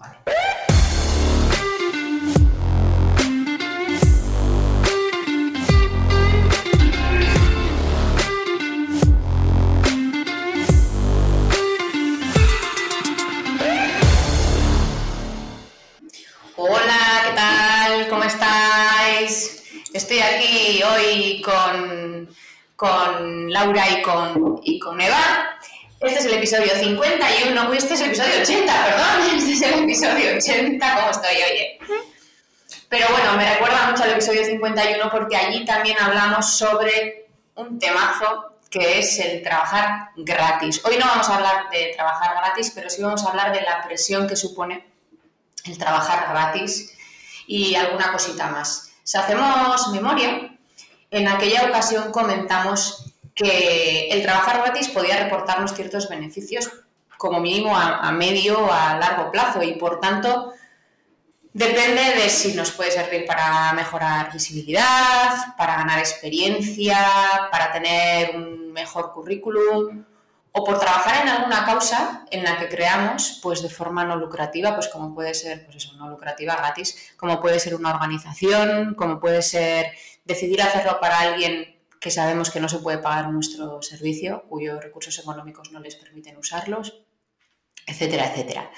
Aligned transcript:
Hola, 0.00 0.10
¿qué 17.24 17.34
tal? 17.34 18.08
¿Cómo 18.08 18.22
estáis? 18.22 19.64
Estoy 19.92 20.20
aquí 20.20 20.80
hoy 20.84 21.42
con, 21.42 22.28
con 22.76 23.52
Laura 23.52 23.90
y 23.90 24.02
con, 24.02 24.60
y 24.62 24.78
con 24.78 25.00
Eva. 25.00 25.47
Este 26.00 26.20
es 26.20 26.26
el 26.26 26.34
episodio 26.34 26.72
51, 26.76 27.70
uy, 27.70 27.76
este 27.76 27.94
es 27.94 28.00
el 28.02 28.06
episodio 28.06 28.40
80, 28.40 28.84
perdón, 28.84 29.36
este 29.36 29.52
es 29.52 29.62
el 29.62 29.82
episodio 29.82 30.36
80, 30.36 30.94
¿cómo 30.94 31.10
estoy, 31.10 31.34
oye? 31.34 31.78
Pero 32.88 33.06
bueno, 33.10 33.32
me 33.36 33.52
recuerda 33.52 33.90
mucho 33.90 34.04
al 34.04 34.12
episodio 34.12 34.44
51 34.44 35.10
porque 35.10 35.36
allí 35.36 35.64
también 35.64 35.98
hablamos 35.98 36.56
sobre 36.56 37.26
un 37.56 37.80
temazo 37.80 38.58
que 38.70 39.00
es 39.00 39.18
el 39.18 39.42
trabajar 39.42 40.10
gratis. 40.16 40.80
Hoy 40.84 40.98
no 40.98 41.06
vamos 41.06 41.28
a 41.28 41.34
hablar 41.34 41.68
de 41.70 41.92
trabajar 41.96 42.36
gratis, 42.36 42.70
pero 42.72 42.88
sí 42.88 43.02
vamos 43.02 43.24
a 43.24 43.30
hablar 43.30 43.52
de 43.52 43.62
la 43.62 43.82
presión 43.82 44.28
que 44.28 44.36
supone 44.36 44.86
el 45.64 45.78
trabajar 45.78 46.28
gratis 46.28 46.94
y 47.48 47.74
alguna 47.74 48.12
cosita 48.12 48.46
más. 48.46 48.92
Si 49.02 49.18
hacemos 49.18 49.88
memoria, 49.88 50.56
en 51.10 51.26
aquella 51.26 51.64
ocasión 51.64 52.12
comentamos 52.12 53.07
que 53.38 54.08
el 54.10 54.22
trabajar 54.22 54.58
gratis 54.58 54.88
podía 54.88 55.22
reportarnos 55.22 55.72
ciertos 55.72 56.08
beneficios, 56.08 56.70
como 57.16 57.40
mínimo 57.40 57.76
a, 57.76 58.10
medio 58.12 58.58
o 58.58 58.72
a 58.72 58.96
largo 58.96 59.30
plazo, 59.30 59.62
y 59.62 59.74
por 59.74 60.00
tanto 60.00 60.52
depende 61.52 62.02
de 62.16 62.28
si 62.28 62.54
nos 62.54 62.72
puede 62.72 62.90
servir 62.90 63.26
para 63.26 63.72
mejorar 63.72 64.32
visibilidad, 64.32 65.56
para 65.56 65.76
ganar 65.76 65.98
experiencia, 66.00 66.98
para 67.50 67.72
tener 67.72 68.36
un 68.36 68.72
mejor 68.72 69.12
currículum 69.12 70.04
o 70.50 70.64
por 70.64 70.80
trabajar 70.80 71.22
en 71.22 71.28
alguna 71.28 71.64
causa 71.64 72.24
en 72.30 72.42
la 72.42 72.58
que 72.58 72.68
creamos 72.68 73.38
pues 73.42 73.62
de 73.62 73.68
forma 73.68 74.04
no 74.04 74.16
lucrativa, 74.16 74.74
pues 74.74 74.88
como 74.88 75.14
puede 75.14 75.34
ser, 75.34 75.64
pues 75.64 75.76
eso, 75.76 75.92
no 75.96 76.08
lucrativa, 76.08 76.56
gratis, 76.56 77.14
como 77.16 77.40
puede 77.40 77.60
ser 77.60 77.74
una 77.76 77.90
organización, 77.90 78.94
como 78.94 79.20
puede 79.20 79.42
ser 79.42 79.92
decidir 80.24 80.62
hacerlo 80.62 80.98
para 81.00 81.20
alguien 81.20 81.77
que 82.00 82.10
sabemos 82.10 82.50
que 82.50 82.60
no 82.60 82.68
se 82.68 82.78
puede 82.78 82.98
pagar 82.98 83.30
nuestro 83.30 83.82
servicio, 83.82 84.44
cuyos 84.48 84.82
recursos 84.82 85.18
económicos 85.18 85.72
no 85.72 85.80
les 85.80 85.96
permiten 85.96 86.36
usarlos, 86.36 87.02
etcétera, 87.86 88.30
etcétera. 88.30 88.70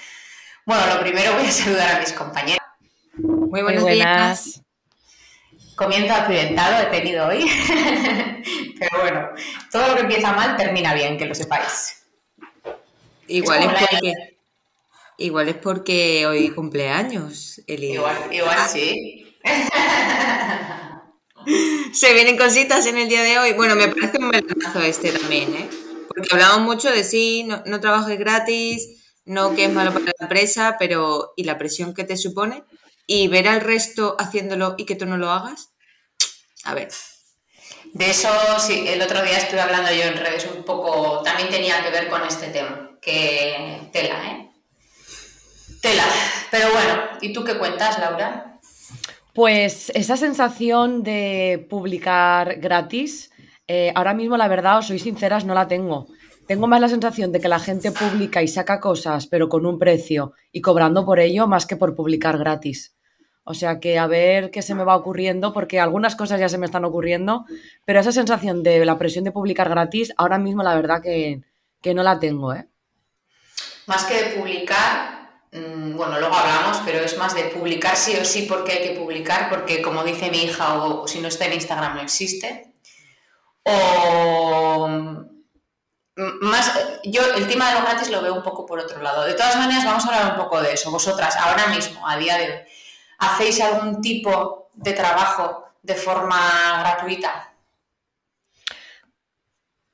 Bueno, 0.65 0.95
lo 0.95 1.01
primero 1.01 1.35
voy 1.35 1.47
a 1.47 1.51
saludar 1.51 1.97
a 1.97 2.01
mis 2.01 2.13
compañeras. 2.13 2.67
Muy 3.15 3.63
buenos 3.63 3.85
días. 3.87 4.63
Comienzo 5.75 6.13
accidentado 6.15 6.83
he 6.83 6.87
tenido 6.91 7.27
hoy, 7.27 7.45
pero 8.79 9.01
bueno, 9.01 9.29
todo 9.73 9.89
lo 9.89 9.95
que 9.95 10.03
empieza 10.03 10.33
mal 10.33 10.57
termina 10.57 10.95
bien, 10.95 11.17
que 11.17 11.25
lo 11.25 11.35
sepáis. 11.35 12.05
Igual 13.27 13.63
es, 13.63 13.89
porque, 13.89 14.37
igual 15.19 15.49
es 15.49 15.57
porque 15.57 16.27
hoy 16.27 16.51
cumpleaños, 16.51 17.63
Eli. 17.67 17.95
Igual, 17.95 18.17
igual 18.31 18.59
sí. 18.69 19.39
Se 21.93 22.13
vienen 22.15 22.37
cositas 22.37 22.87
en 22.87 22.99
el 22.99 23.09
día 23.09 23.23
de 23.23 23.39
hoy. 23.39 23.53
Bueno, 23.53 23.75
me 23.77 23.89
parece 23.89 24.19
un 24.19 24.29
melonazo 24.29 24.81
este 24.81 25.11
también, 25.13 25.55
¿eh? 25.55 25.69
Porque 26.09 26.29
hablamos 26.33 26.61
mucho 26.61 26.91
de 26.91 27.05
sí, 27.05 27.45
no, 27.45 27.63
no 27.67 27.81
trabajes 27.81 28.19
gratis, 28.19 29.01
no 29.25 29.55
que 29.55 29.67
es 29.67 29.73
malo 29.73 29.93
para 29.93 30.07
la 30.07 30.13
empresa, 30.21 30.77
pero 30.79 31.33
¿y 31.37 31.45
la 31.45 31.59
presión 31.59 31.95
que 31.95 32.05
te 32.05 32.17
supone? 32.17 32.65
Y 33.07 33.29
ver 33.29 33.49
al 33.49 33.61
resto 33.61 34.17
haciéndolo 34.19 34.75
y 34.77 34.87
que 34.87 34.97
tú 34.97 35.07
no 35.07 35.17
lo 35.17 35.31
hagas, 35.31 35.71
a 36.65 36.75
ver. 36.75 36.89
De 37.93 38.11
eso, 38.11 38.29
sí, 38.59 38.85
el 38.87 39.03
otro 39.03 39.23
día 39.23 39.39
estuve 39.39 39.61
hablando 39.61 39.93
yo 39.93 40.03
en 40.03 40.17
redes 40.17 40.47
un 40.55 40.65
poco, 40.65 41.23
también 41.23 41.49
tenía 41.49 41.83
que 41.83 41.91
ver 41.91 42.09
con 42.09 42.25
este 42.25 42.49
tema, 42.49 42.91
que 43.01 43.89
tela, 43.93 44.31
¿eh? 44.31 44.51
Tela. 45.81 46.05
Pero 46.51 46.71
bueno, 46.73 47.03
¿y 47.21 47.33
tú 47.33 47.43
qué 47.43 47.57
cuentas, 47.57 47.99
Laura? 47.99 48.50
Pues 49.35 49.91
esa 49.95 50.17
sensación 50.17 51.03
de 51.03 51.67
publicar 51.71 52.57
gratis, 52.57 53.31
eh, 53.69 53.93
ahora 53.95 54.15
mismo 54.15 54.37
la 54.37 54.49
verdad, 54.49 54.79
os 54.79 54.87
soy 54.89 54.99
sinceras, 54.99 55.45
no 55.45 55.55
la 55.55 55.69
tengo. 55.69 56.09
Tengo 56.47 56.67
más 56.67 56.81
la 56.81 56.89
sensación 56.89 57.31
de 57.31 57.39
que 57.39 57.47
la 57.47 57.61
gente 57.61 57.93
publica 57.93 58.43
y 58.43 58.49
saca 58.49 58.81
cosas, 58.81 59.29
pero 59.29 59.49
con 59.49 59.67
un 59.67 59.79
precio 59.79 60.33
y 60.51 60.61
cobrando 60.61 61.05
por 61.05 61.21
ello, 61.21 61.47
más 61.47 61.65
que 61.65 61.77
por 61.77 61.95
publicar 61.95 62.39
gratis. 62.39 62.97
O 63.45 63.55
sea 63.55 63.81
que 63.81 63.99
a 63.99 64.07
ver 64.07 64.51
qué 64.51 64.61
se 64.63 64.75
me 64.75 64.85
va 64.85 64.97
ocurriendo, 64.97 65.53
porque 65.53 65.81
algunas 65.81 66.17
cosas 66.17 66.41
ya 66.41 66.49
se 66.49 66.59
me 66.59 66.67
están 66.67 66.85
ocurriendo, 66.85 67.47
pero 67.85 68.01
esa 68.01 68.13
sensación 68.13 68.63
de 68.63 68.85
la 68.85 68.99
presión 68.99 69.25
de 69.25 69.33
publicar 69.33 69.69
gratis, 69.69 70.13
ahora 70.17 70.39
mismo 70.39 70.63
la 70.63 70.75
verdad 70.75 71.03
que, 71.03 71.43
no 71.95 72.03
la 72.03 72.19
tengo, 72.19 72.53
¿eh? 72.53 72.69
Más 73.87 74.05
que 74.05 74.23
de 74.23 74.31
publicar, 74.37 75.20
bueno, 75.53 76.21
luego 76.21 76.35
hablamos, 76.35 76.81
pero 76.85 77.01
es 77.01 77.19
más 77.19 77.35
de 77.35 77.45
publicar 77.45 77.97
sí 77.97 78.17
o 78.17 78.25
sí 78.25 78.43
porque 78.43 78.73
hay 78.73 78.83
que 78.89 79.01
publicar, 79.01 79.51
porque 79.51 79.83
como 79.83 80.05
dice 80.05 80.31
mi 80.31 80.45
hija, 80.45 80.83
o 80.83 81.09
si 81.09 81.21
no 81.21 81.29
está 81.29 81.47
en 81.47 81.55
Instagram 81.55 81.97
no 81.97 82.03
existe. 82.03 82.73
O 83.65 84.89
mm, 84.89 86.25
más, 86.43 86.73
yo 87.05 87.23
el 87.35 87.49
tema 87.49 87.69
de 87.69 87.81
lo 87.81 87.87
gratis 87.87 88.11
lo 88.11 88.23
veo 88.23 88.35
un 88.35 88.43
poco 88.43 88.65
por 88.65 88.79
otro 88.79 89.03
lado. 89.03 89.25
De 89.25 89.35
todas 89.35 89.57
maneras, 89.57 89.85
vamos 89.85 90.05
a 90.05 90.09
hablar 90.09 90.33
un 90.33 90.45
poco 90.45 90.61
de 90.63 90.73
eso. 90.73 90.91
Vosotras, 90.91 91.37
ahora 91.37 91.67
mismo, 91.69 92.07
a 92.07 92.17
día 92.17 92.39
de 92.39 92.45
hoy, 92.45 92.61
¿Hacéis 93.21 93.61
algún 93.61 94.01
tipo 94.01 94.71
de 94.73 94.95
trabajo 94.95 95.65
de 95.83 95.95
forma 95.95 96.81
gratuita? 96.81 97.53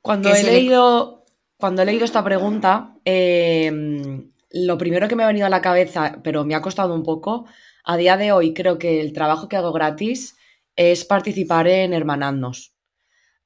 Cuando 0.00 0.32
he, 0.32 0.44
leído, 0.44 1.24
cuando 1.56 1.82
he 1.82 1.86
leído 1.86 2.04
esta 2.04 2.22
pregunta, 2.22 2.94
em, 3.04 4.30
lo 4.64 4.78
primero 4.78 5.08
que 5.08 5.16
me 5.16 5.24
ha 5.24 5.28
venido 5.28 5.46
a 5.46 5.50
la 5.50 5.60
cabeza, 5.60 6.20
pero 6.22 6.44
me 6.44 6.54
ha 6.54 6.62
costado 6.62 6.94
un 6.94 7.02
poco, 7.02 7.46
a 7.84 7.96
día 7.96 8.16
de 8.16 8.32
hoy 8.32 8.54
creo 8.54 8.78
que 8.78 9.00
el 9.00 9.12
trabajo 9.12 9.48
que 9.48 9.56
hago 9.56 9.72
gratis 9.72 10.36
es 10.74 11.04
participar 11.04 11.68
en 11.68 11.92
Hermanadnos. 11.92 12.74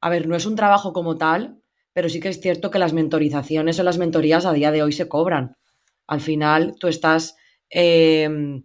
A 0.00 0.08
ver, 0.08 0.26
no 0.26 0.36
es 0.36 0.46
un 0.46 0.56
trabajo 0.56 0.92
como 0.92 1.16
tal, 1.16 1.60
pero 1.92 2.08
sí 2.08 2.20
que 2.20 2.28
es 2.28 2.40
cierto 2.40 2.70
que 2.70 2.78
las 2.78 2.92
mentorizaciones 2.92 3.78
o 3.78 3.82
las 3.82 3.98
mentorías 3.98 4.46
a 4.46 4.52
día 4.52 4.70
de 4.70 4.82
hoy 4.82 4.92
se 4.92 5.08
cobran. 5.08 5.56
Al 6.06 6.20
final, 6.20 6.74
tú 6.78 6.88
estás 6.88 7.36
em, 7.68 8.64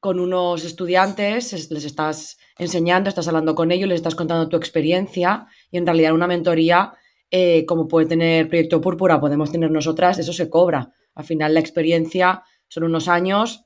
con 0.00 0.20
unos 0.20 0.64
estudiantes, 0.64 1.70
les 1.70 1.84
estás 1.84 2.38
enseñando, 2.58 3.08
estás 3.08 3.28
hablando 3.28 3.54
con 3.54 3.70
ellos, 3.70 3.88
les 3.88 3.96
estás 3.96 4.14
contando 4.14 4.48
tu 4.48 4.56
experiencia 4.56 5.46
y 5.70 5.78
en 5.78 5.86
realidad 5.86 6.14
una 6.14 6.26
mentoría, 6.26 6.94
eh, 7.30 7.64
como 7.66 7.88
puede 7.88 8.06
tener 8.06 8.48
Proyecto 8.48 8.80
Púrpura, 8.80 9.20
podemos 9.20 9.50
tener 9.50 9.70
nosotras, 9.70 10.18
eso 10.18 10.32
se 10.32 10.48
cobra. 10.48 10.92
Al 11.14 11.24
final 11.24 11.54
la 11.54 11.60
experiencia 11.60 12.42
son 12.68 12.84
unos 12.84 13.08
años, 13.08 13.64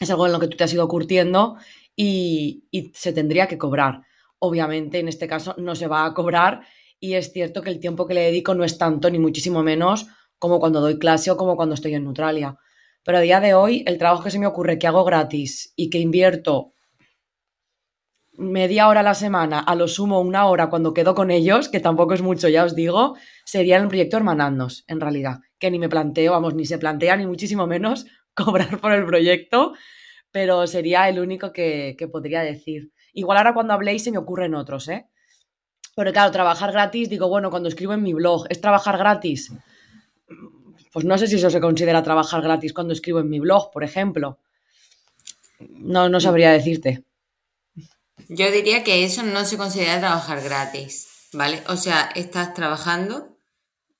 es 0.00 0.10
algo 0.10 0.26
en 0.26 0.32
lo 0.32 0.40
que 0.40 0.48
tú 0.48 0.56
te 0.56 0.64
has 0.64 0.72
ido 0.72 0.88
curtiendo 0.88 1.56
y, 1.94 2.64
y 2.70 2.92
se 2.94 3.12
tendría 3.12 3.46
que 3.48 3.58
cobrar. 3.58 4.02
Obviamente 4.38 4.98
en 4.98 5.08
este 5.08 5.26
caso 5.26 5.54
no 5.58 5.74
se 5.74 5.86
va 5.86 6.04
a 6.04 6.14
cobrar 6.14 6.62
y 6.98 7.14
es 7.14 7.32
cierto 7.32 7.62
que 7.62 7.70
el 7.70 7.80
tiempo 7.80 8.06
que 8.06 8.14
le 8.14 8.22
dedico 8.22 8.54
no 8.54 8.64
es 8.64 8.78
tanto, 8.78 9.10
ni 9.10 9.18
muchísimo 9.18 9.62
menos, 9.62 10.06
como 10.38 10.60
cuando 10.60 10.80
doy 10.80 10.98
clase 10.98 11.30
o 11.30 11.36
como 11.36 11.56
cuando 11.56 11.74
estoy 11.74 11.94
en 11.94 12.04
Neutralia. 12.04 12.56
Pero 13.04 13.18
a 13.18 13.20
día 13.20 13.40
de 13.40 13.54
hoy, 13.54 13.82
el 13.86 13.98
trabajo 13.98 14.22
que 14.22 14.30
se 14.30 14.38
me 14.38 14.46
ocurre 14.46 14.78
que 14.78 14.86
hago 14.86 15.04
gratis 15.04 15.72
y 15.74 15.90
que 15.90 15.98
invierto 15.98 16.71
media 18.32 18.88
hora 18.88 19.00
a 19.00 19.02
la 19.02 19.14
semana, 19.14 19.60
a 19.60 19.74
lo 19.74 19.88
sumo 19.88 20.20
una 20.20 20.46
hora 20.46 20.70
cuando 20.70 20.94
quedo 20.94 21.14
con 21.14 21.30
ellos, 21.30 21.68
que 21.68 21.80
tampoco 21.80 22.14
es 22.14 22.22
mucho, 22.22 22.48
ya 22.48 22.64
os 22.64 22.74
digo, 22.74 23.16
sería 23.44 23.76
el 23.76 23.88
proyecto 23.88 24.16
Hermanadnos, 24.16 24.84
en 24.88 25.00
realidad, 25.00 25.40
que 25.58 25.70
ni 25.70 25.78
me 25.78 25.88
planteo, 25.88 26.32
vamos, 26.32 26.54
ni 26.54 26.64
se 26.64 26.78
plantea, 26.78 27.16
ni 27.16 27.26
muchísimo 27.26 27.66
menos 27.66 28.06
cobrar 28.34 28.80
por 28.80 28.92
el 28.92 29.04
proyecto, 29.04 29.74
pero 30.30 30.66
sería 30.66 31.08
el 31.08 31.18
único 31.18 31.52
que, 31.52 31.94
que 31.98 32.08
podría 32.08 32.40
decir. 32.40 32.92
Igual 33.12 33.38
ahora 33.38 33.54
cuando 33.54 33.74
habléis 33.74 34.04
se 34.04 34.10
me 34.10 34.18
ocurren 34.18 34.54
otros, 34.54 34.88
¿eh? 34.88 35.06
Pero 35.94 36.10
claro, 36.12 36.30
trabajar 36.30 36.72
gratis, 36.72 37.10
digo, 37.10 37.28
bueno, 37.28 37.50
cuando 37.50 37.68
escribo 37.68 37.92
en 37.92 38.02
mi 38.02 38.14
blog, 38.14 38.46
¿es 38.48 38.62
trabajar 38.62 38.96
gratis? 38.96 39.52
pues 40.92 41.06
no 41.06 41.16
sé 41.16 41.26
si 41.26 41.36
eso 41.36 41.50
se 41.50 41.60
considera 41.60 42.02
trabajar 42.02 42.42
gratis 42.42 42.74
cuando 42.74 42.92
escribo 42.92 43.20
en 43.20 43.30
mi 43.30 43.40
blog, 43.40 43.70
por 43.72 43.82
ejemplo. 43.82 44.38
No, 45.58 46.08
no 46.08 46.20
sabría 46.20 46.52
decirte. 46.52 47.04
Yo 48.28 48.50
diría 48.50 48.84
que 48.84 49.04
eso 49.04 49.22
no 49.22 49.44
se 49.44 49.56
considera 49.56 50.00
trabajar 50.00 50.42
gratis, 50.42 51.28
¿vale? 51.32 51.62
O 51.68 51.76
sea, 51.76 52.10
estás 52.14 52.54
trabajando 52.54 53.38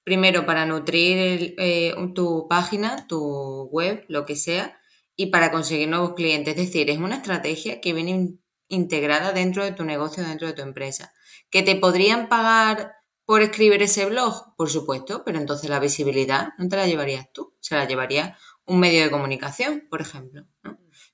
primero 0.05 0.47
para 0.47 0.67
nutrir 0.67 1.55
eh, 1.59 1.95
tu 2.15 2.47
página, 2.49 3.07
tu 3.07 3.69
web, 3.71 4.05
lo 4.09 4.27
que 4.27 4.37
sea, 4.37 4.79
y 5.17 5.27
para 5.27 5.51
conseguir 5.51 5.89
nuevos 5.89 6.15
clientes. 6.15 6.57
Es 6.57 6.67
decir, 6.67 6.91
es 6.91 6.99
una 6.99 7.17
estrategia 7.17 7.81
que 7.81 7.93
viene 7.93 8.39
integrada 8.69 9.33
dentro 9.33 9.65
de 9.65 9.73
tu 9.73 9.85
negocio, 9.85 10.25
dentro 10.25 10.47
de 10.47 10.55
tu 10.55 10.63
empresa. 10.63 11.13
Que 11.51 11.63
te 11.63 11.77
podrían 11.77 12.29
pagar 12.29 12.93
por 13.25 13.43
escribir 13.43 13.83
ese 13.83 14.07
blog? 14.07 14.55
Por 14.57 14.71
supuesto, 14.71 15.23
pero 15.25 15.39
entonces 15.39 15.71
la 15.71 15.81
visibilidad 15.81 16.51
no 16.59 16.69
te 16.69 16.77
la 16.77 16.87
llevarías 16.87 17.33
tú, 17.33 17.55
se 17.61 17.75
la 17.75 17.87
llevaría 17.87 18.37
un 18.65 18.81
medio 18.81 19.03
de 19.03 19.11
comunicación, 19.11 19.87
por 19.91 20.01
ejemplo. 20.01 20.47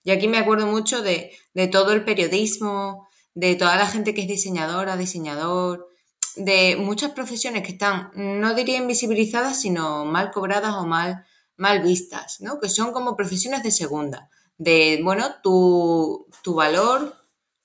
Y 0.04 0.10
aquí 0.10 0.28
me 0.28 0.38
acuerdo 0.38 0.66
mucho 0.66 1.02
de, 1.02 1.32
de 1.54 1.68
todo 1.68 1.92
el 1.92 2.04
periodismo, 2.04 3.08
de 3.34 3.54
toda 3.56 3.76
la 3.76 3.86
gente 3.86 4.14
que 4.14 4.22
es 4.22 4.28
diseñadora, 4.28 4.96
diseñador, 4.96 5.88
de 6.36 6.76
muchas 6.76 7.12
profesiones 7.12 7.62
que 7.62 7.72
están, 7.72 8.10
no 8.14 8.54
diría 8.54 8.78
invisibilizadas, 8.78 9.60
sino 9.60 10.04
mal 10.04 10.30
cobradas 10.30 10.74
o 10.74 10.86
mal, 10.86 11.24
mal 11.56 11.82
vistas, 11.82 12.40
¿no? 12.40 12.60
Que 12.60 12.68
son 12.68 12.92
como 12.92 13.16
profesiones 13.16 13.62
de 13.62 13.70
segunda. 13.70 14.30
De, 14.56 15.00
bueno, 15.02 15.26
tu, 15.42 16.26
tu 16.42 16.54
valor, 16.54 17.16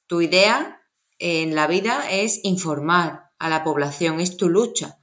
tu 0.08 0.22
idea 0.22 0.82
en 1.20 1.56
la 1.56 1.68
vida 1.68 2.10
es 2.10 2.40
informar 2.44 3.32
a 3.40 3.50
la 3.50 3.64
población, 3.64 4.20
es 4.20 4.38
tu 4.38 4.50
lucha. 4.50 5.00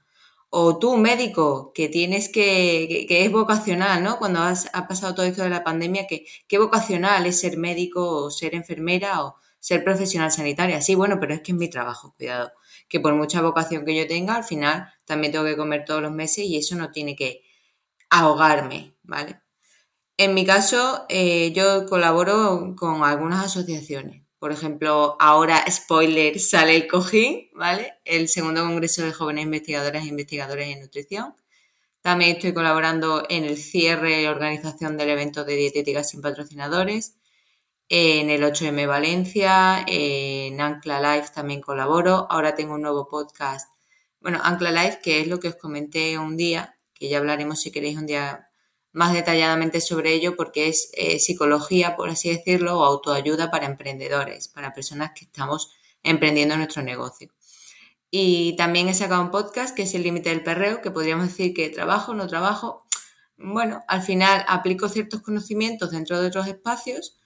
O 0.50 0.78
tú, 0.78 0.96
médico, 0.96 1.72
que 1.74 1.88
tienes 1.88 2.28
que, 2.28 3.06
que, 3.08 3.24
es 3.24 3.32
vocacional, 3.32 4.02
¿no? 4.02 4.18
Cuando 4.18 4.40
has, 4.40 4.68
ha 4.72 4.88
pasado 4.88 5.14
todo 5.14 5.26
esto 5.26 5.42
de 5.44 5.50
la 5.50 5.64
pandemia, 5.64 6.06
que 6.08 6.26
qué 6.48 6.58
vocacional 6.58 7.26
es 7.26 7.40
ser 7.40 7.56
médico 7.56 8.24
o 8.24 8.30
ser 8.30 8.54
enfermera 8.54 9.24
o 9.24 9.36
ser 9.60 9.84
profesional 9.84 10.32
sanitaria. 10.32 10.80
Sí, 10.82 10.94
bueno, 10.94 11.18
pero 11.20 11.34
es 11.34 11.42
que 11.42 11.52
es 11.52 11.58
mi 11.58 11.68
trabajo, 11.70 12.14
cuidado. 12.16 12.52
Que 12.88 13.00
por 13.00 13.14
mucha 13.14 13.40
vocación 13.42 13.84
que 13.84 13.96
yo 13.96 14.06
tenga, 14.08 14.34
al 14.36 14.44
final 14.44 14.92
también 15.04 15.32
tengo 15.32 15.44
que 15.44 15.56
comer 15.56 15.84
todos 15.84 16.02
los 16.02 16.12
meses 16.12 16.44
y 16.46 16.56
eso 16.56 16.74
no 16.76 16.90
tiene 16.90 17.14
que 17.16 17.42
ahogarme, 18.10 18.94
¿vale? 19.02 19.40
En 20.16 20.34
mi 20.34 20.44
caso, 20.44 21.06
eh, 21.08 21.52
yo 21.52 21.86
colaboro 21.86 22.74
con 22.76 23.04
algunas 23.04 23.44
asociaciones. 23.46 24.22
Por 24.40 24.52
ejemplo, 24.52 25.16
ahora, 25.20 25.66
spoiler, 25.70 26.40
sale 26.40 26.74
el 26.74 26.88
cojín, 26.88 27.50
¿vale? 27.52 27.98
El 28.06 28.26
segundo 28.26 28.62
Congreso 28.62 29.04
de 29.04 29.12
Jóvenes 29.12 29.44
Investigadoras 29.44 30.02
e 30.02 30.08
Investigadores 30.08 30.68
en 30.68 30.80
Nutrición. 30.80 31.34
También 32.00 32.36
estoy 32.36 32.54
colaborando 32.54 33.26
en 33.28 33.44
el 33.44 33.58
cierre 33.58 34.22
y 34.22 34.26
organización 34.26 34.96
del 34.96 35.10
evento 35.10 35.44
de 35.44 35.56
dietética 35.56 36.02
sin 36.04 36.22
patrocinadores. 36.22 37.16
En 37.90 38.30
el 38.30 38.42
8M 38.42 38.88
Valencia, 38.88 39.84
en 39.86 40.58
Ancla 40.58 41.00
Live 41.00 41.28
también 41.34 41.60
colaboro. 41.60 42.26
Ahora 42.30 42.54
tengo 42.54 42.74
un 42.76 42.82
nuevo 42.82 43.08
podcast. 43.08 43.68
Bueno, 44.20 44.40
Ancla 44.42 44.70
Live, 44.70 45.00
que 45.02 45.20
es 45.20 45.28
lo 45.28 45.38
que 45.38 45.48
os 45.48 45.56
comenté 45.56 46.18
un 46.18 46.38
día, 46.38 46.78
que 46.94 47.10
ya 47.10 47.18
hablaremos 47.18 47.60
si 47.60 47.70
queréis 47.70 47.98
un 47.98 48.06
día 48.06 48.49
más 48.92 49.12
detalladamente 49.12 49.80
sobre 49.80 50.12
ello 50.12 50.36
porque 50.36 50.68
es 50.68 50.90
eh, 50.94 51.18
psicología, 51.18 51.96
por 51.96 52.10
así 52.10 52.30
decirlo, 52.30 52.78
o 52.78 52.84
autoayuda 52.84 53.50
para 53.50 53.66
emprendedores, 53.66 54.48
para 54.48 54.72
personas 54.72 55.12
que 55.14 55.24
estamos 55.26 55.72
emprendiendo 56.02 56.56
nuestro 56.56 56.82
negocio. 56.82 57.30
Y 58.10 58.56
también 58.56 58.88
he 58.88 58.94
sacado 58.94 59.22
un 59.22 59.30
podcast 59.30 59.74
que 59.74 59.82
es 59.82 59.94
El 59.94 60.02
Límite 60.02 60.30
del 60.30 60.42
Perreo, 60.42 60.82
que 60.82 60.90
podríamos 60.90 61.28
decir 61.28 61.54
que 61.54 61.68
trabajo, 61.68 62.14
no 62.14 62.26
trabajo. 62.26 62.86
Bueno, 63.36 63.84
al 63.86 64.02
final 64.02 64.44
aplico 64.48 64.88
ciertos 64.88 65.22
conocimientos 65.22 65.92
dentro 65.92 66.20
de 66.20 66.26
otros 66.26 66.48
espacios 66.48 67.16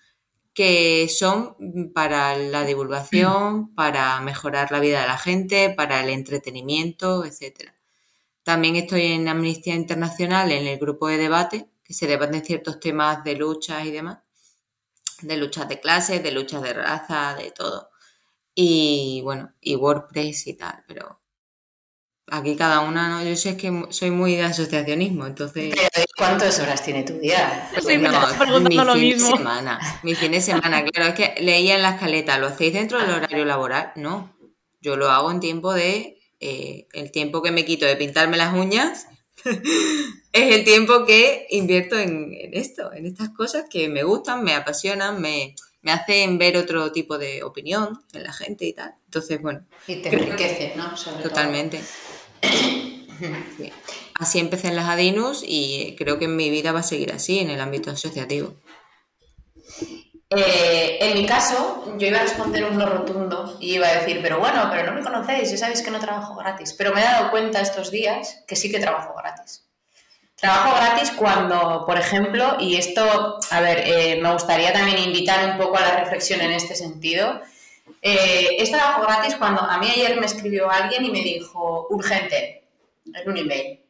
que 0.53 1.09
son 1.09 1.57
para 1.93 2.37
la 2.37 2.65
divulgación, 2.65 3.75
para 3.75 4.21
mejorar 4.21 4.71
la 4.71 4.81
vida 4.81 5.01
de 5.01 5.09
la 5.09 5.19
gente, 5.19 5.71
para 5.71 6.01
el 6.03 6.11
entretenimiento, 6.11 7.25
etcétera. 7.25 7.74
También 8.45 8.77
estoy 8.77 9.07
en 9.07 9.27
Amnistía 9.27 9.75
Internacional 9.75 10.53
en 10.53 10.67
el 10.67 10.79
grupo 10.79 11.09
de 11.09 11.17
debate, 11.17 11.71
que 11.83 11.95
se 11.95 12.07
debaten 12.07 12.45
ciertos 12.45 12.79
temas 12.79 13.25
de 13.25 13.37
luchas 13.37 13.87
y 13.87 13.91
demás, 13.91 14.19
de 15.23 15.37
luchas 15.39 15.67
de 15.67 15.81
clases, 15.81 16.23
de 16.23 16.31
luchas 16.31 16.63
de 16.63 16.75
raza, 16.75 17.35
de 17.37 17.51
todo. 17.51 17.91
Y 18.55 19.23
bueno, 19.25 19.55
y 19.61 19.77
WordPress 19.77 20.47
y 20.47 20.55
tal, 20.55 20.85
pero 20.87 21.23
aquí 22.29 22.55
cada 22.55 22.81
una, 22.81 23.09
¿no? 23.09 23.25
Yo 23.25 23.35
sé 23.35 23.57
que 23.57 23.87
soy 23.89 24.11
muy 24.11 24.37
de 24.37 24.43
asociacionismo, 24.43 25.27
entonces... 25.27 25.75
¿Cuántas 26.17 26.61
horas 26.61 26.83
tiene 26.85 27.03
tu 27.03 27.15
día? 27.15 27.69
Pues 27.73 27.99
no, 27.99 28.61
mi 28.61 28.79
fin 28.79 29.19
de 29.19 29.21
semana, 29.21 30.01
mi 30.03 30.15
fin 30.15 30.33
de 30.33 30.41
semana, 30.41 30.85
claro, 30.85 31.11
es 31.11 31.15
que 31.15 31.43
leía 31.43 31.77
en 31.77 31.83
la 31.83 31.95
escaleta, 31.95 32.39
¿lo 32.39 32.49
hacéis 32.49 32.75
dentro 32.75 33.01
del 33.01 33.11
horario 33.11 33.45
laboral? 33.47 33.93
No, 33.97 34.37
yo 34.81 34.97
lo 34.97 35.11
hago 35.11 35.31
en 35.31 35.41
tiempo 35.41 35.73
de 35.73 36.19
eh, 36.41 36.87
el 36.93 37.11
tiempo 37.11 37.43
que 37.43 37.53
me 37.53 37.65
quito 37.65 37.87
de 37.87 37.97
pintarme 37.97 38.37
las 38.37 38.55
uñas 38.55 39.07
es 40.33 40.55
el 40.55 40.65
tiempo 40.65 41.05
que 41.05 41.47
invierto 41.51 41.99
en, 41.99 42.35
esto, 42.53 42.93
en 42.93 43.07
estas 43.07 43.31
cosas 43.31 43.65
que 43.69 43.89
me 43.89 44.03
gustan, 44.03 44.43
me 44.43 44.55
apasionan, 44.55 45.21
me, 45.21 45.55
hacen 45.85 46.39
ver 46.39 46.57
otro 46.57 46.93
tipo 46.93 47.19
de 47.19 47.43
opinión 47.43 48.01
en 48.13 48.23
la 48.23 48.33
gente 48.33 48.65
y 48.65 48.73
tal. 48.73 48.95
Entonces, 49.05 49.41
bueno. 49.43 49.67
Y 49.87 49.97
te 49.97 50.09
enriquece, 50.09 50.73
¿no? 50.77 50.95
totalmente. 51.23 51.81
Así 54.15 54.39
empecé 54.39 54.69
en 54.69 54.77
las 54.77 54.89
Adinus 54.89 55.43
y 55.47 55.95
creo 55.97 56.19
que 56.19 56.25
en 56.27 56.37
mi 56.37 56.49
vida 56.49 56.73
va 56.73 56.81
a 56.81 56.85
seguir 56.85 57.13
así, 57.13 57.41
en 57.41 57.51
el 57.51 57.61
ámbito 57.61 57.91
asociativo. 57.91 58.55
Eh, 60.37 60.99
en 61.01 61.15
mi 61.15 61.27
caso, 61.27 61.95
yo 61.99 62.07
iba 62.07 62.19
a 62.19 62.23
responder 62.23 62.65
un 62.65 62.79
no 62.79 62.87
rotundo 62.87 63.57
y 63.61 63.75
iba 63.75 63.87
a 63.87 63.95
decir, 63.95 64.21
pero 64.23 64.39
bueno, 64.39 64.69
pero 64.71 64.87
no 64.87 64.93
me 64.93 65.03
conocéis, 65.03 65.51
ya 65.51 65.59
sabéis 65.59 65.83
que 65.83 65.91
no 65.91 65.99
trabajo 65.99 66.35
gratis. 66.35 66.73
Pero 66.73 66.93
me 66.93 67.01
he 67.01 67.05
dado 67.05 67.31
cuenta 67.31 67.61
estos 67.61 67.91
días 67.91 68.43
que 68.47 68.57
sí 68.57 68.71
que 68.71 68.81
trabajo 68.81 69.15
gratis. 69.17 69.65
Trabajo 70.37 70.77
gratis 70.77 71.13
cuando, 71.13 71.85
por 71.87 71.99
ejemplo, 71.99 72.57
y 72.59 72.77
esto, 72.77 73.39
a 73.51 73.61
ver, 73.61 73.83
eh, 73.87 74.19
me 74.21 74.33
gustaría 74.33 74.73
también 74.73 74.99
invitar 74.99 75.51
un 75.51 75.57
poco 75.57 75.79
a 75.79 75.83
la 75.83 75.97
reflexión 76.01 76.41
en 76.41 76.53
este 76.53 76.75
sentido. 76.75 77.41
Eh, 78.03 78.57
es 78.59 78.71
trabajo 78.71 79.03
gratis 79.03 79.37
cuando 79.37 79.63
a 79.63 79.79
mí 79.79 79.89
ayer 79.89 80.19
me 80.19 80.27
escribió 80.27 80.71
alguien 80.71 81.05
y 81.05 81.11
me 81.11 81.23
dijo, 81.23 81.87
urgente, 81.91 82.65
en 83.07 83.31
un 83.31 83.37
email, 83.37 83.81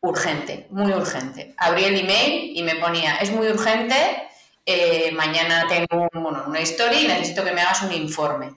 urgente, 0.00 0.66
muy 0.70 0.92
urgente. 0.92 1.54
Abrí 1.56 1.84
el 1.84 1.98
email 1.98 2.56
y 2.56 2.62
me 2.62 2.76
ponía, 2.76 3.16
es 3.16 3.30
muy 3.30 3.48
urgente, 3.48 4.27
eh, 4.70 5.10
mañana 5.12 5.66
tengo 5.66 6.10
una 6.12 6.60
historia 6.60 7.00
y 7.00 7.08
necesito 7.08 7.42
que 7.42 7.52
me 7.52 7.62
hagas 7.62 7.80
un 7.84 7.92
informe. 7.92 8.52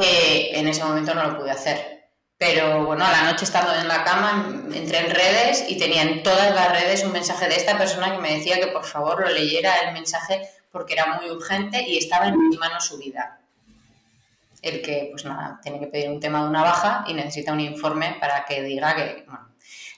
Eh, 0.00 0.52
en 0.54 0.66
ese 0.66 0.82
momento 0.82 1.14
no 1.14 1.24
lo 1.24 1.38
pude 1.38 1.50
hacer. 1.50 2.08
Pero 2.38 2.86
bueno, 2.86 3.04
a 3.04 3.12
la 3.12 3.30
noche 3.30 3.44
estando 3.44 3.74
en 3.74 3.86
la 3.86 4.02
cama, 4.02 4.62
entré 4.72 5.00
en 5.00 5.10
redes 5.10 5.66
y 5.68 5.76
tenía 5.76 6.00
en 6.00 6.22
todas 6.22 6.54
las 6.54 6.72
redes 6.72 7.04
un 7.04 7.12
mensaje 7.12 7.48
de 7.48 7.56
esta 7.56 7.76
persona 7.76 8.12
que 8.12 8.22
me 8.22 8.38
decía 8.38 8.58
que 8.58 8.68
por 8.68 8.86
favor 8.86 9.20
lo 9.20 9.28
leyera 9.28 9.74
el 9.80 9.92
mensaje 9.92 10.48
porque 10.72 10.94
era 10.94 11.18
muy 11.18 11.28
urgente 11.28 11.82
y 11.86 11.98
estaba 11.98 12.28
en 12.28 12.38
mi 12.38 12.56
mano 12.56 12.80
su 12.80 12.96
vida. 12.96 13.40
El 14.62 14.80
que, 14.80 15.08
pues 15.10 15.26
nada, 15.26 15.60
tiene 15.62 15.80
que 15.80 15.88
pedir 15.88 16.08
un 16.08 16.18
tema 16.18 16.42
de 16.42 16.48
una 16.48 16.62
baja 16.62 17.04
y 17.06 17.12
necesita 17.12 17.52
un 17.52 17.60
informe 17.60 18.16
para 18.18 18.46
que 18.46 18.62
diga 18.62 18.96
que, 18.96 19.26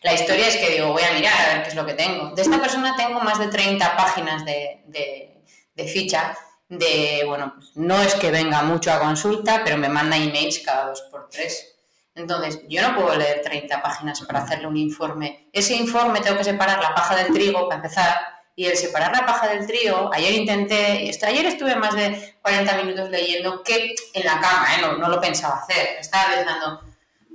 la 0.02 0.14
historia 0.14 0.48
es 0.48 0.56
que 0.56 0.70
digo, 0.70 0.92
voy 0.92 1.02
a 1.02 1.12
mirar 1.12 1.32
a 1.34 1.54
ver 1.54 1.62
qué 1.62 1.68
es 1.68 1.74
lo 1.74 1.86
que 1.86 1.94
tengo. 1.94 2.30
De 2.30 2.42
esta 2.42 2.60
persona 2.60 2.96
tengo 2.96 3.20
más 3.20 3.38
de 3.38 3.48
30 3.48 3.96
páginas 3.96 4.44
de, 4.44 5.42
ficha 5.86 6.36
de, 6.68 7.22
bueno, 7.26 7.52
pues 7.54 7.70
no 7.76 8.00
es 8.00 8.14
que 8.14 8.30
venga 8.30 8.62
mucho 8.62 8.92
a 8.92 8.98
consulta, 8.98 9.62
pero 9.64 9.76
me 9.76 9.88
manda 9.88 10.16
emails 10.16 10.60
cada 10.60 10.86
dos 10.86 11.02
por 11.02 11.28
tres. 11.28 11.76
Entonces, 12.14 12.60
yo 12.68 12.82
no 12.82 12.96
puedo 12.96 13.16
leer 13.16 13.42
30 13.42 13.80
páginas 13.80 14.20
para 14.22 14.42
hacerle 14.42 14.66
un 14.66 14.76
informe. 14.76 15.48
Ese 15.52 15.74
informe 15.74 16.20
tengo 16.20 16.36
que 16.36 16.44
separar 16.44 16.82
la 16.82 16.94
paja 16.94 17.16
del 17.16 17.32
trigo 17.32 17.68
para 17.68 17.76
empezar. 17.76 18.18
Y 18.54 18.66
el 18.66 18.76
separar 18.76 19.16
la 19.16 19.24
paja 19.24 19.48
del 19.48 19.66
trigo, 19.66 20.10
ayer 20.12 20.34
intenté, 20.34 21.10
ayer 21.22 21.46
estuve 21.46 21.74
más 21.76 21.94
de 21.94 22.36
40 22.42 22.76
minutos 22.76 23.08
leyendo 23.08 23.62
que 23.62 23.94
en 24.12 24.26
la 24.26 24.40
cama, 24.40 24.66
¿eh? 24.74 24.80
no, 24.82 24.98
no 24.98 25.08
lo 25.08 25.20
pensaba 25.20 25.62
hacer. 25.62 25.96
Estaba 26.00 26.34
pensando, 26.34 26.82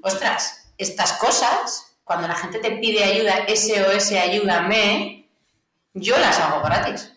ostras, 0.04 0.72
estas 0.78 1.14
cosas 1.14 1.87
cuando 2.08 2.26
la 2.26 2.36
gente 2.36 2.60
te 2.60 2.72
pide 2.72 3.04
ayuda, 3.04 3.46
SOS 3.54 4.14
ayúdame, 4.14 5.28
yo 5.94 6.18
las 6.18 6.40
hago 6.40 6.62
gratis. 6.62 7.14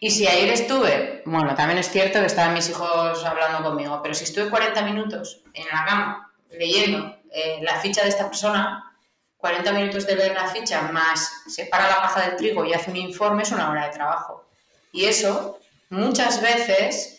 Y 0.00 0.10
si 0.10 0.26
ayer 0.26 0.50
estuve, 0.50 1.22
bueno, 1.24 1.54
también 1.54 1.78
es 1.78 1.88
cierto 1.88 2.18
que 2.18 2.26
estaban 2.26 2.52
mis 2.52 2.68
hijos 2.68 3.24
hablando 3.24 3.62
conmigo, 3.62 4.00
pero 4.02 4.12
si 4.12 4.24
estuve 4.24 4.50
40 4.50 4.82
minutos 4.82 5.40
en 5.54 5.66
la 5.66 5.84
cama 5.84 6.32
leyendo 6.50 7.16
eh, 7.32 7.60
la 7.62 7.78
ficha 7.78 8.02
de 8.02 8.08
esta 8.08 8.26
persona, 8.26 8.92
40 9.36 9.72
minutos 9.72 10.04
de 10.04 10.16
leer 10.16 10.34
la 10.34 10.48
ficha 10.48 10.82
más 10.90 11.44
separa 11.46 11.88
la 11.88 12.02
paja 12.02 12.22
del 12.22 12.36
trigo 12.36 12.64
y 12.64 12.72
hace 12.72 12.90
un 12.90 12.96
informe 12.96 13.44
es 13.44 13.52
una 13.52 13.70
hora 13.70 13.86
de 13.86 13.92
trabajo. 13.92 14.44
Y 14.90 15.04
eso 15.04 15.60
muchas 15.90 16.42
veces 16.42 17.15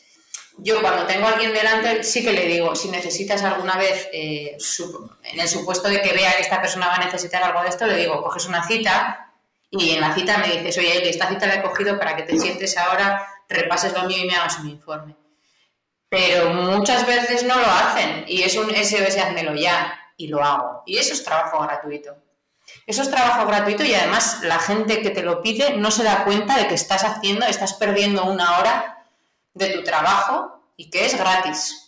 yo 0.57 0.81
cuando 0.81 1.05
tengo 1.05 1.27
a 1.27 1.31
alguien 1.31 1.53
delante 1.53 2.03
sí 2.03 2.23
que 2.23 2.33
le 2.33 2.47
digo, 2.47 2.75
si 2.75 2.89
necesitas 2.89 3.43
alguna 3.43 3.77
vez, 3.77 4.09
eh, 4.11 4.57
en 5.23 5.39
el 5.39 5.47
supuesto 5.47 5.87
de 5.87 6.01
que 6.01 6.13
vea 6.13 6.35
que 6.35 6.41
esta 6.41 6.59
persona 6.59 6.87
va 6.87 6.95
a 6.95 7.05
necesitar 7.05 7.43
algo 7.43 7.61
de 7.61 7.69
esto, 7.69 7.85
le 7.85 7.97
digo, 7.97 8.23
coges 8.23 8.45
una 8.45 8.65
cita 8.65 9.33
y 9.69 9.91
en 9.91 10.01
la 10.01 10.15
cita 10.15 10.37
me 10.39 10.47
dices, 10.47 10.77
oye, 10.79 11.09
esta 11.09 11.27
cita 11.27 11.45
la 11.45 11.55
he 11.55 11.61
cogido 11.61 11.99
para 11.99 12.15
que 12.15 12.23
te 12.23 12.37
sientes 12.39 12.75
ahora, 12.77 13.27
repases 13.47 13.93
lo 13.93 14.03
mío 14.03 14.23
y 14.23 14.27
me 14.27 14.35
hagas 14.35 14.59
un 14.59 14.69
informe. 14.69 15.15
Pero 16.09 16.49
muchas 16.51 17.05
veces 17.05 17.43
no 17.43 17.55
lo 17.55 17.67
hacen 17.67 18.25
y 18.27 18.41
es 18.41 18.55
un 18.55 18.69
SOS, 18.73 19.17
házmelo 19.17 19.53
ya 19.55 19.99
y 20.15 20.27
lo 20.27 20.43
hago. 20.43 20.83
Y 20.85 20.97
eso 20.97 21.13
es 21.13 21.23
trabajo 21.23 21.61
gratuito. 21.61 22.15
Eso 22.85 23.01
es 23.01 23.11
trabajo 23.11 23.45
gratuito 23.45 23.83
y 23.83 23.93
además 23.93 24.39
la 24.43 24.57
gente 24.57 25.01
que 25.01 25.09
te 25.09 25.21
lo 25.21 25.41
pide 25.41 25.75
no 25.75 25.91
se 25.91 26.03
da 26.03 26.23
cuenta 26.23 26.57
de 26.57 26.67
que 26.67 26.75
estás 26.75 27.03
haciendo, 27.03 27.45
estás 27.45 27.73
perdiendo 27.73 28.25
una 28.25 28.57
hora 28.57 28.96
de 29.57 29.69
tu 29.69 29.83
trabajo 29.83 30.71
y 30.75 30.89
que 30.89 31.05
es 31.05 31.17
gratis. 31.17 31.87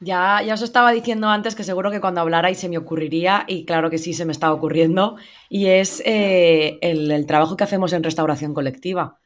Ya, 0.00 0.42
ya 0.46 0.54
os 0.54 0.62
estaba 0.62 0.92
diciendo 0.92 1.28
antes 1.28 1.56
que 1.56 1.64
seguro 1.64 1.90
que 1.90 2.00
cuando 2.00 2.20
hablarais 2.20 2.58
se 2.58 2.68
me 2.68 2.78
ocurriría, 2.78 3.44
y 3.48 3.64
claro 3.64 3.90
que 3.90 3.98
sí 3.98 4.14
se 4.14 4.24
me 4.24 4.30
está 4.30 4.52
ocurriendo, 4.52 5.16
y 5.48 5.66
es 5.66 6.00
eh, 6.06 6.78
el, 6.82 7.26
trabajo 7.26 7.56
que 7.56 7.64
hacemos 7.64 7.92
en 7.92 8.04
restauración 8.04 8.54
colectiva. 8.54 9.18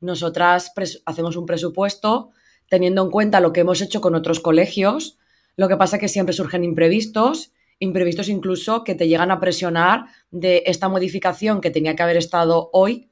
Nosotras 0.00 0.72
hacemos 1.04 1.36
un 1.36 1.46
presupuesto 1.46 2.30
teniendo 2.68 3.02
en 3.02 3.10
cuenta 3.10 3.40
lo 3.40 3.52
que 3.52 3.60
hemos 3.60 3.80
hecho 3.80 4.00
con 4.00 4.14
otros 4.14 4.38
colegios, 4.38 5.18
lo 5.56 5.68
que 5.68 5.76
pasa 5.76 5.96
es 5.96 6.00
que 6.00 6.08
siempre 6.08 6.32
surgen 6.32 6.62
imprevistos, 6.62 7.52
imprevistos 7.80 8.28
incluso 8.28 8.84
que 8.84 8.94
te 8.94 9.08
llegan 9.08 9.32
a 9.32 9.40
presionar 9.40 10.06
de 10.30 10.62
esta 10.66 10.88
modificación 10.88 11.60
que 11.60 11.72
tenía 11.72 11.96
que 11.96 12.04
haber 12.04 12.16
estado 12.16 12.70
hoy, 12.72 13.10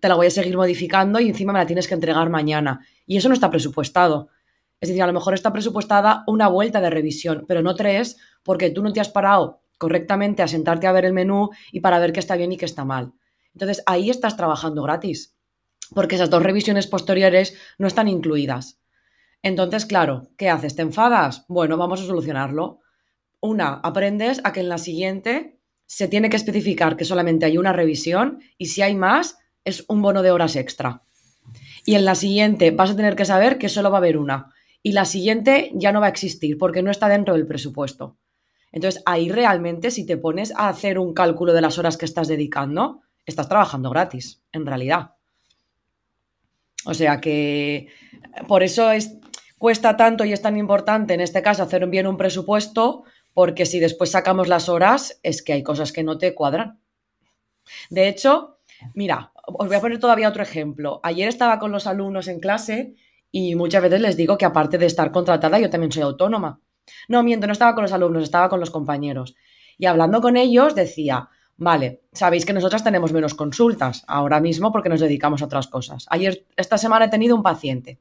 te 0.00 0.08
la 0.08 0.16
voy 0.16 0.26
a 0.26 0.30
seguir 0.30 0.56
modificando 0.56 1.20
y 1.20 1.28
encima 1.28 1.52
me 1.52 1.60
la 1.60 1.66
tienes 1.66 1.86
que 1.86 1.94
entregar 1.94 2.28
mañana. 2.28 2.84
Y 3.06 3.16
eso 3.16 3.28
no 3.28 3.34
está 3.34 3.50
presupuestado. 3.50 4.28
Es 4.80 4.88
decir, 4.88 5.02
a 5.02 5.06
lo 5.06 5.12
mejor 5.12 5.34
está 5.34 5.52
presupuestada 5.52 6.24
una 6.26 6.48
vuelta 6.48 6.80
de 6.80 6.90
revisión, 6.90 7.44
pero 7.48 7.62
no 7.62 7.74
tres, 7.74 8.18
porque 8.42 8.70
tú 8.70 8.82
no 8.82 8.92
te 8.92 9.00
has 9.00 9.08
parado 9.08 9.62
correctamente 9.78 10.42
a 10.42 10.48
sentarte 10.48 10.86
a 10.86 10.92
ver 10.92 11.04
el 11.04 11.12
menú 11.12 11.50
y 11.72 11.80
para 11.80 11.98
ver 11.98 12.12
qué 12.12 12.20
está 12.20 12.36
bien 12.36 12.52
y 12.52 12.56
qué 12.56 12.64
está 12.64 12.84
mal. 12.84 13.12
Entonces 13.54 13.82
ahí 13.86 14.10
estás 14.10 14.36
trabajando 14.36 14.82
gratis, 14.82 15.36
porque 15.94 16.16
esas 16.16 16.30
dos 16.30 16.42
revisiones 16.42 16.86
posteriores 16.86 17.56
no 17.78 17.86
están 17.86 18.08
incluidas. 18.08 18.80
Entonces, 19.42 19.86
claro, 19.86 20.28
¿qué 20.36 20.50
haces? 20.50 20.74
¿Te 20.76 20.82
enfadas? 20.82 21.44
Bueno, 21.48 21.76
vamos 21.76 22.00
a 22.00 22.06
solucionarlo. 22.06 22.80
Una, 23.40 23.74
aprendes 23.82 24.40
a 24.44 24.52
que 24.52 24.60
en 24.60 24.68
la 24.68 24.78
siguiente 24.78 25.60
se 25.86 26.08
tiene 26.08 26.28
que 26.28 26.36
especificar 26.36 26.96
que 26.96 27.04
solamente 27.04 27.46
hay 27.46 27.58
una 27.58 27.72
revisión 27.72 28.40
y 28.58 28.66
si 28.66 28.82
hay 28.82 28.94
más, 28.94 29.38
es 29.64 29.84
un 29.88 30.02
bono 30.02 30.22
de 30.22 30.32
horas 30.32 30.56
extra. 30.56 31.05
Y 31.86 31.94
en 31.94 32.04
la 32.04 32.16
siguiente 32.16 32.72
vas 32.72 32.90
a 32.90 32.96
tener 32.96 33.16
que 33.16 33.24
saber 33.24 33.56
que 33.56 33.70
solo 33.70 33.90
va 33.90 33.96
a 33.96 34.00
haber 34.00 34.18
una 34.18 34.52
y 34.82 34.92
la 34.92 35.04
siguiente 35.04 35.70
ya 35.74 35.92
no 35.92 36.00
va 36.00 36.06
a 36.06 36.10
existir 36.10 36.58
porque 36.58 36.82
no 36.82 36.90
está 36.90 37.08
dentro 37.08 37.34
del 37.34 37.46
presupuesto. 37.46 38.18
Entonces, 38.72 39.02
ahí 39.06 39.30
realmente, 39.30 39.90
si 39.90 40.04
te 40.04 40.16
pones 40.16 40.52
a 40.54 40.68
hacer 40.68 40.98
un 40.98 41.14
cálculo 41.14 41.52
de 41.52 41.60
las 41.60 41.78
horas 41.78 41.96
que 41.96 42.04
estás 42.04 42.28
dedicando, 42.28 43.02
estás 43.24 43.48
trabajando 43.48 43.90
gratis, 43.90 44.42
en 44.52 44.66
realidad. 44.66 45.12
O 46.84 46.94
sea 46.94 47.20
que 47.20 47.88
por 48.46 48.62
eso 48.62 48.90
es, 48.90 49.16
cuesta 49.58 49.96
tanto 49.96 50.24
y 50.24 50.32
es 50.32 50.42
tan 50.42 50.56
importante 50.56 51.14
en 51.14 51.20
este 51.20 51.42
caso 51.42 51.62
hacer 51.62 51.86
bien 51.86 52.06
un 52.06 52.16
presupuesto, 52.16 53.04
porque 53.32 53.66
si 53.66 53.80
después 53.80 54.10
sacamos 54.10 54.48
las 54.48 54.68
horas, 54.68 55.18
es 55.22 55.42
que 55.42 55.52
hay 55.52 55.62
cosas 55.62 55.92
que 55.92 56.02
no 56.02 56.18
te 56.18 56.34
cuadran. 56.34 56.80
De 57.90 58.08
hecho, 58.08 58.58
mira, 58.94 59.32
os 59.46 59.66
voy 59.66 59.76
a 59.76 59.80
poner 59.80 59.98
todavía 59.98 60.28
otro 60.28 60.42
ejemplo. 60.42 61.00
Ayer 61.02 61.28
estaba 61.28 61.58
con 61.58 61.72
los 61.72 61.86
alumnos 61.86 62.28
en 62.28 62.40
clase 62.40 62.94
y 63.30 63.54
muchas 63.54 63.82
veces 63.82 64.00
les 64.00 64.16
digo 64.16 64.38
que 64.38 64.44
aparte 64.44 64.78
de 64.78 64.86
estar 64.86 65.10
contratada, 65.12 65.58
yo 65.58 65.70
también 65.70 65.92
soy 65.92 66.02
autónoma. 66.02 66.60
No, 67.08 67.22
miento, 67.22 67.46
no 67.46 67.52
estaba 67.52 67.74
con 67.74 67.82
los 67.82 67.92
alumnos, 67.92 68.22
estaba 68.22 68.48
con 68.48 68.60
los 68.60 68.70
compañeros. 68.70 69.34
Y 69.78 69.86
hablando 69.86 70.20
con 70.20 70.36
ellos 70.36 70.74
decía, 70.74 71.28
vale, 71.56 72.02
sabéis 72.12 72.46
que 72.46 72.52
nosotras 72.52 72.84
tenemos 72.84 73.12
menos 73.12 73.34
consultas 73.34 74.04
ahora 74.06 74.40
mismo 74.40 74.72
porque 74.72 74.88
nos 74.88 75.00
dedicamos 75.00 75.42
a 75.42 75.46
otras 75.46 75.68
cosas. 75.68 76.06
Ayer, 76.10 76.46
esta 76.56 76.78
semana 76.78 77.06
he 77.06 77.10
tenido 77.10 77.34
un 77.34 77.42
paciente. 77.42 78.00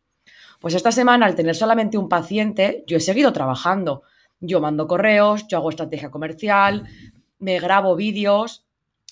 Pues 0.60 0.74
esta 0.74 0.92
semana, 0.92 1.26
al 1.26 1.36
tener 1.36 1.56
solamente 1.56 1.98
un 1.98 2.10
paciente, 2.10 2.84
yo 2.88 2.98
he 2.98 3.02
seguido 3.02 3.34
trabajando. 3.34 4.04
Yo 4.40 4.62
mando 4.62 4.88
correos, 4.88 5.48
yo 5.48 5.58
hago 5.58 5.70
estrategia 5.70 6.12
comercial, 6.12 6.88
me 7.40 7.60
grabo 7.60 7.96
vídeos, 7.96 8.66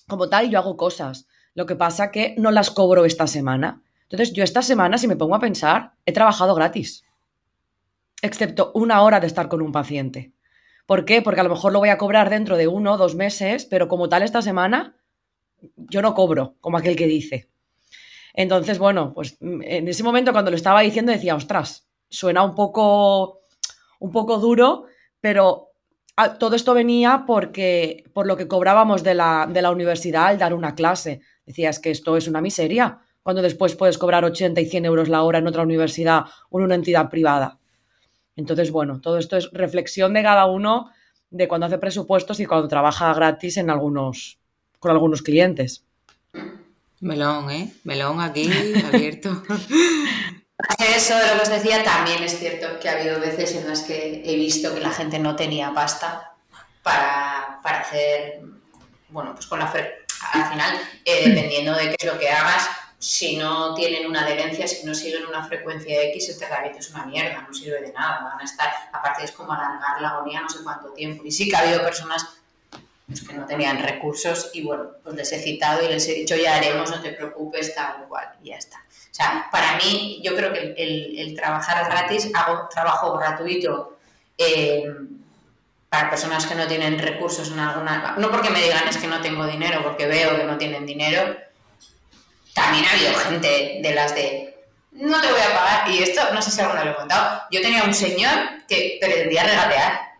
como 0.07 0.29
tal, 0.29 0.49
yo 0.49 0.59
hago 0.59 0.77
cosas. 0.77 1.27
Lo 1.55 1.65
que 1.65 1.75
pasa 1.75 2.11
que 2.11 2.35
no 2.37 2.51
las 2.51 2.71
cobro 2.71 3.05
esta 3.05 3.27
semana. 3.27 3.81
Entonces, 4.03 4.33
yo 4.33 4.43
esta 4.43 4.61
semana, 4.61 4.97
si 4.97 5.07
me 5.07 5.15
pongo 5.15 5.35
a 5.35 5.39
pensar, 5.39 5.93
he 6.05 6.11
trabajado 6.11 6.55
gratis, 6.55 7.03
excepto 8.21 8.71
una 8.73 9.01
hora 9.01 9.19
de 9.19 9.27
estar 9.27 9.49
con 9.49 9.61
un 9.61 9.71
paciente. 9.71 10.33
¿Por 10.85 11.05
qué? 11.05 11.21
Porque 11.21 11.41
a 11.41 11.43
lo 11.43 11.49
mejor 11.49 11.71
lo 11.71 11.79
voy 11.79 11.89
a 11.89 11.97
cobrar 11.97 12.29
dentro 12.29 12.57
de 12.57 12.67
uno 12.67 12.93
o 12.93 12.97
dos 12.97 13.15
meses, 13.15 13.65
pero 13.65 13.87
como 13.87 14.09
tal 14.09 14.23
esta 14.23 14.41
semana, 14.41 14.97
yo 15.75 16.01
no 16.01 16.13
cobro, 16.13 16.55
como 16.59 16.77
aquel 16.77 16.95
que 16.95 17.07
dice. 17.07 17.49
Entonces, 18.33 18.79
bueno, 18.79 19.13
pues 19.13 19.37
en 19.41 19.87
ese 19.87 20.03
momento 20.03 20.31
cuando 20.31 20.51
lo 20.51 20.57
estaba 20.57 20.81
diciendo 20.81 21.11
decía, 21.11 21.35
ostras, 21.35 21.87
suena 22.09 22.43
un 22.43 22.55
poco, 22.55 23.41
un 23.99 24.11
poco 24.11 24.39
duro, 24.39 24.85
pero 25.21 25.71
ah, 26.17 26.37
todo 26.37 26.55
esto 26.55 26.73
venía 26.73 27.23
porque, 27.25 28.03
por 28.13 28.27
lo 28.27 28.35
que 28.35 28.47
cobrábamos 28.47 29.03
de 29.03 29.13
la, 29.13 29.47
de 29.49 29.61
la 29.61 29.71
universidad 29.71 30.27
al 30.27 30.37
dar 30.37 30.53
una 30.53 30.75
clase. 30.75 31.21
Decía, 31.45 31.69
es 31.69 31.79
que 31.79 31.91
esto 31.91 32.17
es 32.17 32.27
una 32.27 32.41
miseria 32.41 32.99
cuando 33.21 33.41
después 33.41 33.75
puedes 33.75 33.97
cobrar 33.97 34.25
80 34.25 34.59
y 34.61 34.65
100 34.65 34.85
euros 34.85 35.09
la 35.09 35.23
hora 35.23 35.39
en 35.39 35.47
otra 35.47 35.63
universidad 35.63 36.25
o 36.49 36.59
en 36.59 36.65
una 36.65 36.75
entidad 36.75 37.09
privada. 37.09 37.57
Entonces, 38.35 38.71
bueno, 38.71 38.99
todo 38.99 39.17
esto 39.17 39.37
es 39.37 39.49
reflexión 39.51 40.13
de 40.13 40.23
cada 40.23 40.45
uno 40.45 40.91
de 41.29 41.47
cuando 41.47 41.67
hace 41.67 41.77
presupuestos 41.77 42.39
y 42.39 42.45
cuando 42.45 42.67
trabaja 42.67 43.13
gratis 43.13 43.57
en 43.57 43.69
algunos, 43.69 44.39
con 44.79 44.91
algunos 44.91 45.21
clientes. 45.21 45.83
Melón, 46.99 47.49
¿eh? 47.51 47.73
Melón 47.83 48.21
aquí 48.21 48.49
abierto. 48.93 49.43
Eso 50.95 51.17
de 51.17 51.27
lo 51.27 51.33
que 51.35 51.41
os 51.41 51.49
decía, 51.49 51.83
también 51.83 52.23
es 52.23 52.37
cierto 52.37 52.79
que 52.79 52.87
ha 52.87 52.93
habido 52.93 53.19
veces 53.19 53.55
en 53.55 53.67
las 53.67 53.81
que 53.81 54.21
he 54.25 54.35
visto 54.35 54.73
que 54.73 54.79
la 54.79 54.91
gente 54.91 55.19
no 55.19 55.35
tenía 55.35 55.73
pasta 55.73 56.33
para, 56.81 57.59
hacer, 57.63 58.41
bueno, 59.13 59.33
pues 59.33 59.47
con 59.47 59.59
la... 59.59 59.71
Al 60.31 60.49
final, 60.49 60.79
eh, 61.05 61.29
dependiendo 61.29 61.73
de 61.75 61.89
qué 61.89 61.95
es 61.99 62.05
lo 62.05 62.17
que 62.17 62.29
hagas, 62.29 62.67
si 62.97 63.35
no 63.35 63.73
tienen 63.73 64.07
una 64.07 64.21
adherencia, 64.21 64.65
si 64.67 64.85
no 64.85 64.95
siguen 64.95 65.25
una 65.25 65.45
frecuencia 65.45 66.01
X, 66.03 66.29
este 66.29 66.47
rabito 66.47 66.79
es 66.79 66.89
una 66.91 67.05
mierda, 67.05 67.41
no 67.41 67.53
sirve 67.53 67.81
de 67.81 67.91
nada, 67.91 68.23
van 68.23 68.39
a 68.39 68.43
estar, 68.43 68.71
aparte 68.93 69.25
es 69.25 69.33
como 69.33 69.51
alargar 69.51 70.01
la 70.01 70.09
agonía 70.09 70.41
no 70.41 70.49
sé 70.49 70.63
cuánto 70.63 70.89
tiempo. 70.93 71.23
Y 71.25 71.31
sí 71.31 71.49
que 71.49 71.55
ha 71.55 71.59
habido 71.59 71.83
personas 71.83 72.37
pues, 73.05 73.21
que 73.27 73.33
no 73.33 73.45
tenían 73.45 73.83
recursos 73.83 74.51
y 74.53 74.63
bueno, 74.63 74.91
pues 75.03 75.15
les 75.15 75.31
he 75.33 75.39
citado 75.39 75.83
y 75.83 75.89
les 75.89 76.07
he 76.07 76.13
dicho 76.13 76.37
ya 76.37 76.55
haremos, 76.55 76.89
no 76.89 77.01
te 77.01 77.11
preocupes, 77.11 77.75
tal 77.75 78.05
cual, 78.07 78.29
y 78.41 78.49
ya 78.49 78.55
está. 78.55 78.77
O 78.77 79.15
sea, 79.15 79.47
para 79.51 79.75
mí, 79.75 80.21
yo 80.23 80.35
creo 80.35 80.53
que 80.53 80.73
el, 80.77 81.35
trabajar 81.35 81.85
gratis, 81.85 82.31
hago 82.33 82.69
trabajo 82.69 83.17
gratuito 83.17 83.97
eh, 84.37 84.85
para 85.93 86.09
personas 86.09 86.47
que 86.47 86.55
no 86.55 86.65
tienen 86.65 86.97
recursos 86.97 87.51
en 87.51 87.59
alguna... 87.59 88.15
No 88.17 88.31
porque 88.31 88.49
me 88.49 88.63
digan 88.63 88.87
es 88.87 88.97
que 88.97 89.05
no 89.05 89.21
tengo 89.21 89.45
dinero, 89.45 89.83
porque 89.83 90.07
veo 90.07 90.35
que 90.35 90.43
no 90.43 90.57
tienen 90.57 90.87
dinero, 90.87 91.37
también 92.55 92.83
ha 92.85 92.93
habido 92.93 93.13
gente 93.13 93.79
de 93.79 93.93
las 93.93 94.15
de 94.15 94.65
no 94.91 95.21
te 95.21 95.31
voy 95.31 95.39
a 95.39 95.55
pagar. 95.55 95.89
Y 95.91 96.01
esto, 96.01 96.33
no 96.33 96.41
sé 96.41 96.49
si 96.49 96.61
alguno 96.61 96.83
lo 96.83 96.89
he 96.89 96.95
contado. 96.95 97.43
Yo 97.51 97.61
tenía 97.61 97.83
un 97.83 97.93
señor 97.93 98.65
que 98.67 98.97
pretendía 98.99 99.43
regatear. 99.43 100.13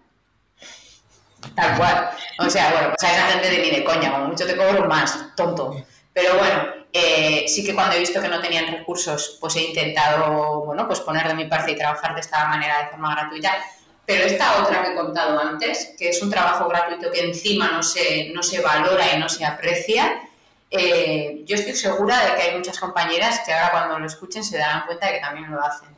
Tal 1.55 1.75
cual. 1.75 2.11
O 2.37 2.47
sea, 2.51 2.69
bueno, 2.69 2.89
pues 2.89 3.09
a 3.09 3.15
esa 3.15 3.27
gente 3.31 3.49
de 3.49 3.57
ni 3.57 3.71
de 3.71 3.83
coña, 3.83 4.11
como 4.11 4.27
mucho 4.27 4.45
te 4.45 4.55
cobro 4.55 4.87
más, 4.87 5.35
tonto. 5.35 5.75
Pero 6.13 6.37
bueno, 6.37 6.67
eh, 6.93 7.45
sí 7.47 7.65
que 7.65 7.73
cuando 7.73 7.95
he 7.95 7.99
visto 7.99 8.21
que 8.21 8.27
no 8.27 8.39
tenían 8.39 8.67
recursos, 8.67 9.39
pues 9.41 9.55
he 9.55 9.63
intentado, 9.63 10.65
bueno, 10.65 10.85
pues 10.85 10.99
poner 10.99 11.27
de 11.27 11.33
mi 11.33 11.45
parte 11.45 11.71
y 11.71 11.75
trabajar 11.75 12.13
de 12.13 12.21
esta 12.21 12.47
manera 12.47 12.83
de 12.83 12.89
forma 12.89 13.15
gratuita. 13.15 13.57
Pero 14.05 14.25
esta 14.25 14.61
otra 14.61 14.83
que 14.83 14.91
he 14.91 14.95
contado 14.95 15.39
antes, 15.39 15.93
que 15.97 16.09
es 16.09 16.21
un 16.21 16.29
trabajo 16.29 16.67
gratuito 16.67 17.11
que 17.11 17.21
encima 17.21 17.71
no 17.71 17.81
se, 17.81 18.29
no 18.33 18.43
se 18.43 18.59
valora 18.59 19.15
y 19.15 19.19
no 19.19 19.29
se 19.29 19.45
aprecia, 19.45 20.21
eh, 20.69 21.43
yo 21.45 21.55
estoy 21.55 21.75
segura 21.75 22.25
de 22.25 22.35
que 22.35 22.41
hay 22.41 22.55
muchas 22.57 22.79
compañeras 22.79 23.41
que 23.45 23.53
ahora 23.53 23.71
cuando 23.71 23.99
lo 23.99 24.07
escuchen 24.07 24.43
se 24.43 24.57
darán 24.57 24.85
cuenta 24.85 25.07
de 25.07 25.13
que 25.13 25.19
también 25.19 25.49
lo 25.49 25.63
hacen. 25.63 25.89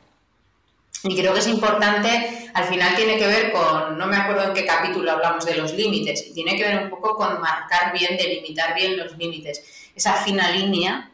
Y 1.02 1.16
creo 1.16 1.32
que 1.32 1.40
es 1.40 1.46
importante, 1.46 2.50
al 2.52 2.64
final 2.64 2.94
tiene 2.96 3.18
que 3.18 3.26
ver 3.26 3.52
con, 3.52 3.96
no 3.96 4.06
me 4.06 4.16
acuerdo 4.16 4.44
en 4.44 4.54
qué 4.54 4.66
capítulo 4.66 5.12
hablamos 5.12 5.44
de 5.44 5.56
los 5.56 5.72
límites, 5.72 6.32
tiene 6.34 6.56
que 6.56 6.64
ver 6.64 6.82
un 6.82 6.90
poco 6.90 7.16
con 7.16 7.40
marcar 7.40 7.92
bien, 7.92 8.16
delimitar 8.16 8.74
bien 8.74 8.96
los 8.96 9.16
límites, 9.16 9.62
esa 9.94 10.14
fina 10.14 10.50
línea 10.50 11.10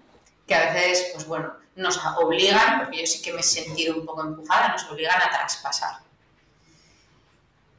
que 0.46 0.54
a 0.54 0.72
veces, 0.72 1.11
pues 1.12 1.26
bueno, 1.26 1.52
nos 1.76 1.99
obligan, 2.16 2.80
porque 2.80 3.00
yo 3.00 3.06
sí 3.06 3.22
que 3.22 3.32
me 3.32 3.40
he 3.40 3.44
sentido 3.44 3.96
un 3.96 4.04
poco 4.04 4.22
empujada, 4.22 4.68
nos 4.68 4.84
obligan 4.90 5.20
a 5.20 5.30
traspasar. 5.30 5.96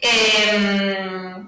Em, 0.03 1.47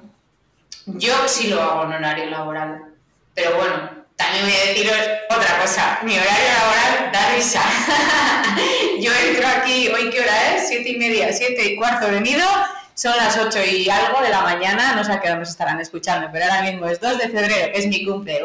yo 0.86 1.28
sí 1.28 1.48
lo 1.48 1.62
hago 1.62 1.84
en 1.84 1.94
horario 1.94 2.26
laboral, 2.30 2.86
pero 3.34 3.58
bueno, 3.58 4.06
también 4.16 4.46
voy 4.46 4.54
a 4.54 4.70
deciros 4.70 4.98
otra 5.30 5.60
cosa, 5.60 6.00
mi 6.04 6.18
horario 6.18 6.48
laboral 6.58 7.12
da 7.12 7.36
risa. 7.36 7.62
Yo 9.02 9.12
entro 9.14 9.46
aquí, 9.46 9.90
¿hoy 9.90 10.10
qué 10.10 10.22
hora 10.22 10.56
es? 10.56 10.70
Siete 10.70 10.92
y 10.92 10.98
media, 10.98 11.34
siete 11.34 11.66
y 11.66 11.76
cuarto 11.76 12.08
venido, 12.08 12.48
son 12.94 13.16
las 13.18 13.38
ocho 13.38 13.60
y 13.62 13.90
algo 13.90 14.22
de 14.22 14.30
la 14.30 14.40
mañana, 14.42 14.96
no 14.96 15.04
sé 15.04 15.12
a 15.12 15.20
qué 15.20 15.28
hora 15.28 15.40
nos 15.40 15.50
estarán 15.50 15.82
escuchando, 15.82 16.30
pero 16.32 16.46
ahora 16.46 16.62
mismo 16.62 16.88
es 16.88 17.02
2 17.02 17.18
de 17.18 17.28
febrero, 17.28 17.74
que 17.74 17.80
es 17.80 17.88
mi 17.88 18.06
cumple, 18.06 18.42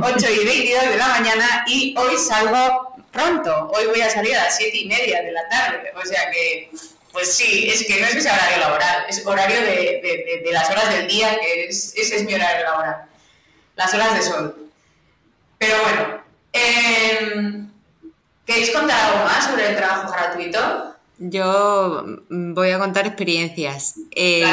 8 0.00 0.26
y 0.30 0.44
22 0.44 0.90
de 0.90 0.96
la 0.96 1.08
mañana 1.08 1.64
y 1.66 1.92
hoy 1.98 2.16
salgo 2.16 2.94
pronto, 3.10 3.68
hoy 3.74 3.86
voy 3.86 4.00
a 4.00 4.10
salir 4.10 4.36
a 4.36 4.44
las 4.44 4.56
siete 4.56 4.78
y 4.78 4.86
media 4.86 5.22
de 5.22 5.32
la 5.32 5.48
tarde, 5.48 5.92
o 5.92 6.06
sea 6.06 6.30
que, 6.30 6.70
pues 7.18 7.34
sí, 7.34 7.68
es 7.68 7.84
que 7.84 8.00
no 8.00 8.06
es 8.06 8.14
que 8.14 8.20
sea 8.20 8.34
horario 8.34 8.58
laboral, 8.58 9.04
es 9.08 9.26
horario 9.26 9.60
de, 9.60 10.40
de, 10.44 10.52
las 10.52 10.70
horas 10.70 10.88
del 10.94 11.08
día, 11.08 11.36
que 11.40 11.64
es, 11.64 11.92
ese 11.96 12.14
es 12.14 12.24
mi 12.24 12.34
horario 12.34 12.64
laboral, 12.64 13.06
las 13.74 13.92
horas 13.92 14.14
de 14.14 14.22
sol. 14.22 14.70
Pero 15.58 15.74
bueno, 15.82 16.22
eh, 16.52 17.64
¿queréis 18.46 18.70
contar 18.70 19.00
algo 19.00 19.24
más 19.24 19.46
sobre 19.46 19.68
el 19.68 19.76
trabajo 19.76 20.12
gratuito? 20.12 20.94
Yo 21.18 22.04
mm, 22.28 22.54
voy 22.54 22.70
a 22.70 22.78
contar 22.78 23.08
experiencias. 23.08 23.94
Eh, 24.14 24.44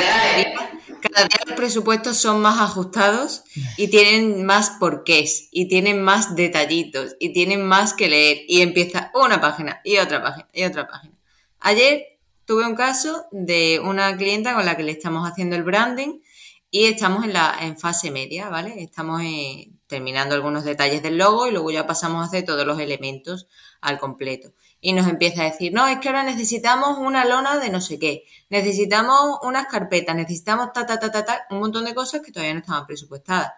cada 1.02 1.28
día 1.28 1.38
los 1.46 1.56
presupuestos 1.56 2.18
son 2.18 2.42
más 2.42 2.60
ajustados 2.60 3.44
y 3.78 3.90
tienen 3.90 4.44
más 4.44 4.72
porqués 4.80 5.50
y 5.52 5.68
tienen 5.68 6.02
más 6.02 6.36
detallitos 6.36 7.16
y 7.20 7.32
tienen 7.32 7.64
más 7.64 7.94
que 7.94 8.10
leer 8.10 8.40
y 8.48 8.62
empieza 8.62 9.12
una 9.14 9.40
página 9.40 9.82
y 9.84 9.98
otra 9.98 10.24
página 10.24 10.48
y 10.52 10.64
otra 10.64 10.88
página. 10.88 11.14
Ayer 11.60 12.15
tuve 12.46 12.66
un 12.66 12.76
caso 12.76 13.26
de 13.32 13.82
una 13.84 14.16
clienta 14.18 14.54
con 14.54 14.66
la 14.66 14.78
que 14.78 14.84
le 14.84 14.92
estamos 14.92 15.28
haciendo 15.30 15.56
el 15.56 15.64
branding 15.64 16.22
y 16.70 16.86
estamos 16.86 17.24
en 17.24 17.34
la 17.34 17.56
en 17.62 17.78
fase 17.78 18.12
media, 18.12 18.50
¿vale? 18.50 18.82
Estamos 18.82 19.22
eh, 19.24 19.72
terminando 19.88 20.36
algunos 20.36 20.64
detalles 20.64 21.02
del 21.04 21.18
logo 21.18 21.48
y 21.48 21.52
luego 21.52 21.72
ya 21.72 21.88
pasamos 21.88 22.22
a 22.22 22.28
hacer 22.28 22.46
todos 22.46 22.66
los 22.66 22.80
elementos 22.80 23.48
al 23.82 24.00
completo. 24.00 24.54
Y 24.82 24.94
nos 24.94 25.08
empieza 25.08 25.42
a 25.42 25.46
decir, 25.46 25.74
no, 25.74 25.88
es 25.88 26.00
que 26.00 26.10
ahora 26.10 26.24
necesitamos 26.24 26.98
una 26.98 27.26
lona 27.26 27.58
de 27.58 27.70
no 27.70 27.82
sé 27.82 27.98
qué, 27.98 28.26
necesitamos 28.50 29.40
unas 29.44 29.68
carpetas, 29.68 30.16
necesitamos 30.16 30.74
ta, 30.74 30.86
ta, 30.86 31.00
ta, 31.00 31.12
ta, 31.12 31.26
ta, 31.26 31.48
un 31.50 31.60
montón 31.60 31.86
de 31.86 31.96
cosas 31.96 32.22
que 32.22 32.32
todavía 32.32 32.54
no 32.54 32.60
estaban 32.60 32.86
presupuestadas 32.86 33.52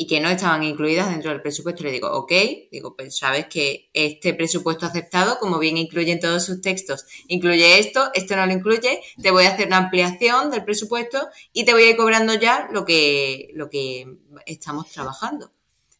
y 0.00 0.06
que 0.06 0.20
no 0.20 0.30
estaban 0.30 0.62
incluidas 0.62 1.10
dentro 1.10 1.32
del 1.32 1.42
presupuesto. 1.42 1.82
Le 1.82 1.90
digo, 1.90 2.08
ok, 2.12 2.32
digo, 2.70 2.94
pues 2.94 3.18
sabes 3.18 3.46
que 3.46 3.90
este 3.92 4.32
presupuesto 4.32 4.86
aceptado, 4.86 5.40
como 5.40 5.58
bien 5.58 5.76
incluye 5.76 6.12
en 6.12 6.20
todos 6.20 6.44
sus 6.44 6.60
textos, 6.60 7.04
incluye 7.26 7.80
esto, 7.80 8.12
esto 8.14 8.36
no 8.36 8.46
lo 8.46 8.52
incluye, 8.52 9.00
te 9.20 9.32
voy 9.32 9.46
a 9.46 9.50
hacer 9.50 9.66
una 9.66 9.78
ampliación 9.78 10.52
del 10.52 10.64
presupuesto 10.64 11.26
y 11.52 11.64
te 11.64 11.72
voy 11.72 11.82
a 11.82 11.90
ir 11.90 11.96
cobrando 11.96 12.34
ya 12.34 12.68
lo 12.70 12.84
que, 12.84 13.50
lo 13.54 13.68
que 13.68 14.06
estamos 14.46 14.88
trabajando. 14.88 15.50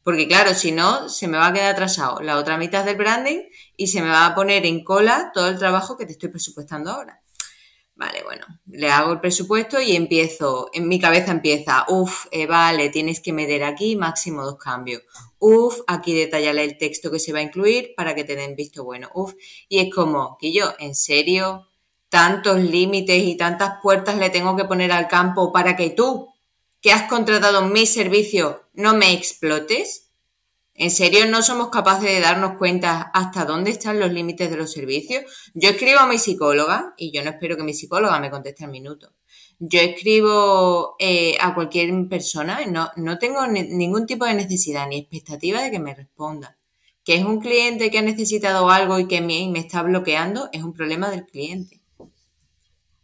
Porque 0.05 0.29
claro, 0.29 0.55
si 0.55 0.71
no, 0.71 1.09
se 1.09 1.27
me 1.27 1.37
va 1.37 1.49
a 1.49 1.53
quedar 1.53 1.73
atrasado 1.73 2.21
la 2.21 2.39
otra 2.39 2.57
mitad 2.57 2.85
del 2.85 2.97
branding 2.97 3.41
y 3.77 3.89
se 3.89 4.01
me 4.01 4.11
va 4.11 4.27
a 4.27 4.35
poner 4.37 4.65
en 4.65 4.85
cola 4.85 5.33
todo 5.35 5.49
el 5.49 5.59
trabajo 5.59 5.97
que 5.97 6.07
te 6.07 6.13
estoy 6.13 6.29
presupuestando 6.29 6.93
ahora. 6.93 7.21
Vale, 7.99 8.23
bueno, 8.23 8.47
le 8.71 8.91
hago 8.91 9.11
el 9.11 9.19
presupuesto 9.19 9.81
y 9.81 9.97
empiezo, 9.97 10.71
en 10.73 10.87
mi 10.87 11.01
cabeza 11.01 11.33
empieza, 11.33 11.85
uff, 11.89 12.27
eh, 12.31 12.47
vale, 12.47 12.91
tienes 12.91 13.21
que 13.21 13.33
meter 13.33 13.65
aquí 13.65 13.97
máximo 13.97 14.45
dos 14.45 14.57
cambios. 14.57 15.03
Uf, 15.41 15.81
aquí 15.89 16.15
detallale 16.15 16.63
el 16.63 16.79
texto 16.79 17.11
que 17.11 17.19
se 17.19 17.33
va 17.33 17.41
a 17.41 17.43
incluir 17.43 17.95
para 17.97 18.15
que 18.15 18.23
te 18.23 18.37
den 18.37 18.55
visto 18.55 18.85
bueno. 18.85 19.11
Uf, 19.15 19.35
y 19.69 19.81
es 19.81 19.93
como 19.93 20.39
que 20.39 20.53
yo, 20.53 20.75
¿en 20.79 20.95
serio? 20.95 21.67
Tantos 22.09 22.61
límites 22.61 23.21
y 23.21 23.37
tantas 23.37 23.81
puertas 23.83 24.17
le 24.17 24.31
tengo 24.31 24.55
que 24.55 24.65
poner 24.65 24.93
al 24.93 25.09
campo 25.09 25.53
para 25.53 25.75
que 25.75 25.91
tú, 25.91 26.29
que 26.81 26.93
has 26.93 27.09
contratado 27.09 27.63
mi 27.63 27.85
servicio 27.85 28.69
no 28.75 28.95
me 28.95 29.13
explotes? 29.13 30.08
¿En 30.81 30.93
serio 30.93 31.27
no 31.27 31.43
somos 31.43 31.71
capaces 31.71 32.09
de 32.09 32.21
darnos 32.21 32.57
cuenta 32.57 33.11
hasta 33.13 33.45
dónde 33.45 33.73
están 33.73 33.99
los 33.99 34.13
límites 34.13 34.49
de 34.49 34.57
los 34.57 34.71
servicios? 34.71 35.25
Yo 35.53 35.71
escribo 35.71 35.99
a 35.99 36.07
mi 36.07 36.19
psicóloga 36.19 36.95
y 36.97 37.11
yo 37.11 37.25
no 37.25 37.31
espero 37.31 37.57
que 37.57 37.65
mi 37.65 37.75
psicóloga 37.75 38.21
me 38.21 38.31
conteste 38.31 38.65
al 38.65 38.71
minuto. 38.71 39.13
Yo 39.59 39.81
escribo 39.81 40.95
eh, 41.01 41.35
a 41.41 41.53
cualquier 41.57 41.91
persona, 42.09 42.61
no, 42.69 42.91
no 42.95 43.19
tengo 43.19 43.45
ningún 43.49 44.07
tipo 44.07 44.25
de 44.25 44.35
necesidad 44.35 44.87
ni 44.87 44.99
expectativa 44.99 45.61
de 45.65 45.73
que 45.73 45.81
me 45.81 45.97
responda. 45.97 46.57
Que 47.03 47.17
es 47.17 47.25
un 47.25 47.41
cliente 47.41 47.91
que 47.91 47.99
ha 47.99 48.03
necesitado 48.03 48.71
algo 48.71 49.01
y 49.01 49.09
que 49.09 49.21
me, 49.21 49.49
me 49.49 49.59
está 49.59 49.83
bloqueando, 49.83 50.49
es 50.53 50.63
un 50.63 50.75
problema 50.75 51.11
del 51.11 51.27
cliente. 51.27 51.83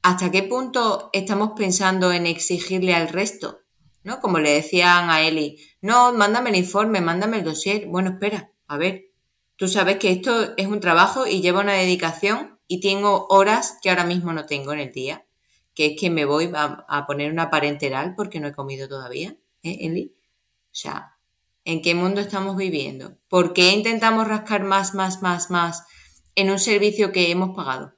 ¿Hasta 0.03 0.31
qué 0.31 0.45
punto 0.45 1.11
estamos 1.13 1.55
pensando 1.57 2.13
en 2.13 2.27
exigirle 2.27 2.95
al 2.95 3.09
resto 3.09 3.64
¿no? 4.05 4.21
Como 4.21 4.39
le 4.39 4.51
decían 4.51 5.11
a 5.11 5.23
Eli, 5.23 5.59
no, 5.81 6.13
mándame 6.13 6.51
el 6.51 6.57
informe, 6.57 7.01
mándame 7.01 7.39
el 7.39 7.45
dossier. 7.45 7.87
Bueno, 7.87 8.11
espera, 8.11 8.53
a 8.69 8.77
ver, 8.77 9.07
tú 9.57 9.67
sabes 9.67 9.97
que 9.97 10.13
esto 10.13 10.55
es 10.57 10.67
un 10.67 10.81
trabajo 10.81 11.27
y 11.27 11.41
lleva 11.41 11.61
una 11.61 11.73
dedicación 11.73 12.61
y 12.69 12.81
tengo 12.81 13.27
horas 13.29 13.79
que 13.83 13.91
ahora 13.91 14.05
mismo 14.05 14.33
no 14.33 14.47
tengo 14.47 14.73
en 14.73 14.81
el 14.81 14.93
día, 14.93 15.27
que 15.75 15.87
es 15.87 16.01
que 16.01 16.11
me 16.11 16.25
voy 16.25 16.51
a, 16.55 17.07
poner 17.07 17.33
una 17.33 17.51
parenteral 17.51 18.15
porque 18.15 18.41
no 18.41 18.49
he 18.49 18.53
comido 18.53 18.89
todavía, 18.89 19.37
¿eh, 19.63 19.79
Eli? 19.81 20.15
O 20.67 20.77
sea, 20.77 21.17
¿en 21.65 21.83
qué 21.83 21.95
mundo 21.95 22.21
estamos 22.21 22.57
viviendo? 22.57 23.17
¿Por 23.29 23.53
qué 23.53 23.73
intentamos 23.73 24.29
rascar 24.29 24.65
más, 24.65 24.95
más, 24.95 25.23
más, 25.23 25.51
más 25.51 25.85
en 26.35 26.51
un 26.51 26.59
servicio 26.59 27.11
que 27.11 27.31
hemos 27.31 27.57
pagado? 27.57 27.94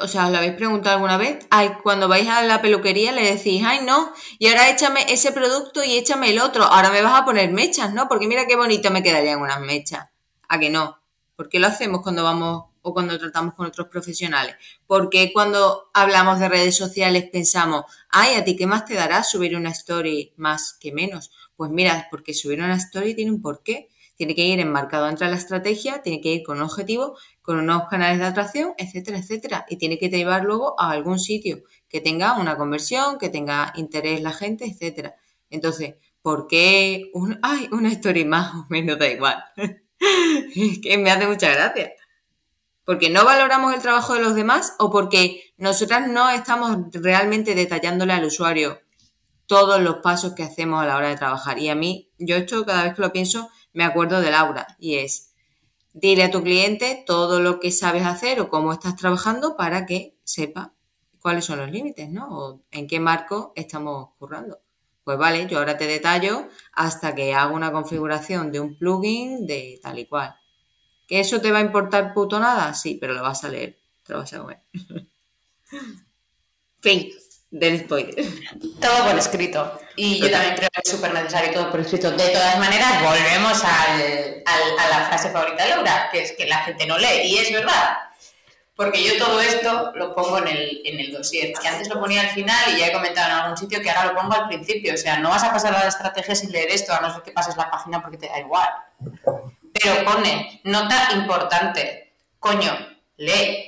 O 0.00 0.08
sea, 0.08 0.26
¿os 0.26 0.32
lo 0.32 0.38
habéis 0.38 0.54
preguntado 0.54 0.96
alguna 0.96 1.16
vez? 1.16 1.46
Ay, 1.50 1.72
cuando 1.82 2.08
vais 2.08 2.28
a 2.28 2.42
la 2.42 2.62
peluquería 2.62 3.12
le 3.12 3.22
decís, 3.22 3.62
ay, 3.64 3.80
no, 3.84 4.12
y 4.38 4.48
ahora 4.48 4.70
échame 4.70 5.04
ese 5.12 5.32
producto 5.32 5.82
y 5.82 5.96
échame 5.96 6.30
el 6.30 6.40
otro. 6.40 6.64
Ahora 6.64 6.90
me 6.90 7.02
vas 7.02 7.20
a 7.20 7.24
poner 7.24 7.50
mechas, 7.50 7.92
¿no? 7.92 8.08
Porque 8.08 8.26
mira 8.26 8.46
qué 8.46 8.56
bonito 8.56 8.90
me 8.90 9.02
quedarían 9.02 9.40
unas 9.40 9.60
mechas. 9.60 10.08
¿A 10.48 10.58
que 10.58 10.70
no? 10.70 10.98
¿Por 11.36 11.48
qué 11.48 11.60
lo 11.60 11.66
hacemos 11.66 12.02
cuando 12.02 12.24
vamos 12.24 12.64
o 12.82 12.92
cuando 12.92 13.18
tratamos 13.18 13.54
con 13.54 13.66
otros 13.66 13.88
profesionales? 13.88 14.56
Porque 14.86 15.32
cuando 15.32 15.90
hablamos 15.94 16.40
de 16.40 16.48
redes 16.48 16.76
sociales 16.76 17.28
pensamos, 17.30 17.84
ay, 18.10 18.34
¿a 18.34 18.44
ti 18.44 18.56
qué 18.56 18.66
más 18.66 18.84
te 18.84 18.94
dará 18.94 19.22
subir 19.22 19.56
una 19.56 19.70
story 19.70 20.32
más 20.36 20.72
que 20.80 20.92
menos? 20.92 21.30
Pues 21.56 21.70
mira, 21.70 22.08
porque 22.10 22.34
subir 22.34 22.60
una 22.60 22.76
story 22.76 23.14
tiene 23.14 23.30
un 23.30 23.42
porqué 23.42 23.88
tiene 24.18 24.34
que 24.34 24.44
ir 24.44 24.58
enmarcado 24.58 25.06
dentro 25.06 25.26
de 25.26 25.30
la 25.30 25.38
estrategia, 25.38 26.02
tiene 26.02 26.20
que 26.20 26.32
ir 26.34 26.42
con 26.42 26.56
un 26.56 26.64
objetivo, 26.64 27.16
con 27.40 27.56
unos 27.56 27.86
canales 27.88 28.18
de 28.18 28.24
atracción, 28.24 28.74
etcétera, 28.76 29.18
etcétera. 29.18 29.64
Y 29.68 29.76
tiene 29.76 29.96
que 29.96 30.08
llevar 30.08 30.42
luego 30.42 30.74
a 30.76 30.90
algún 30.90 31.20
sitio 31.20 31.62
que 31.88 32.00
tenga 32.00 32.36
una 32.36 32.56
conversión, 32.56 33.16
que 33.18 33.28
tenga 33.28 33.72
interés 33.76 34.20
la 34.20 34.32
gente, 34.32 34.64
etcétera. 34.64 35.14
Entonces, 35.50 35.94
¿por 36.20 36.48
qué 36.48 37.12
un, 37.14 37.38
ay, 37.42 37.68
una 37.70 37.90
story 37.90 38.24
más 38.24 38.52
o 38.56 38.66
menos 38.68 38.98
da 38.98 39.06
igual? 39.06 39.36
que 40.82 40.98
me 40.98 41.12
hace 41.12 41.28
mucha 41.28 41.52
gracia. 41.52 41.92
Porque 42.84 43.10
no 43.10 43.24
valoramos 43.24 43.72
el 43.72 43.82
trabajo 43.82 44.14
de 44.14 44.22
los 44.22 44.34
demás 44.34 44.74
o 44.80 44.90
porque 44.90 45.52
nosotras 45.58 46.08
no 46.08 46.28
estamos 46.28 46.76
realmente 46.92 47.54
detallándole 47.54 48.14
al 48.14 48.24
usuario 48.24 48.80
todos 49.46 49.80
los 49.80 49.98
pasos 49.98 50.34
que 50.34 50.42
hacemos 50.42 50.82
a 50.82 50.86
la 50.86 50.96
hora 50.96 51.08
de 51.08 51.16
trabajar. 51.16 51.60
Y 51.60 51.68
a 51.68 51.76
mí, 51.76 52.10
yo 52.18 52.34
esto 52.34 52.66
cada 52.66 52.82
vez 52.82 52.94
que 52.94 53.02
lo 53.02 53.12
pienso, 53.12 53.48
me 53.78 53.84
acuerdo 53.84 54.20
de 54.20 54.32
Laura 54.32 54.66
y 54.80 54.96
es, 54.96 55.34
dile 55.92 56.24
a 56.24 56.32
tu 56.32 56.42
cliente 56.42 57.04
todo 57.06 57.38
lo 57.38 57.60
que 57.60 57.70
sabes 57.70 58.04
hacer 58.04 58.40
o 58.40 58.48
cómo 58.48 58.72
estás 58.72 58.96
trabajando 58.96 59.56
para 59.56 59.86
que 59.86 60.16
sepa 60.24 60.74
cuáles 61.20 61.44
son 61.44 61.60
los 61.60 61.70
límites, 61.70 62.10
¿no? 62.10 62.26
O 62.28 62.60
en 62.72 62.88
qué 62.88 62.98
marco 62.98 63.52
estamos 63.54 64.08
currando. 64.18 64.58
Pues 65.04 65.16
vale, 65.16 65.46
yo 65.46 65.58
ahora 65.58 65.78
te 65.78 65.86
detallo 65.86 66.48
hasta 66.72 67.14
que 67.14 67.34
hago 67.34 67.54
una 67.54 67.70
configuración 67.70 68.50
de 68.50 68.58
un 68.58 68.76
plugin 68.76 69.46
de 69.46 69.78
tal 69.80 70.00
y 70.00 70.06
cual. 70.06 70.34
¿Que 71.06 71.20
eso 71.20 71.40
te 71.40 71.52
va 71.52 71.58
a 71.58 71.62
importar 71.62 72.12
puto 72.12 72.40
nada? 72.40 72.74
Sí, 72.74 72.98
pero 73.00 73.14
lo 73.14 73.22
vas 73.22 73.44
a 73.44 73.48
leer, 73.48 73.78
te 74.02 74.12
lo 74.12 74.18
vas 74.18 74.32
a 74.32 74.38
comer. 74.40 74.60
fin 76.80 77.12
del 77.50 77.80
spoiler. 77.80 78.14
Todo 78.80 79.06
por 79.06 79.18
escrito. 79.18 79.78
Y 79.96 80.20
yo 80.20 80.30
también 80.30 80.54
creo 80.54 80.68
que 80.72 80.80
es 80.84 80.90
súper 80.90 81.12
necesario 81.12 81.52
todo 81.52 81.70
por 81.70 81.80
escrito. 81.80 82.10
De 82.10 82.28
todas 82.28 82.58
maneras, 82.58 83.02
volvemos 83.02 83.64
al, 83.64 84.44
a 84.46 84.88
la 84.88 85.06
frase 85.06 85.30
favorita 85.30 85.64
de 85.64 85.70
Laura, 85.70 86.08
que 86.12 86.22
es 86.22 86.32
que 86.32 86.46
la 86.46 86.58
gente 86.58 86.86
no 86.86 86.98
lee. 86.98 87.22
Y 87.24 87.38
es 87.38 87.52
verdad. 87.52 87.98
Porque 88.78 89.02
yo 89.02 89.18
todo 89.18 89.40
esto 89.40 89.92
lo 89.96 90.14
pongo 90.14 90.38
en 90.38 90.46
el, 90.46 90.82
en 90.84 91.00
el 91.00 91.12
dossier, 91.12 91.52
que 91.60 91.66
antes 91.66 91.88
lo 91.88 91.98
ponía 91.98 92.20
al 92.20 92.28
final 92.28 92.72
y 92.72 92.78
ya 92.78 92.86
he 92.86 92.92
comentado 92.92 93.28
en 93.28 93.34
algún 93.34 93.56
sitio 93.56 93.80
que 93.80 93.90
ahora 93.90 94.12
lo 94.12 94.20
pongo 94.20 94.34
al 94.34 94.46
principio. 94.46 94.94
O 94.94 94.96
sea, 94.96 95.18
no 95.18 95.30
vas 95.30 95.42
a 95.42 95.50
pasar 95.52 95.74
a 95.74 95.80
la 95.80 95.88
estrategia 95.88 96.36
sin 96.36 96.52
leer 96.52 96.70
esto, 96.70 96.92
a 96.92 97.00
no 97.00 97.12
ser 97.12 97.22
que 97.22 97.32
pases 97.32 97.56
la 97.56 97.68
página 97.68 98.00
porque 98.00 98.18
te 98.18 98.28
da 98.28 98.38
igual. 98.38 98.68
Pero 99.72 100.04
pone, 100.04 100.60
nota 100.62 101.08
importante, 101.12 102.12
coño, 102.38 102.72
lee, 103.16 103.67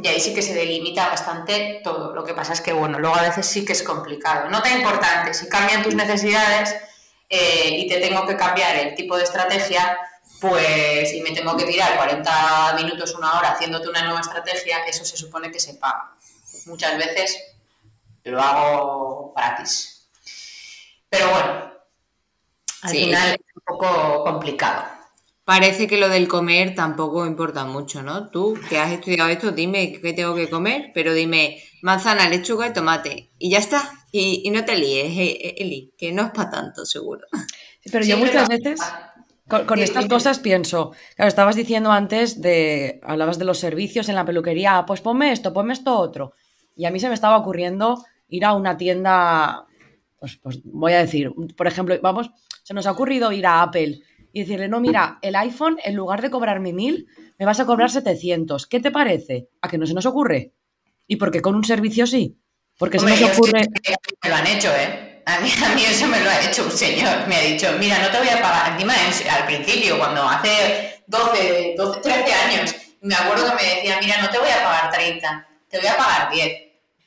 y 0.00 0.06
ahí 0.06 0.20
sí 0.20 0.32
que 0.32 0.42
se 0.42 0.54
delimita 0.54 1.08
bastante 1.08 1.80
todo. 1.82 2.14
Lo 2.14 2.24
que 2.24 2.32
pasa 2.32 2.52
es 2.52 2.60
que, 2.60 2.72
bueno, 2.72 2.98
luego 2.98 3.16
a 3.16 3.22
veces 3.22 3.46
sí 3.46 3.64
que 3.64 3.72
es 3.72 3.82
complicado. 3.82 4.48
Nota 4.48 4.70
importante, 4.70 5.34
si 5.34 5.48
cambian 5.48 5.82
tus 5.82 5.94
necesidades 5.94 6.76
eh, 7.28 7.70
y 7.70 7.88
te 7.88 7.98
tengo 7.98 8.24
que 8.24 8.36
cambiar 8.36 8.76
el 8.76 8.94
tipo 8.94 9.16
de 9.16 9.24
estrategia, 9.24 9.98
pues 10.40 11.10
si 11.10 11.20
me 11.20 11.32
tengo 11.32 11.56
que 11.56 11.64
tirar 11.64 11.96
40 11.96 12.74
minutos, 12.76 13.14
una 13.16 13.38
hora 13.38 13.50
haciéndote 13.50 13.88
una 13.88 14.02
nueva 14.02 14.20
estrategia, 14.20 14.84
eso 14.86 15.04
se 15.04 15.16
supone 15.16 15.50
que 15.50 15.58
se 15.58 15.74
paga. 15.74 16.14
Muchas 16.66 16.96
veces 16.96 17.36
lo 18.22 18.40
hago 18.40 19.32
gratis. 19.34 20.08
Pero 21.08 21.28
bueno, 21.30 21.72
al 22.82 22.90
final 22.90 23.30
es 23.30 23.56
un 23.56 23.62
poco 23.64 24.24
complicado. 24.24 24.97
Parece 25.48 25.86
que 25.86 25.96
lo 25.96 26.10
del 26.10 26.28
comer 26.28 26.74
tampoco 26.74 27.24
importa 27.24 27.64
mucho, 27.64 28.02
¿no? 28.02 28.28
Tú 28.28 28.54
que 28.68 28.76
has 28.76 28.92
estudiado 28.92 29.30
esto, 29.30 29.50
dime 29.50 29.94
qué 29.94 30.12
tengo 30.12 30.34
que 30.34 30.50
comer, 30.50 30.90
pero 30.92 31.14
dime 31.14 31.56
manzana, 31.80 32.28
lechuga 32.28 32.66
y 32.66 32.74
tomate. 32.74 33.30
Y 33.38 33.48
ya 33.48 33.56
está. 33.56 33.90
Y, 34.12 34.50
no 34.50 34.66
te 34.66 34.76
líes, 34.76 35.06
eh, 35.06 35.38
eh, 35.40 35.54
Eli, 35.56 35.94
que 35.96 36.12
no 36.12 36.26
es 36.26 36.32
para 36.32 36.50
tanto, 36.50 36.84
seguro. 36.84 37.26
pero 37.90 38.04
yo 38.04 38.18
muchas 38.18 38.46
veces 38.46 38.78
con, 39.66 39.78
estas 39.78 40.04
cosas 40.04 40.38
pienso, 40.38 40.92
claro, 41.16 41.30
estabas 41.30 41.56
diciendo 41.56 41.92
antes 41.92 42.42
de, 42.42 43.00
hablabas 43.02 43.38
de 43.38 43.46
los 43.46 43.58
servicios 43.58 44.10
en 44.10 44.16
la 44.16 44.26
peluquería, 44.26 44.76
ah, 44.76 44.84
pues 44.84 45.00
ponme 45.00 45.32
esto, 45.32 45.54
ponme 45.54 45.72
esto 45.72 45.98
otro. 45.98 46.34
Y 46.76 46.84
a 46.84 46.90
mí 46.90 47.00
se 47.00 47.08
me 47.08 47.14
estaba 47.14 47.38
ocurriendo 47.38 48.04
ir 48.28 48.44
a 48.44 48.52
una 48.52 48.76
tienda, 48.76 49.66
pues, 50.20 50.36
pues 50.42 50.60
voy 50.64 50.92
a 50.92 50.98
decir, 50.98 51.32
por 51.56 51.66
ejemplo, 51.66 51.98
vamos, 52.02 52.30
se 52.62 52.74
nos 52.74 52.86
ha 52.86 52.90
ocurrido 52.90 53.32
ir 53.32 53.46
a 53.46 53.62
Apple 53.62 54.02
y 54.32 54.40
decirle, 54.40 54.68
no, 54.68 54.80
mira, 54.80 55.18
el 55.22 55.36
iPhone, 55.36 55.78
en 55.84 55.94
lugar 55.96 56.22
de 56.22 56.30
cobrarme 56.30 56.72
1000, 56.72 57.06
me 57.38 57.46
vas 57.46 57.60
a 57.60 57.66
cobrar 57.66 57.90
700. 57.90 58.66
¿Qué 58.66 58.80
te 58.80 58.90
parece? 58.90 59.48
¿A 59.62 59.68
que 59.68 59.78
no 59.78 59.86
se 59.86 59.94
nos 59.94 60.06
ocurre? 60.06 60.54
¿Y 61.06 61.16
por 61.16 61.30
qué 61.30 61.40
con 61.40 61.54
un 61.54 61.64
servicio 61.64 62.06
sí? 62.06 62.38
Porque 62.78 62.98
se 62.98 63.06
Hombre, 63.06 63.20
nos 63.20 63.30
yo 63.30 63.36
ocurre... 63.38 63.62
sí 63.64 63.70
me 64.22 64.28
lo 64.30 64.36
han 64.36 64.46
hecho, 64.46 64.68
¿eh? 64.76 65.22
A 65.26 65.40
mí, 65.40 65.50
a 65.64 65.74
mí 65.74 65.84
eso 65.84 66.06
me 66.06 66.20
lo 66.20 66.30
ha 66.30 66.40
hecho 66.42 66.64
un 66.64 66.70
señor. 66.70 67.26
Me 67.28 67.36
ha 67.36 67.40
dicho, 67.42 67.66
mira, 67.78 67.98
no 68.00 68.08
te 68.10 68.18
voy 68.18 68.28
a 68.28 68.40
pagar. 68.40 68.72
Encima, 68.72 68.94
en- 68.94 69.30
al 69.30 69.44
principio, 69.46 69.98
cuando 69.98 70.22
hace 70.22 71.02
12, 71.06 71.74
12, 71.76 72.00
13 72.00 72.32
años, 72.32 72.74
me 73.02 73.14
acuerdo 73.14 73.44
que 73.50 73.62
me 73.64 73.74
decía, 73.74 73.98
mira, 74.02 74.22
no 74.22 74.30
te 74.30 74.38
voy 74.38 74.48
a 74.48 74.62
pagar 74.64 74.90
30, 74.92 75.48
te 75.68 75.78
voy 75.78 75.86
a 75.88 75.96
pagar 75.96 76.30
10. 76.32 76.52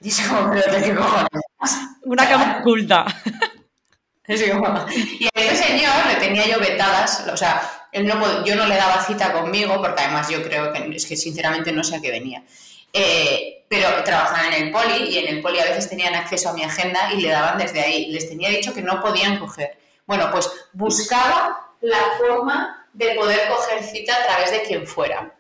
Y 0.02 0.08
es 0.10 0.22
como, 0.22 0.52
pero 0.52 0.72
¿de 0.72 0.84
qué 0.84 0.96
cojones? 0.96 1.28
Una 2.04 2.28
cama 2.28 2.58
oculta. 2.60 3.06
Como- 4.54 4.86
Y 5.20 5.26
a 5.26 5.42
ese 5.42 5.64
señor 5.64 6.06
le 6.08 6.16
tenía 6.16 6.48
yo 6.48 6.60
vetadas, 6.60 7.26
o 7.32 7.36
sea, 7.38 7.62
él 7.92 8.06
no 8.08 8.46
yo 8.46 8.56
no 8.56 8.66
le 8.68 8.76
daba 8.76 9.04
cita 9.04 9.34
conmigo, 9.34 9.82
porque 9.82 10.02
además 10.04 10.30
yo 10.30 10.42
creo 10.44 10.72
que 10.72 10.96
es 10.96 11.06
que 11.06 11.16
sinceramente 11.18 11.72
no 11.72 11.84
sé 11.84 11.96
a 11.98 12.02
qué 12.02 12.12
venía. 12.12 12.44
Eh, 12.94 13.66
pero 13.70 14.04
trabajaban 14.04 14.54
en 14.54 14.64
el 14.68 14.72
poli 14.72 15.06
y 15.10 15.18
en 15.18 15.28
el 15.36 15.42
poli 15.42 15.60
a 15.60 15.66
veces 15.66 15.90
tenían 15.90 16.14
acceso 16.14 16.50
a 16.50 16.54
mi 16.54 16.64
agenda 16.64 17.12
y 17.14 17.22
le 17.22 17.30
daban 17.30 17.58
desde 17.58 17.80
ahí. 17.82 18.12
Les 18.12 18.28
tenía 18.30 18.50
dicho 18.50 18.74
que 18.74 18.82
no 18.82 19.02
podían 19.02 19.40
coger. 19.40 19.78
Bueno, 20.06 20.30
pues 20.32 20.50
buscaba 20.74 21.74
la 21.82 22.02
forma 22.18 22.86
de 22.94 23.16
poder 23.16 23.48
coger 23.50 23.84
cita 23.84 24.14
a 24.16 24.26
través 24.26 24.52
de 24.52 24.64
quien 24.64 24.86
fuera. 24.86 25.34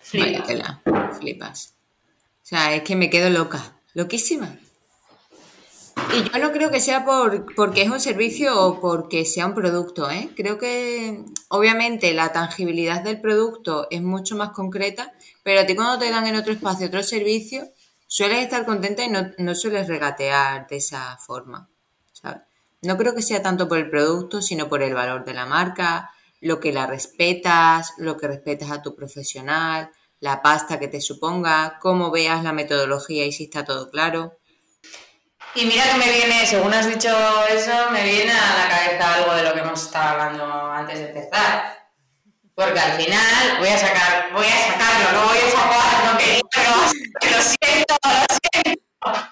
Flipa. 0.00 0.26
Vaya 0.26 0.42
tela, 0.44 0.80
flipas. 1.18 1.74
O 2.42 2.46
sea, 2.48 2.74
es 2.74 2.82
que 2.82 2.94
me 2.96 3.10
quedo 3.10 3.28
loca, 3.30 3.72
loquísima. 3.94 4.56
Y 6.14 6.30
yo 6.30 6.38
no 6.38 6.52
creo 6.52 6.70
que 6.70 6.80
sea 6.80 7.04
por, 7.04 7.54
porque 7.54 7.82
es 7.82 7.90
un 7.90 8.00
servicio 8.00 8.58
o 8.60 8.80
porque 8.80 9.24
sea 9.24 9.46
un 9.46 9.54
producto, 9.54 10.10
¿eh? 10.10 10.30
Creo 10.36 10.58
que 10.58 11.24
obviamente 11.48 12.12
la 12.14 12.32
tangibilidad 12.32 13.02
del 13.02 13.20
producto 13.20 13.88
es 13.90 14.02
mucho 14.02 14.36
más 14.36 14.50
concreta, 14.50 15.12
pero 15.42 15.60
a 15.60 15.66
ti 15.66 15.74
cuando 15.74 15.98
te 15.98 16.10
dan 16.10 16.26
en 16.26 16.36
otro 16.36 16.52
espacio 16.52 16.86
otro 16.86 17.02
servicio, 17.02 17.68
sueles 18.06 18.38
estar 18.38 18.64
contenta 18.64 19.04
y 19.04 19.08
no, 19.08 19.32
no 19.38 19.54
sueles 19.54 19.88
regatear 19.88 20.66
de 20.68 20.76
esa 20.76 21.16
forma, 21.18 21.68
¿sabes? 22.12 22.42
No 22.82 22.96
creo 22.96 23.14
que 23.14 23.22
sea 23.22 23.42
tanto 23.42 23.68
por 23.68 23.78
el 23.78 23.90
producto, 23.90 24.40
sino 24.42 24.68
por 24.68 24.82
el 24.82 24.94
valor 24.94 25.24
de 25.24 25.34
la 25.34 25.46
marca, 25.46 26.10
lo 26.40 26.60
que 26.60 26.72
la 26.72 26.86
respetas, 26.86 27.94
lo 27.98 28.16
que 28.16 28.28
respetas 28.28 28.70
a 28.70 28.82
tu 28.82 28.94
profesional, 28.94 29.90
la 30.20 30.42
pasta 30.42 30.78
que 30.78 30.88
te 30.88 31.00
suponga, 31.00 31.78
cómo 31.80 32.10
veas 32.10 32.42
la 32.44 32.52
metodología 32.52 33.26
y 33.26 33.32
si 33.32 33.44
está 33.44 33.64
todo 33.64 33.90
claro. 33.90 34.38
Y 35.56 35.64
mira 35.64 35.84
que 35.90 35.96
me 35.96 36.12
viene, 36.12 36.46
según 36.46 36.74
has 36.74 36.86
dicho 36.86 37.08
eso, 37.48 37.90
me 37.90 38.02
viene 38.02 38.30
a 38.30 38.58
la 38.58 38.68
cabeza 38.68 39.14
algo 39.14 39.34
de 39.34 39.42
lo 39.42 39.54
que 39.54 39.60
hemos 39.60 39.82
estado 39.82 40.10
hablando 40.10 40.70
antes 40.70 40.98
de 40.98 41.06
empezar. 41.06 41.78
Porque 42.54 42.78
al 42.78 42.92
final 42.92 43.58
voy 43.58 43.68
a 43.68 43.78
sacar, 43.78 44.32
voy 44.34 44.44
a 44.44 44.72
sacarlo, 44.72 45.12
no 45.12 45.28
voy 45.28 45.38
a 45.38 45.50
sacar, 45.50 46.12
no 46.12 46.18
quería, 46.18 46.42
pero 46.50 47.36
lo 47.36 47.42
siento, 47.42 47.96
lo 48.04 48.36
siento. 48.52 49.28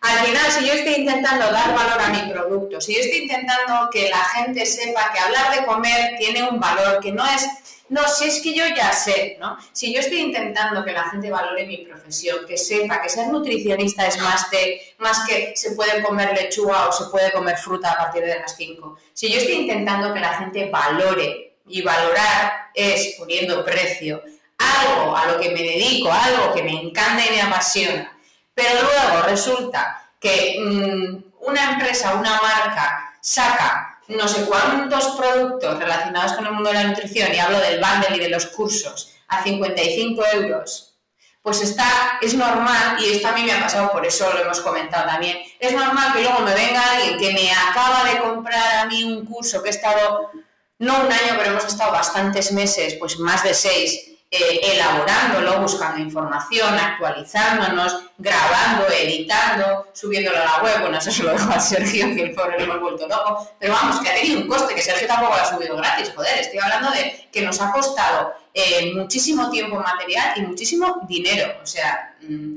Al 0.00 0.18
final, 0.24 0.52
si 0.52 0.66
yo 0.66 0.72
estoy 0.72 0.94
intentando 0.94 1.52
dar 1.52 1.74
valor 1.74 2.00
a 2.00 2.08
mi 2.08 2.32
producto, 2.32 2.80
si 2.80 2.94
yo 2.94 3.00
estoy 3.00 3.18
intentando 3.24 3.90
que 3.92 4.08
la 4.08 4.24
gente 4.24 4.64
sepa 4.64 5.12
que 5.12 5.18
hablar 5.18 5.54
de 5.54 5.66
comer 5.66 6.16
tiene 6.18 6.48
un 6.48 6.58
valor, 6.58 6.98
que 7.00 7.12
no 7.12 7.26
es, 7.26 7.46
no, 7.90 8.08
si 8.08 8.28
es 8.28 8.40
que 8.40 8.54
yo 8.54 8.64
ya 8.74 8.92
sé, 8.92 9.36
¿no? 9.38 9.58
Si 9.72 9.92
yo 9.92 10.00
estoy 10.00 10.20
intentando 10.20 10.84
que 10.84 10.92
la 10.92 11.04
gente 11.10 11.30
valore 11.30 11.66
mi 11.66 11.78
profesión, 11.78 12.46
que 12.46 12.56
sepa 12.56 13.02
que 13.02 13.08
ser 13.08 13.28
nutricionista 13.28 14.06
es 14.06 14.18
más 14.18 14.50
de, 14.50 14.80
más 14.98 15.26
que 15.28 15.52
se 15.54 15.72
puede 15.72 16.02
comer 16.02 16.32
lechuga 16.32 16.88
o 16.88 16.92
se 16.92 17.04
puede 17.10 17.30
comer 17.32 17.58
fruta 17.58 17.92
a 17.92 17.98
partir 17.98 18.22
de 18.22 18.38
las 18.38 18.56
5. 18.56 18.98
Si 19.12 19.30
yo 19.30 19.38
estoy 19.38 19.56
intentando 19.56 20.14
que 20.14 20.20
la 20.20 20.38
gente 20.38 20.70
valore, 20.70 21.50
y 21.70 21.82
valorar 21.82 22.70
es 22.74 23.14
poniendo 23.16 23.64
precio, 23.64 24.22
algo 24.58 25.16
a 25.16 25.26
lo 25.26 25.40
que 25.40 25.50
me 25.50 25.62
dedico, 25.62 26.10
algo 26.12 26.52
que 26.52 26.62
me 26.62 26.72
encanta 26.72 27.24
y 27.24 27.30
me 27.30 27.42
apasiona, 27.42 28.18
pero 28.52 28.82
luego 28.82 29.26
resulta 29.26 30.10
que 30.18 30.56
mmm, 30.60 31.22
una 31.40 31.72
empresa, 31.72 32.14
una 32.14 32.40
marca 32.42 33.14
saca 33.20 33.89
no 34.16 34.28
sé 34.28 34.44
cuántos 34.44 35.08
productos 35.16 35.78
relacionados 35.78 36.32
con 36.32 36.46
el 36.46 36.52
mundo 36.52 36.70
de 36.70 36.74
la 36.74 36.84
nutrición, 36.84 37.32
y 37.34 37.38
hablo 37.38 37.58
del 37.60 37.80
bundle 37.80 38.16
y 38.16 38.20
de 38.20 38.28
los 38.28 38.46
cursos, 38.46 39.14
a 39.28 39.42
55 39.42 40.22
euros, 40.34 40.98
pues 41.42 41.62
está, 41.62 42.18
es 42.20 42.34
normal, 42.34 42.98
y 43.00 43.12
esto 43.12 43.28
a 43.28 43.32
mí 43.32 43.42
me 43.44 43.52
ha 43.52 43.60
pasado, 43.60 43.90
por 43.92 44.04
eso 44.04 44.30
lo 44.32 44.40
hemos 44.40 44.60
comentado 44.60 45.06
también, 45.06 45.38
es 45.58 45.72
normal 45.72 46.12
que 46.12 46.22
luego 46.22 46.40
me 46.40 46.54
venga 46.54 46.82
alguien 46.92 47.18
que 47.18 47.32
me 47.32 47.50
acaba 47.52 48.04
de 48.04 48.18
comprar 48.18 48.78
a 48.78 48.86
mí 48.86 49.04
un 49.04 49.24
curso 49.24 49.62
que 49.62 49.68
he 49.68 49.72
estado, 49.72 50.30
no 50.78 50.94
un 51.00 51.12
año, 51.12 51.34
pero 51.38 51.50
hemos 51.50 51.64
estado 51.64 51.92
bastantes 51.92 52.52
meses, 52.52 52.96
pues 52.98 53.18
más 53.18 53.42
de 53.42 53.54
seis, 53.54 54.09
eh, 54.30 54.60
elaborándolo, 54.62 55.60
buscando 55.60 55.98
información, 55.98 56.72
actualizándonos, 56.74 58.00
grabando, 58.16 58.86
editando, 58.88 59.88
subiéndolo 59.92 60.38
a 60.38 60.44
la 60.44 60.62
web. 60.62 60.80
Bueno, 60.82 60.98
eso 60.98 61.10
se 61.10 61.24
lo 61.24 61.32
dejo 61.32 61.50
a 61.50 61.58
Sergio, 61.58 62.14
que 62.14 62.22
el 62.22 62.34
pobre 62.34 62.58
lo 62.58 62.64
hemos 62.64 62.80
vuelto 62.80 63.08
loco. 63.08 63.50
Pero 63.58 63.72
vamos, 63.72 64.00
que 64.00 64.08
ha 64.08 64.14
tenido 64.14 64.40
un 64.40 64.46
coste, 64.46 64.74
que 64.74 64.82
Sergio 64.82 65.08
tampoco 65.08 65.34
lo 65.34 65.42
ha 65.42 65.46
subido 65.46 65.76
gratis. 65.76 66.12
Joder, 66.14 66.38
estoy 66.38 66.60
hablando 66.60 66.90
de 66.92 67.28
que 67.32 67.42
nos 67.42 67.60
ha 67.60 67.72
costado 67.72 68.32
eh, 68.54 68.92
muchísimo 68.94 69.50
tiempo 69.50 69.76
material 69.76 70.32
y 70.36 70.42
muchísimo 70.42 71.00
dinero. 71.08 71.58
O 71.62 71.66
sea, 71.66 72.14
mmm, 72.20 72.56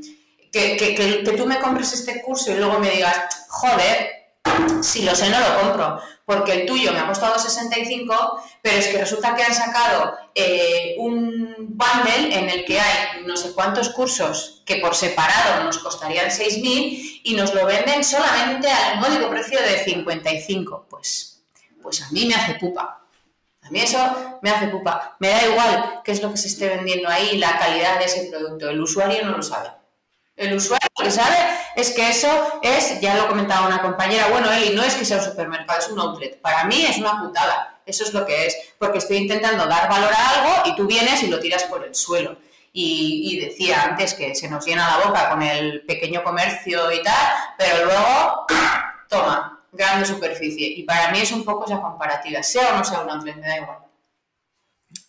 que, 0.52 0.78
que, 0.78 0.94
que, 0.94 1.24
que 1.24 1.32
tú 1.32 1.48
me 1.48 1.60
compres 1.60 1.92
este 1.94 2.22
curso 2.22 2.52
y 2.52 2.56
luego 2.56 2.78
me 2.80 2.92
digas, 2.92 3.18
joder, 3.50 4.12
si 4.82 5.02
lo 5.02 5.16
sé, 5.16 5.30
no 5.30 5.40
lo 5.40 5.62
compro, 5.62 6.00
porque 6.26 6.54
el 6.54 6.66
tuyo 6.66 6.94
me 6.94 7.00
ha 7.00 7.08
costado 7.08 7.38
65, 7.38 8.44
pero 8.62 8.78
es 8.78 8.88
que 8.88 8.98
resulta 8.98 9.36
que 9.36 9.44
han 9.44 9.54
sacado 9.54 10.16
eh, 10.34 10.96
un 10.98 11.56
bundle 11.70 12.38
en 12.38 12.50
el 12.50 12.66
que 12.66 12.80
hay 12.80 13.24
no 13.26 13.36
sé 13.36 13.54
cuántos 13.54 13.90
cursos 13.90 14.62
que 14.66 14.78
por 14.78 14.96
separado 14.96 15.64
nos 15.64 15.80
costarían 15.80 16.30
6.000 16.30 17.22
y 17.24 17.36
nos 17.36 17.54
lo 17.54 17.66
venden 17.66 18.04
solamente 18.04 18.70
al 18.70 19.00
módico 19.00 19.30
precio 19.30 19.60
de 19.62 19.84
55. 19.84 20.88
Pues, 20.90 21.44
pues 21.82 22.02
a 22.02 22.10
mí 22.12 22.26
me 22.26 22.36
hace 22.36 22.56
pupa. 22.56 23.02
A 23.62 23.70
mí 23.70 23.80
eso 23.80 24.40
me 24.42 24.50
hace 24.50 24.68
pupa. 24.68 25.16
Me 25.20 25.30
da 25.30 25.46
igual 25.46 26.02
qué 26.04 26.12
es 26.12 26.22
lo 26.22 26.32
que 26.32 26.38
se 26.38 26.48
esté 26.48 26.70
vendiendo 26.70 27.10
ahí, 27.10 27.38
la 27.38 27.58
calidad 27.58 28.00
de 28.00 28.06
ese 28.06 28.30
producto. 28.30 28.70
El 28.70 28.82
usuario 28.82 29.26
no 29.26 29.38
lo 29.38 29.44
sabe. 29.44 29.70
El 30.36 30.56
usuario 30.56 30.88
que 30.98 31.12
sabe 31.12 31.38
es 31.76 31.92
que 31.92 32.10
eso 32.10 32.28
es, 32.64 33.00
ya 33.00 33.16
lo 33.16 33.28
comentaba 33.28 33.68
una 33.68 33.82
compañera, 33.82 34.28
bueno, 34.30 34.52
Eli, 34.52 34.76
no 34.76 34.84
es 34.84 34.96
que 34.96 35.06
sea 35.06 35.18
un 35.18 35.24
supermercado, 35.24 35.80
es 35.80 35.90
un 35.90 36.00
outlet. 36.00 36.42
Para 36.42 36.64
mí 36.66 36.86
es 36.86 36.98
una 36.98 37.22
putada, 37.22 37.80
eso 37.86 38.04
es 38.04 38.14
lo 38.14 38.26
que 38.26 38.48
es, 38.48 38.58
porque 38.80 38.98
estoy 38.98 39.18
intentando 39.18 39.68
dar 39.68 39.88
valor 39.88 40.12
a 40.12 40.30
algo 40.30 40.70
y 40.70 40.76
tú 40.76 40.88
vienes 40.88 41.22
y 41.22 41.28
lo 41.28 41.40
tiras 41.40 41.64
por 41.66 41.86
el 41.86 41.94
suelo. 41.94 42.38
Y, 42.72 43.30
y 43.32 43.46
decía 43.46 43.84
antes 43.84 44.16
que 44.16 44.34
se 44.34 44.50
nos 44.50 44.66
llena 44.66 44.98
la 44.98 45.06
boca 45.06 45.30
con 45.30 45.44
el 45.44 45.86
pequeño 45.86 46.24
comercio 46.24 46.92
y 46.92 47.04
tal, 47.04 47.28
pero 47.56 47.86
luego, 47.86 48.48
toma, 49.08 49.64
grande 49.72 50.06
superficie. 50.06 50.68
Y 50.68 50.84
para 50.84 51.12
mí 51.12 51.20
es 51.20 51.32
un 51.32 51.46
poco 51.46 51.66
esa 51.66 51.80
comparativa, 51.80 52.42
sea 52.42 52.74
o 52.74 52.78
no 52.78 52.84
sea 52.84 53.02
un 53.02 53.12
outlet, 53.12 53.36
me 53.36 53.48
da 53.48 53.58
igual. 53.58 53.78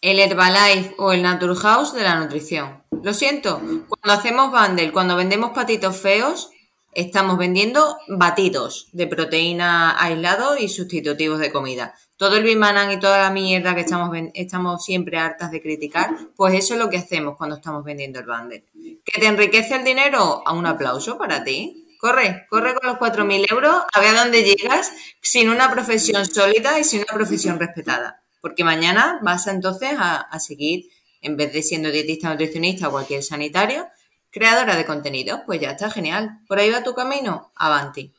El 0.00 0.18
Herbalife 0.18 0.94
o 0.98 1.12
el 1.12 1.22
Naturhaus 1.22 1.94
de 1.94 2.02
la 2.02 2.16
nutrición. 2.16 2.82
Lo 3.02 3.12
siento, 3.12 3.58
cuando 3.58 4.20
hacemos 4.20 4.50
bundle, 4.50 4.92
cuando 4.92 5.16
vendemos 5.16 5.50
patitos 5.50 5.96
feos, 5.96 6.50
estamos 6.94 7.38
vendiendo 7.38 7.98
batidos 8.08 8.88
de 8.92 9.06
proteína 9.06 10.00
aislados 10.00 10.60
y 10.60 10.68
sustitutivos 10.68 11.38
de 11.38 11.52
comida. 11.52 11.94
Todo 12.16 12.36
el 12.36 12.44
bimanan 12.44 12.92
y 12.92 13.00
toda 13.00 13.18
la 13.18 13.30
mierda 13.30 13.74
que 13.74 13.80
estamos, 13.80 14.16
estamos 14.34 14.84
siempre 14.84 15.18
hartas 15.18 15.50
de 15.50 15.60
criticar, 15.60 16.10
pues 16.36 16.54
eso 16.54 16.74
es 16.74 16.80
lo 16.80 16.88
que 16.88 16.98
hacemos 16.98 17.36
cuando 17.36 17.56
estamos 17.56 17.84
vendiendo 17.84 18.20
el 18.20 18.26
bundle. 18.26 18.64
¿Que 19.04 19.20
te 19.20 19.26
enriquece 19.26 19.74
el 19.74 19.84
dinero? 19.84 20.42
A 20.46 20.52
un 20.52 20.66
aplauso 20.66 21.18
para 21.18 21.42
ti. 21.42 21.96
Corre, 21.98 22.46
corre 22.50 22.74
con 22.74 22.88
los 22.88 22.98
4.000 22.98 23.50
euros, 23.50 23.82
a 23.92 24.00
ver 24.00 24.16
a 24.16 24.24
dónde 24.24 24.44
llegas 24.44 24.92
sin 25.22 25.48
una 25.48 25.70
profesión 25.70 26.26
sólida 26.26 26.78
y 26.78 26.84
sin 26.84 27.00
una 27.00 27.14
profesión 27.14 27.58
respetada. 27.58 28.23
Porque 28.44 28.62
mañana 28.62 29.20
vas 29.22 29.46
entonces 29.46 29.96
a, 29.98 30.38
seguir 30.38 30.90
en 31.22 31.38
vez 31.38 31.50
de 31.54 31.62
siendo 31.62 31.90
dietista, 31.90 32.28
nutricionista 32.28 32.88
o 32.88 32.90
cualquier 32.90 33.22
sanitario, 33.22 33.88
creadora 34.30 34.76
de 34.76 34.84
contenido, 34.84 35.44
pues 35.46 35.62
ya 35.62 35.70
está 35.70 35.90
genial. 35.90 36.40
¿Por 36.46 36.58
ahí 36.58 36.68
va 36.68 36.82
tu 36.82 36.94
camino? 36.94 37.52
Avanti. 37.56 38.12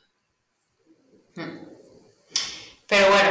Pero 2.88 3.08
bueno, 3.08 3.30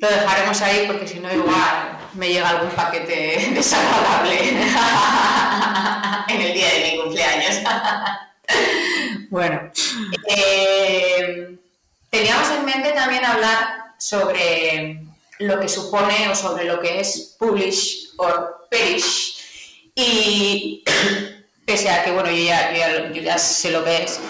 lo 0.00 0.08
dejaremos 0.08 0.60
ahí 0.62 0.84
porque 0.88 1.06
si 1.06 1.20
no 1.20 1.32
igual 1.32 1.96
me 2.14 2.28
llega 2.28 2.48
algún 2.48 2.70
paquete 2.70 3.50
desagradable 3.54 4.48
en 6.28 6.40
el 6.40 6.54
día 6.54 6.72
de 6.72 6.90
mi 6.90 7.00
cumpleaños. 7.00 7.60
bueno, 9.30 9.70
eh, 10.26 11.56
teníamos 12.10 12.50
en 12.50 12.64
mente 12.64 12.90
también 12.90 13.24
hablar 13.24 13.94
sobre 13.96 15.07
lo 15.38 15.60
que 15.60 15.68
supone 15.68 16.28
o 16.28 16.34
sobre 16.34 16.64
lo 16.64 16.80
que 16.80 17.00
es 17.00 17.36
publish 17.38 18.10
o 18.16 18.28
perish. 18.70 19.36
Y 19.94 20.84
pese 21.66 21.90
a 21.90 22.04
que, 22.04 22.12
bueno, 22.12 22.30
yo 22.30 22.42
ya, 22.44 22.72
yo 22.72 22.78
ya, 22.78 23.12
yo 23.12 23.22
ya 23.22 23.38
sé 23.38 23.70
lo 23.70 23.84
que 23.84 24.04
es, 24.04 24.20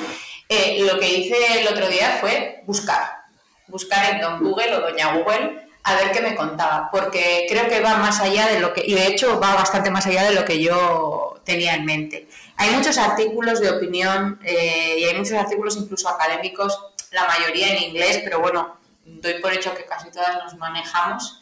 eh, 0.49 0.79
lo 0.81 0.99
que 0.99 1.13
hice 1.13 1.61
el 1.61 1.69
otro 1.69 1.89
día 1.89 2.19
fue 2.21 2.63
buscar. 2.67 3.19
Buscar 3.67 4.15
en 4.15 4.21
Don 4.21 4.41
Google 4.41 4.77
o 4.77 4.81
Doña 4.81 5.15
Google 5.15 5.69
a 5.85 5.95
ver 5.95 6.13
qué 6.13 6.21
me 6.21 6.35
contaba, 6.35 6.91
porque 6.93 7.47
creo 7.49 7.67
que 7.69 7.81
va 7.81 7.97
más 7.97 8.21
allá 8.21 8.47
de 8.49 8.61
lo 8.61 8.75
que, 8.75 8.85
y 8.85 8.95
de 8.95 9.07
hecho 9.07 9.41
va 9.41 9.55
bastante 9.55 9.91
más 9.91 10.07
allá 10.07 10.25
de 10.25 10.35
lo 10.35 10.45
que 10.45 10.63
yo 10.63 11.41
tenía 11.45 11.75
en 11.75 11.87
mente. 11.87 12.29
Hay 12.57 12.71
muchos 12.71 12.99
artículos 12.99 13.61
de 13.61 13.71
opinión 13.71 14.39
eh, 14.45 14.97
y 14.99 15.05
hay 15.05 15.15
muchos 15.15 15.35
artículos 15.35 15.77
incluso 15.77 16.09
académicos, 16.09 16.79
la 17.13 17.27
mayoría 17.27 17.69
en 17.69 17.85
inglés, 17.85 18.21
pero 18.23 18.41
bueno, 18.41 18.78
doy 19.21 19.41
por 19.41 19.53
hecho 19.53 19.75
que 19.75 19.85
casi 19.85 20.11
todas 20.11 20.37
nos 20.43 20.55
manejamos. 20.57 21.41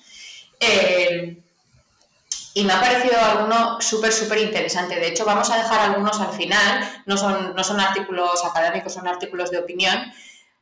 Eh, 0.60 1.36
y 2.54 2.64
me 2.64 2.72
ha 2.72 2.80
parecido 2.80 3.20
alguno 3.20 3.80
súper, 3.82 4.12
súper 4.12 4.38
interesante. 4.38 4.96
De 4.96 5.08
hecho, 5.08 5.26
vamos 5.26 5.50
a 5.50 5.58
dejar 5.58 5.78
algunos 5.90 6.18
al 6.20 6.32
final, 6.32 7.02
no 7.04 7.18
son, 7.18 7.54
no 7.54 7.62
son 7.62 7.78
artículos 7.80 8.44
académicos, 8.44 8.94
son 8.94 9.06
artículos 9.06 9.50
de 9.50 9.58
opinión. 9.58 10.10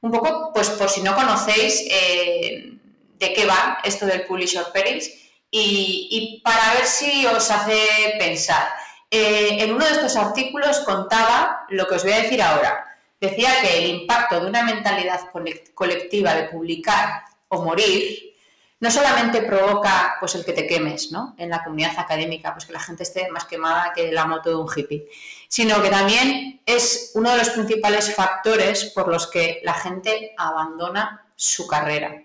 Un 0.00 0.10
poco, 0.10 0.50
pues 0.52 0.70
por 0.70 0.90
si 0.90 1.02
no 1.02 1.14
conocéis 1.14 1.84
eh, 1.88 2.72
de 3.18 3.32
qué 3.32 3.46
va 3.46 3.78
esto 3.84 4.06
del 4.06 4.26
Publisher 4.26 4.66
Perils 4.72 5.08
y, 5.50 6.40
para 6.42 6.74
ver 6.74 6.84
si 6.84 7.24
os 7.26 7.48
hace 7.50 8.16
pensar. 8.18 8.68
Eh, 9.08 9.58
en 9.60 9.72
uno 9.72 9.84
de 9.84 9.92
estos 9.92 10.16
artículos 10.16 10.80
contaba 10.80 11.64
lo 11.68 11.86
que 11.86 11.94
os 11.94 12.02
voy 12.02 12.12
a 12.12 12.22
decir 12.22 12.42
ahora. 12.42 12.93
Decía 13.24 13.50
que 13.62 13.78
el 13.78 13.86
impacto 13.86 14.38
de 14.38 14.46
una 14.48 14.62
mentalidad 14.62 15.30
colectiva 15.72 16.34
de 16.34 16.44
publicar 16.44 17.24
o 17.48 17.62
morir 17.62 18.34
no 18.80 18.90
solamente 18.90 19.40
provoca 19.40 20.16
pues 20.20 20.34
el 20.34 20.44
que 20.44 20.52
te 20.52 20.66
quemes 20.66 21.10
¿no? 21.10 21.34
en 21.38 21.48
la 21.48 21.64
comunidad 21.64 21.98
académica, 21.98 22.52
pues 22.52 22.66
que 22.66 22.74
la 22.74 22.80
gente 22.80 23.02
esté 23.02 23.30
más 23.30 23.46
quemada 23.46 23.94
que 23.94 24.12
la 24.12 24.26
moto 24.26 24.50
de 24.50 24.56
un 24.56 24.68
hippie, 24.68 25.08
sino 25.48 25.80
que 25.80 25.88
también 25.88 26.60
es 26.66 27.12
uno 27.14 27.30
de 27.30 27.38
los 27.38 27.48
principales 27.48 28.14
factores 28.14 28.92
por 28.94 29.08
los 29.08 29.26
que 29.26 29.62
la 29.64 29.72
gente 29.72 30.34
abandona 30.36 31.26
su 31.34 31.66
carrera. 31.66 32.24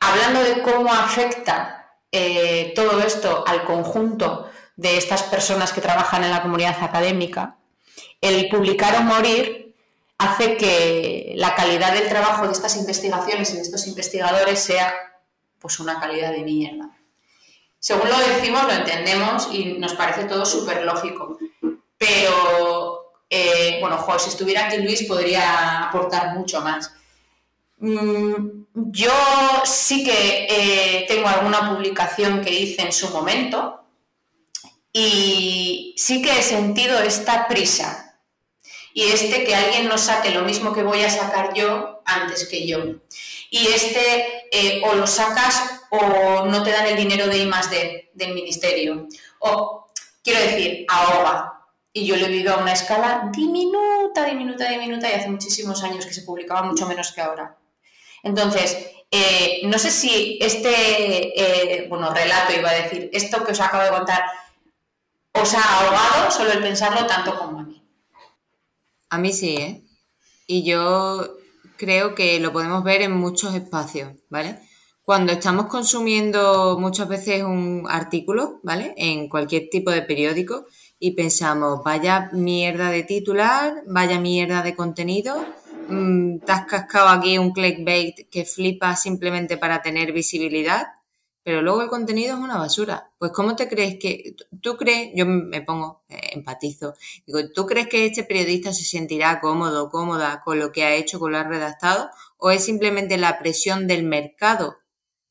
Hablando 0.00 0.42
de 0.44 0.62
cómo 0.62 0.94
afecta 0.94 1.92
eh, 2.10 2.72
todo 2.74 3.02
esto 3.02 3.44
al 3.46 3.64
conjunto 3.64 4.48
de 4.76 4.96
estas 4.96 5.24
personas 5.24 5.74
que 5.74 5.82
trabajan 5.82 6.24
en 6.24 6.30
la 6.30 6.40
comunidad 6.40 6.82
académica, 6.82 7.57
el 8.20 8.48
publicar 8.48 8.96
o 8.96 9.02
morir 9.02 9.74
hace 10.18 10.56
que 10.56 11.34
la 11.36 11.54
calidad 11.54 11.92
del 11.92 12.08
trabajo 12.08 12.46
de 12.46 12.52
estas 12.52 12.76
investigaciones 12.76 13.50
y 13.50 13.56
de 13.56 13.62
estos 13.62 13.86
investigadores 13.86 14.58
sea 14.58 14.94
pues 15.60 15.78
una 15.78 16.00
calidad 16.00 16.32
de 16.32 16.42
mierda. 16.42 16.90
Según 17.78 18.08
lo 18.08 18.18
decimos, 18.18 18.64
lo 18.64 18.72
entendemos 18.72 19.48
y 19.52 19.74
nos 19.78 19.94
parece 19.94 20.24
todo 20.24 20.44
súper 20.44 20.84
lógico. 20.84 21.38
Pero, 21.96 23.12
eh, 23.30 23.78
bueno, 23.80 24.04
si 24.18 24.30
estuviera 24.30 24.66
aquí 24.66 24.78
Luis 24.78 25.04
podría 25.04 25.84
aportar 25.84 26.34
mucho 26.34 26.60
más. 26.60 26.92
Mm, 27.78 28.64
yo 28.74 29.12
sí 29.64 30.02
que 30.02 30.46
eh, 30.50 31.04
tengo 31.06 31.28
alguna 31.28 31.70
publicación 31.70 32.40
que 32.40 32.52
hice 32.52 32.82
en 32.82 32.92
su 32.92 33.08
momento 33.10 33.84
y 34.92 35.94
sí 35.96 36.20
que 36.22 36.38
he 36.38 36.42
sentido 36.42 36.98
esta 36.98 37.46
prisa 37.46 38.07
y 38.94 39.04
este 39.04 39.44
que 39.44 39.54
alguien 39.54 39.88
no 39.88 39.98
saque 39.98 40.30
lo 40.30 40.42
mismo 40.42 40.72
que 40.72 40.82
voy 40.82 41.02
a 41.02 41.10
sacar 41.10 41.54
yo 41.54 42.02
antes 42.04 42.48
que 42.48 42.66
yo 42.66 42.78
y 43.50 43.66
este 43.68 44.48
eh, 44.50 44.82
o 44.84 44.94
lo 44.94 45.06
sacas 45.06 45.82
o 45.90 46.46
no 46.46 46.62
te 46.62 46.70
dan 46.70 46.86
el 46.86 46.96
dinero 46.96 47.26
de 47.26 47.38
I 47.38 47.46
más 47.46 47.70
D 47.70 48.10
del 48.14 48.34
ministerio. 48.34 49.08
O, 49.38 49.86
quiero 50.22 50.40
decir, 50.40 50.84
ahoga. 50.88 51.54
Y 51.92 52.06
yo 52.06 52.16
lo 52.16 52.26
he 52.26 52.28
vivido 52.28 52.54
a 52.54 52.58
una 52.58 52.72
escala 52.72 53.30
diminuta, 53.34 54.24
diminuta, 54.24 54.68
diminuta 54.68 55.10
y 55.10 55.14
hace 55.14 55.30
muchísimos 55.30 55.82
años 55.82 56.04
que 56.06 56.14
se 56.14 56.22
publicaba 56.22 56.62
mucho 56.62 56.86
menos 56.86 57.12
que 57.12 57.22
ahora. 57.22 57.56
Entonces, 58.22 58.90
eh, 59.10 59.60
no 59.64 59.78
sé 59.78 59.90
si 59.90 60.38
este, 60.40 61.80
eh, 61.80 61.86
bueno, 61.88 62.12
relato 62.12 62.52
iba 62.52 62.70
a 62.70 62.74
decir, 62.74 63.08
esto 63.12 63.42
que 63.44 63.52
os 63.52 63.60
acabo 63.60 63.82
de 63.84 63.90
contar, 63.90 64.22
os 65.32 65.54
ha 65.54 65.80
ahogado 65.80 66.30
solo 66.30 66.52
el 66.52 66.62
pensarlo 66.62 67.06
tanto 67.06 67.38
como 67.38 67.60
a 67.60 67.62
mí. 67.62 67.77
A 69.10 69.18
mí 69.18 69.32
sí, 69.32 69.56
¿eh? 69.56 69.84
Y 70.46 70.64
yo 70.64 71.36
creo 71.76 72.14
que 72.14 72.40
lo 72.40 72.52
podemos 72.52 72.84
ver 72.84 73.02
en 73.02 73.12
muchos 73.12 73.54
espacios, 73.54 74.12
¿vale? 74.28 74.58
Cuando 75.02 75.32
estamos 75.32 75.66
consumiendo 75.66 76.76
muchas 76.78 77.08
veces 77.08 77.42
un 77.42 77.86
artículo, 77.88 78.60
¿vale? 78.62 78.92
En 78.98 79.28
cualquier 79.28 79.70
tipo 79.70 79.90
de 79.90 80.02
periódico 80.02 80.66
y 80.98 81.12
pensamos, 81.12 81.82
vaya 81.82 82.28
mierda 82.32 82.90
de 82.90 83.04
titular, 83.04 83.82
vaya 83.86 84.20
mierda 84.20 84.62
de 84.62 84.76
contenido, 84.76 85.42
mmm, 85.88 86.38
te 86.40 86.52
has 86.52 86.66
cascado 86.66 87.08
aquí 87.08 87.38
un 87.38 87.52
clickbait 87.52 88.28
que 88.28 88.44
flipa 88.44 88.94
simplemente 88.96 89.56
para 89.56 89.80
tener 89.80 90.12
visibilidad 90.12 90.97
pero 91.48 91.62
luego 91.62 91.80
el 91.80 91.88
contenido 91.88 92.36
es 92.36 92.42
una 92.42 92.58
basura. 92.58 93.10
Pues 93.16 93.32
¿cómo 93.32 93.56
te 93.56 93.68
crees 93.68 93.96
que, 93.98 94.36
tú 94.60 94.76
crees, 94.76 95.12
yo 95.14 95.24
me 95.24 95.62
pongo, 95.62 96.02
eh, 96.10 96.32
empatizo, 96.34 96.92
digo, 97.26 97.38
¿tú 97.54 97.64
crees 97.64 97.88
que 97.88 98.04
este 98.04 98.22
periodista 98.22 98.70
se 98.74 98.84
sentirá 98.84 99.40
cómodo, 99.40 99.88
cómoda 99.88 100.42
con 100.44 100.58
lo 100.58 100.72
que 100.72 100.84
ha 100.84 100.94
hecho, 100.94 101.18
con 101.18 101.32
lo 101.32 101.38
ha 101.38 101.44
redactado? 101.44 102.10
¿O 102.36 102.50
es 102.50 102.62
simplemente 102.62 103.16
la 103.16 103.38
presión 103.38 103.86
del 103.86 104.02
mercado, 104.02 104.76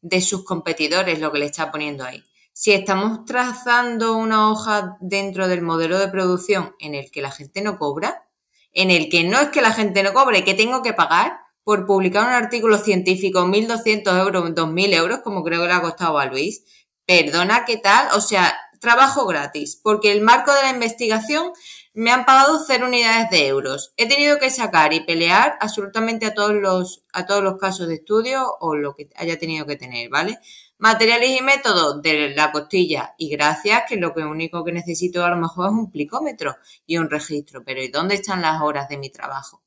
de 0.02 0.22
sus 0.22 0.44
competidores, 0.44 1.20
lo 1.20 1.32
que 1.32 1.38
le 1.38 1.46
está 1.46 1.72
poniendo 1.72 2.04
ahí? 2.04 2.24
Si 2.52 2.72
estamos 2.72 3.24
trazando 3.26 4.18
una 4.18 4.50
hoja 4.50 4.98
dentro 5.00 5.48
del 5.48 5.62
modelo 5.62 6.00
de 6.00 6.08
producción 6.08 6.76
en 6.80 6.96
el 6.96 7.12
que 7.12 7.22
la 7.22 7.30
gente 7.30 7.62
no 7.62 7.78
cobra, 7.78 8.28
en 8.72 8.90
el 8.90 9.10
que 9.10 9.24
no 9.24 9.40
es 9.40 9.50
que 9.50 9.62
la 9.62 9.72
gente 9.72 10.02
no 10.02 10.14
cobre, 10.14 10.44
que 10.44 10.56
tengo 10.56 10.82
que 10.82 10.94
pagar, 10.94 11.42
por 11.68 11.86
publicar 11.86 12.26
un 12.26 12.34
artículo 12.34 12.78
científico 12.78 13.42
1.200 13.42 14.22
euros, 14.22 14.52
2.000 14.52 14.94
euros, 14.94 15.20
como 15.20 15.44
creo 15.44 15.60
que 15.60 15.68
le 15.68 15.74
ha 15.74 15.82
costado 15.82 16.18
a 16.18 16.26
Luis. 16.26 16.64
Perdona, 17.06 17.66
¿qué 17.66 17.76
tal? 17.76 18.08
O 18.16 18.22
sea, 18.22 18.56
trabajo 18.80 19.26
gratis, 19.26 19.78
porque 19.84 20.14
el 20.14 20.22
marco 20.22 20.54
de 20.54 20.62
la 20.62 20.70
investigación 20.70 21.52
me 21.94 22.12
han 22.12 22.24
pagado 22.24 22.64
cero 22.66 22.88
unidades 22.88 23.30
de 23.32 23.48
euros. 23.48 23.92
He 23.98 24.08
tenido 24.08 24.40
que 24.40 24.50
sacar 24.50 24.94
y 24.94 25.02
pelear 25.02 25.58
absolutamente 25.60 26.26
a 26.26 26.34
todos 26.34 26.54
los, 26.54 27.04
a 27.12 27.26
todos 27.26 27.44
los 27.44 27.58
casos 27.58 27.90
de 27.90 27.96
estudio 27.96 28.48
o 28.62 28.74
lo 28.74 28.96
que 28.96 29.10
haya 29.18 29.38
tenido 29.38 29.66
que 29.66 29.76
tener, 29.76 30.10
¿vale? 30.10 30.40
Materiales 30.78 31.38
y 31.38 31.44
métodos 31.44 32.02
de 32.02 32.30
la 32.30 32.54
costilla 32.54 33.14
y 33.18 33.28
gracias, 33.28 33.84
que 33.90 33.98
lo 33.98 34.14
único 34.16 34.64
que 34.64 34.72
necesito 34.72 35.26
a 35.26 35.32
lo 35.32 35.36
mejor 35.36 35.66
es 35.66 35.74
un 35.74 35.92
plicómetro 35.92 36.56
y 36.86 36.96
un 36.96 37.10
registro. 37.10 37.66
Pero 37.66 37.84
¿y 37.84 37.90
dónde 37.90 38.16
están 38.16 38.42
las 38.42 38.62
horas 38.62 38.88
de 38.88 38.96
mi 38.96 39.10
trabajo? 39.10 39.67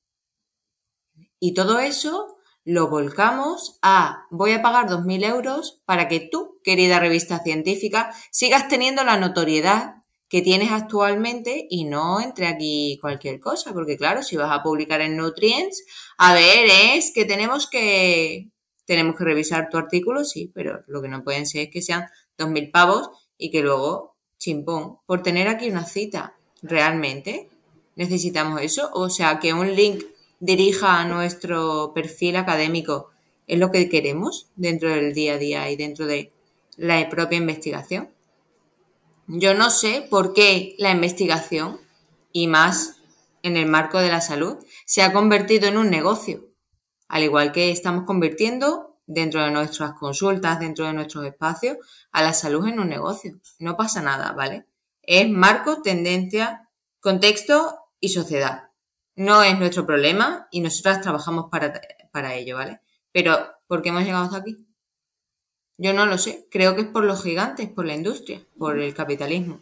Y 1.41 1.55
todo 1.55 1.81
eso 1.81 2.37
lo 2.65 2.89
volcamos 2.89 3.79
a 3.83 4.27
voy 4.31 4.53
a 4.53 4.63
pagar 4.63 4.89
2.000 4.89 5.25
euros 5.25 5.81
para 5.87 6.07
que 6.07 6.21
tú, 6.21 6.61
querida 6.63 7.01
revista 7.01 7.43
científica, 7.43 8.15
sigas 8.31 8.69
teniendo 8.69 9.03
la 9.03 9.17
notoriedad 9.17 9.97
que 10.29 10.43
tienes 10.43 10.71
actualmente 10.71 11.67
y 11.69 11.85
no 11.85 12.21
entre 12.21 12.47
aquí 12.47 12.99
cualquier 13.01 13.41
cosa, 13.41 13.73
porque 13.73 13.97
claro, 13.97 14.23
si 14.23 14.37
vas 14.37 14.53
a 14.53 14.63
publicar 14.63 15.01
en 15.01 15.17
Nutrients, 15.17 15.85
a 16.19 16.35
ver, 16.35 16.69
es 16.95 17.13
que 17.13 17.25
tenemos 17.25 17.69
que 17.69 18.51
tenemos 18.85 19.17
que 19.17 19.25
revisar 19.25 19.69
tu 19.71 19.79
artículo, 19.79 20.25
sí, 20.25 20.51
pero 20.55 20.83
lo 20.87 21.01
que 21.01 21.09
no 21.09 21.25
pueden 21.25 21.47
ser 21.47 21.63
es 21.63 21.71
que 21.71 21.83
sean 21.83 22.07
2.000 22.39 22.71
pavos 22.71 23.11
y 23.39 23.51
que 23.51 23.63
luego, 23.63 24.17
chimpón, 24.39 24.99
por 25.07 25.23
tener 25.23 25.49
aquí 25.49 25.71
una 25.71 25.85
cita, 25.85 26.37
¿realmente 26.63 27.49
necesitamos 27.97 28.61
eso? 28.63 28.91
O 28.93 29.09
sea, 29.09 29.39
que 29.39 29.53
un 29.53 29.75
link 29.75 30.03
dirija 30.41 30.99
a 30.99 31.05
nuestro 31.05 31.93
perfil 31.95 32.37
académico 32.37 33.11
es 33.47 33.59
lo 33.59 33.71
que 33.71 33.89
queremos 33.89 34.49
dentro 34.57 34.89
del 34.89 35.13
día 35.13 35.35
a 35.35 35.39
día 35.39 35.71
y 35.71 35.77
dentro 35.77 36.07
de 36.07 36.33
la 36.77 37.09
propia 37.09 37.39
investigación. 37.39 38.11
Yo 39.27 39.55
no 39.55 39.71
sé 39.71 40.07
por 40.09 40.33
qué 40.33 40.75
la 40.79 40.91
investigación, 40.91 41.79
y 42.33 42.47
más 42.47 42.97
en 43.43 43.57
el 43.57 43.67
marco 43.67 43.99
de 43.99 44.09
la 44.09 44.21
salud, 44.21 44.57
se 44.87 45.03
ha 45.03 45.13
convertido 45.13 45.69
en 45.69 45.77
un 45.77 45.91
negocio, 45.91 46.49
al 47.09 47.23
igual 47.23 47.53
que 47.53 47.71
estamos 47.71 48.05
convirtiendo 48.05 48.97
dentro 49.07 49.43
de 49.43 49.51
nuestras 49.51 49.93
consultas, 49.95 50.61
dentro 50.61 50.87
de 50.87 50.93
nuestros 50.93 51.27
espacios, 51.27 51.77
a 52.13 52.23
la 52.23 52.33
salud 52.33 52.67
en 52.67 52.81
un 52.81 52.89
negocio. 52.89 53.41
No 53.59 53.77
pasa 53.77 54.01
nada, 54.01 54.33
¿vale? 54.33 54.67
Es 55.03 55.29
marco, 55.29 55.83
tendencia, 55.83 56.69
contexto 57.01 57.79
y 57.99 58.11
sociedad 58.11 58.70
no 59.21 59.43
es 59.43 59.59
nuestro 59.59 59.85
problema 59.85 60.49
y 60.51 60.61
nosotras 60.61 61.03
trabajamos 61.03 61.51
para, 61.51 61.79
para 62.11 62.35
ello, 62.35 62.57
¿vale? 62.57 62.81
Pero, 63.13 63.55
¿por 63.67 63.83
qué 63.83 63.91
hemos 63.91 64.03
llegado 64.03 64.25
hasta 64.25 64.39
aquí? 64.39 64.57
Yo 65.77 65.93
no 65.93 66.07
lo 66.07 66.17
sé. 66.17 66.47
Creo 66.51 66.75
que 66.75 66.83
es 66.83 66.87
por 66.87 67.05
los 67.05 67.23
gigantes, 67.23 67.69
por 67.69 67.85
la 67.85 67.93
industria, 67.93 68.41
por 68.59 68.79
el 68.79 68.95
capitalismo. 68.95 69.61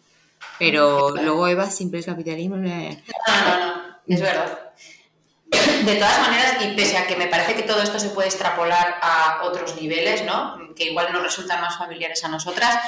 Pero 0.61 1.11
luego 1.11 1.49
Eva 1.49 1.68
siempre 1.71 1.99
el 1.99 2.05
capitalismo. 2.05 2.57
No, 2.57 2.68
no, 2.68 3.66
no, 3.66 3.99
es 4.07 4.21
verdad. 4.21 4.61
De 5.51 5.97
todas 5.97 6.21
maneras, 6.21 6.64
y 6.64 6.77
pese 6.77 6.97
a 6.97 7.09
que 7.09 7.16
me 7.16 7.27
parece 7.27 7.57
que 7.57 7.62
todo 7.62 7.83
esto 7.83 7.99
se 7.99 8.11
puede 8.11 8.29
extrapolar 8.29 9.01
a 9.03 9.40
otros 9.42 9.75
niveles, 9.81 10.25
¿no? 10.25 10.73
Que 10.77 10.85
igual 10.85 11.12
nos 11.12 11.25
resultan 11.25 11.61
más 11.61 11.77
familiares 11.77 12.23
a 12.23 12.29
nosotras, 12.29 12.79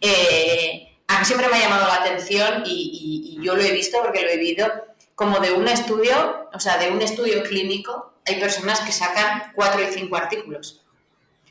eh, 0.00 0.88
a 1.06 1.20
mí 1.20 1.24
siempre 1.24 1.46
me 1.46 1.56
ha 1.56 1.60
llamado 1.60 1.86
la 1.86 1.96
atención 1.96 2.64
y, 2.66 3.36
y 3.38 3.44
yo 3.44 3.54
lo 3.54 3.62
he 3.62 3.70
visto 3.70 3.98
porque 4.02 4.22
lo 4.22 4.30
he 4.30 4.36
vivido 4.36 4.89
como 5.20 5.38
de 5.38 5.52
un 5.52 5.68
estudio, 5.68 6.48
o 6.50 6.58
sea, 6.58 6.78
de 6.78 6.90
un 6.90 7.02
estudio 7.02 7.42
clínico, 7.42 8.14
hay 8.26 8.40
personas 8.40 8.80
que 8.80 8.90
sacan 8.90 9.52
cuatro 9.54 9.82
y 9.82 9.92
cinco 9.92 10.16
artículos. 10.16 10.80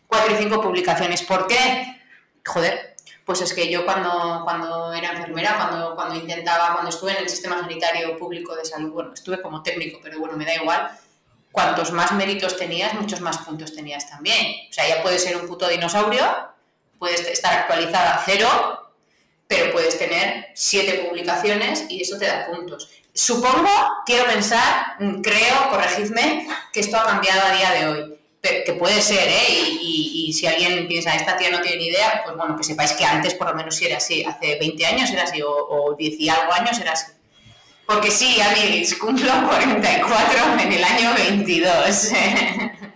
cuatro 0.08 0.34
y 0.34 0.38
cinco 0.38 0.60
publicaciones. 0.60 1.21
¿Por 1.21 1.45
qué? 1.45 2.01
Joder, 2.43 2.95
pues 3.25 3.41
es 3.41 3.53
que 3.53 3.69
yo 3.69 3.86
cuando, 3.86 4.41
cuando 4.43 4.91
era 4.91 5.12
enfermera, 5.12 5.55
cuando, 5.55 5.95
cuando 5.95 6.15
intentaba, 6.15 6.73
cuando 6.73 6.89
estuve 6.89 7.12
en 7.12 7.17
el 7.17 7.29
sistema 7.29 7.60
sanitario 7.60 8.17
público 8.17 8.55
de 8.55 8.65
salud, 8.65 8.89
bueno, 8.89 9.13
estuve 9.13 9.39
como 9.39 9.62
técnico, 9.62 9.99
pero 10.01 10.17
bueno, 10.17 10.36
me 10.36 10.45
da 10.45 10.55
igual, 10.55 10.89
cuantos 11.51 11.91
más 11.91 12.12
méritos 12.13 12.58
tenías, 12.58 12.95
muchos 12.95 13.21
más 13.21 13.38
puntos 13.38 13.75
tenías 13.75 14.10
también. 14.10 14.67
O 14.67 14.73
sea, 14.73 14.89
ya 14.89 15.03
puedes 15.03 15.21
ser 15.21 15.38
un 15.38 15.45
puto 15.45 15.67
dinosaurio, 15.67 16.25
puedes 16.97 17.21
estar 17.21 17.53
actualizada 17.53 18.15
a 18.15 18.23
cero, 18.25 18.49
pero 19.45 19.71
puedes 19.71 19.99
tener 19.99 20.47
siete 20.55 21.05
publicaciones 21.08 21.86
y 21.88 22.01
eso 22.01 22.17
te 22.17 22.25
da 22.25 22.47
puntos. 22.47 22.89
Supongo, 23.19 23.67
quiero 24.05 24.27
pensar, 24.27 24.95
creo, 25.21 25.69
corregidme, 25.69 26.47
que 26.71 26.79
esto 26.79 26.95
ha 26.95 27.03
cambiado 27.03 27.41
a 27.41 27.51
día 27.51 27.71
de 27.73 27.88
hoy 27.88 28.19
que 28.41 28.73
puede 28.79 29.01
ser, 29.01 29.27
¿eh? 29.27 29.77
Y, 29.82 30.32
si 30.32 30.47
alguien 30.47 30.88
piensa, 30.88 31.13
esta 31.15 31.36
tía 31.36 31.51
no 31.51 31.60
tiene 31.60 31.79
ni 31.79 31.88
idea, 31.88 32.21
pues 32.23 32.38
bueno, 32.38 32.55
que 32.55 32.63
sepáis 32.63 32.93
que 32.93 33.03
antes 33.03 33.34
por 33.34 33.49
lo 33.49 33.55
menos 33.55 33.75
sí 33.75 33.88
era 33.88 33.97
así, 33.97 34.23
hace 34.23 34.58
20 34.58 34.86
años 34.86 35.10
era 35.10 35.23
así, 35.23 35.41
o, 35.43 35.95
10 35.97 36.17
y 36.17 36.29
algo 36.29 36.53
años 36.53 36.79
era 36.79 36.93
así. 36.93 37.12
Porque 37.86 38.10
sí, 38.10 38.39
amigos, 38.39 38.93
cumplo 38.93 39.34
44 39.49 40.62
en 40.62 40.71
el 40.71 40.84
año 40.84 41.13
22. 41.13 42.12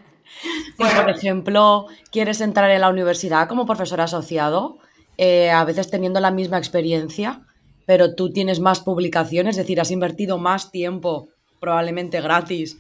bueno. 0.77 1.01
por 1.01 1.09
ejemplo, 1.09 1.87
quieres 2.11 2.39
entrar 2.39 2.71
en 2.71 2.79
la 2.79 2.89
universidad 2.89 3.49
como 3.49 3.65
profesor 3.65 3.99
asociado, 3.99 4.77
eh, 5.17 5.51
a 5.51 5.65
veces 5.65 5.89
teniendo 5.89 6.21
la 6.21 6.31
misma 6.31 6.59
experiencia, 6.59 7.41
pero 7.85 8.15
tú 8.15 8.31
tienes 8.31 8.59
más 8.59 8.79
publicaciones, 8.79 9.57
es 9.57 9.63
decir, 9.63 9.79
has 9.79 9.91
invertido 9.91 10.37
más 10.37 10.71
tiempo, 10.71 11.29
probablemente 11.59 12.21
gratis, 12.21 12.77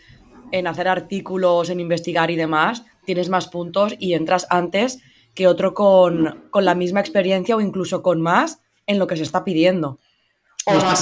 en 0.51 0.67
hacer 0.67 0.87
artículos, 0.87 1.69
en 1.69 1.79
investigar 1.79 2.31
y 2.31 2.35
demás, 2.35 2.83
tienes 3.05 3.29
más 3.29 3.47
puntos 3.47 3.95
y 3.99 4.13
entras 4.13 4.47
antes 4.49 4.99
que 5.33 5.47
otro 5.47 5.73
con, 5.73 6.49
la 6.53 6.75
misma 6.75 6.99
experiencia 6.99 7.55
o 7.55 7.61
incluso 7.61 8.03
con 8.03 8.21
más 8.21 8.59
en 8.85 8.99
lo 8.99 9.07
que 9.07 9.17
se 9.17 9.23
está 9.23 9.43
pidiendo. 9.43 9.99
O 10.65 10.73
no 10.75 10.93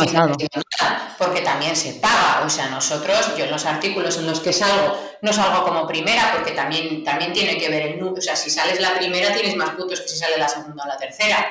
porque 1.22 1.42
también 1.42 1.76
se 1.76 1.94
paga. 1.94 2.44
O 2.46 2.50
sea, 2.50 2.70
nosotros, 2.70 3.38
yo 3.38 3.46
en 3.46 3.52
los 3.52 3.66
artículos 3.66 4.18
en 4.18 4.26
los 4.26 4.40
que 4.40 4.52
salgo, 4.52 4.98
no 5.22 5.32
salgo 5.32 5.64
como 5.64 5.86
primera, 5.86 6.32
porque 6.34 6.54
también, 6.54 7.04
también 7.04 7.32
tiene 7.32 7.58
que 7.60 7.70
ver 7.70 7.84
el 7.84 8.00
número. 8.00 8.18
O 8.18 8.22
sea, 8.22 8.36
si 8.36 8.50
sales 8.50 8.80
la 8.80 8.98
primera 8.98 9.32
tienes 9.34 9.56
más 9.56 9.70
puntos 9.72 10.02
que 10.02 10.08
si 10.08 10.18
sale 10.18 10.38
la 10.38 10.50
segunda 10.50 10.84
o 10.84 10.88
la 10.88 10.98
tercera. 10.98 11.46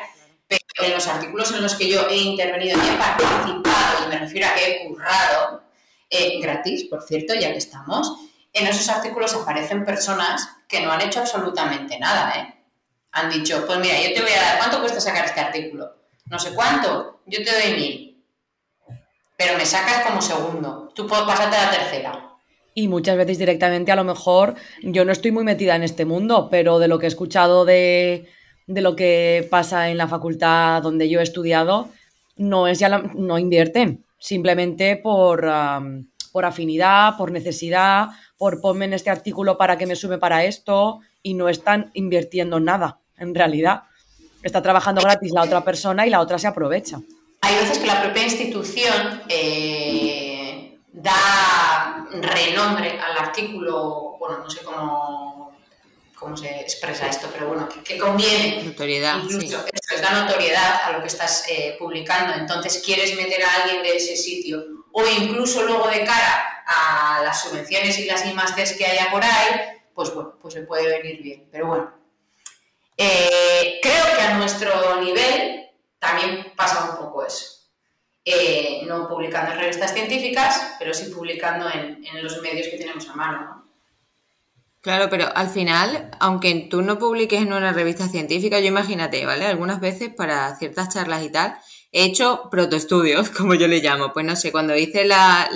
En 0.82 0.92
los 0.92 1.06
artículos 1.06 1.52
en 1.52 1.62
los 1.62 1.74
que 1.74 1.88
yo 1.88 2.08
he 2.08 2.16
intervenido 2.16 2.78
y 2.78 2.88
he 2.88 2.96
participado, 2.96 4.04
y 4.04 4.08
me 4.08 4.18
refiero 4.18 4.48
a 4.48 4.54
que 4.54 4.70
he 4.70 4.86
currado, 4.86 5.62
eh, 6.08 6.40
gratis, 6.40 6.84
por 6.84 7.02
cierto, 7.02 7.34
ya 7.34 7.52
que 7.52 7.58
estamos, 7.58 8.16
en 8.52 8.66
esos 8.66 8.88
artículos 8.88 9.34
aparecen 9.34 9.84
personas 9.84 10.48
que 10.68 10.80
no 10.80 10.90
han 10.90 11.02
hecho 11.02 11.20
absolutamente 11.20 11.98
nada, 11.98 12.32
¿eh? 12.36 12.54
Han 13.12 13.30
dicho, 13.30 13.64
pues 13.66 13.78
mira, 13.78 14.00
yo 14.00 14.14
te 14.14 14.22
voy 14.22 14.32
a 14.32 14.40
dar, 14.40 14.58
¿cuánto 14.58 14.80
cuesta 14.80 15.00
sacar 15.00 15.24
este 15.24 15.40
artículo? 15.40 15.96
No 16.26 16.38
sé 16.38 16.54
cuánto, 16.54 17.20
yo 17.26 17.44
te 17.44 17.52
doy 17.52 17.72
mil, 17.74 18.24
pero 19.36 19.56
me 19.56 19.66
sacas 19.66 20.06
como 20.06 20.22
segundo, 20.22 20.92
tú 20.94 21.06
puedes 21.06 21.24
pasarte 21.24 21.56
a 21.56 21.64
la 21.66 21.70
tercera. 21.70 22.26
Y 22.74 22.88
muchas 22.88 23.16
veces 23.16 23.38
directamente, 23.38 23.90
a 23.90 23.96
lo 23.96 24.04
mejor, 24.04 24.54
yo 24.82 25.04
no 25.04 25.12
estoy 25.12 25.32
muy 25.32 25.44
metida 25.44 25.74
en 25.74 25.82
este 25.82 26.04
mundo, 26.04 26.48
pero 26.50 26.78
de 26.78 26.88
lo 26.88 26.98
que 26.98 27.06
he 27.06 27.08
escuchado 27.08 27.64
de, 27.64 28.28
de 28.70 28.80
lo 28.80 28.94
que 28.94 29.46
pasa 29.50 29.90
en 29.90 29.98
la 29.98 30.06
facultad 30.06 30.82
donde 30.82 31.08
yo 31.08 31.20
he 31.20 31.22
estudiado, 31.24 31.88
no 32.36 32.68
es 32.68 32.78
ya 32.78 32.88
no 32.88 33.38
invierten 33.38 34.04
simplemente 34.18 34.96
por, 34.96 35.50
por 36.32 36.44
afinidad, 36.44 37.16
por 37.16 37.32
necesidad, 37.32 38.08
por 38.38 38.60
ponme 38.60 38.84
en 38.84 38.92
este 38.92 39.10
artículo 39.10 39.58
para 39.58 39.76
que 39.76 39.86
me 39.86 39.96
sume 39.96 40.18
para 40.18 40.44
esto 40.44 41.00
y 41.22 41.34
no 41.34 41.48
están 41.48 41.90
invirtiendo 41.94 42.60
nada, 42.60 43.00
en 43.16 43.34
realidad. 43.34 43.82
Está 44.42 44.62
trabajando 44.62 45.02
gratis 45.02 45.32
la 45.32 45.42
otra 45.42 45.64
persona 45.64 46.06
y 46.06 46.10
la 46.10 46.20
otra 46.20 46.38
se 46.38 46.46
aprovecha. 46.46 47.00
Hay 47.42 47.54
veces 47.56 47.78
que 47.78 47.86
la 47.86 48.00
propia 48.00 48.22
institución 48.22 49.22
eh, 49.28 50.78
da 50.92 52.06
renombre 52.12 52.98
al 53.00 53.18
artículo, 53.18 54.16
bueno, 54.18 54.38
no 54.44 54.50
sé 54.50 54.62
cómo, 54.62 55.29
cómo 56.20 56.36
se 56.36 56.60
expresa 56.60 57.06
esto, 57.08 57.28
pero 57.32 57.48
bueno, 57.48 57.66
que, 57.82 57.98
conviene. 57.98 58.62
Notoriedad. 58.62 59.16
Incluso 59.22 59.64
eso 59.72 60.02
da 60.02 60.22
notoriedad 60.22 60.82
a 60.84 60.92
lo 60.92 61.00
que 61.00 61.06
estás 61.06 61.46
eh, 61.48 61.76
publicando. 61.78 62.34
Entonces, 62.34 62.82
quieres 62.84 63.16
meter 63.16 63.42
a 63.42 63.54
alguien 63.54 63.82
de 63.82 63.96
ese 63.96 64.14
sitio 64.16 64.62
o 64.92 65.02
incluso 65.06 65.62
luego 65.62 65.88
de 65.88 66.04
cara 66.04 66.62
a 66.66 67.22
las 67.24 67.42
subvenciones 67.42 67.98
y 67.98 68.04
las 68.04 68.24
I 68.26 68.34
que 68.76 68.86
haya 68.86 69.10
por 69.10 69.24
ahí, 69.24 69.80
pues 69.94 70.14
bueno, 70.14 70.38
pues 70.40 70.54
se 70.54 70.62
puede 70.62 70.98
venir 70.98 71.22
bien. 71.22 71.48
Pero 71.50 71.68
bueno, 71.68 71.94
eh, 72.98 73.80
creo 73.82 74.04
que 74.14 74.22
a 74.22 74.36
nuestro 74.36 75.00
nivel 75.00 75.70
también 75.98 76.52
pasa 76.54 76.90
un 76.90 76.98
poco 76.98 77.24
eso. 77.24 77.60
Eh, 78.22 78.82
no 78.86 79.08
publicando 79.08 79.52
en 79.52 79.58
revistas 79.58 79.94
científicas, 79.94 80.74
pero 80.78 80.92
sí 80.92 81.06
publicando 81.06 81.70
en, 81.70 82.04
en 82.04 82.22
los 82.22 82.42
medios 82.42 82.68
que 82.68 82.76
tenemos 82.76 83.08
a 83.08 83.14
mano. 83.14 83.40
¿no? 83.40 83.59
Claro, 84.82 85.10
pero 85.10 85.26
al 85.34 85.50
final, 85.50 86.10
aunque 86.20 86.54
tú 86.70 86.80
no 86.80 86.98
publiques 86.98 87.42
en 87.42 87.52
una 87.52 87.72
revista 87.72 88.08
científica, 88.08 88.60
yo 88.60 88.66
imagínate, 88.68 89.26
¿vale? 89.26 89.44
Algunas 89.44 89.78
veces 89.78 90.08
para 90.14 90.56
ciertas 90.56 90.88
charlas 90.88 91.22
y 91.22 91.30
tal, 91.30 91.54
he 91.92 92.04
hecho 92.04 92.48
protoestudios, 92.50 93.28
como 93.36 93.54
yo 93.54 93.68
le 93.68 93.80
llamo. 93.80 94.12
Pues 94.14 94.24
no 94.24 94.36
sé, 94.36 94.50
cuando 94.52 94.74
hice 94.74 95.04
la, 95.04 95.50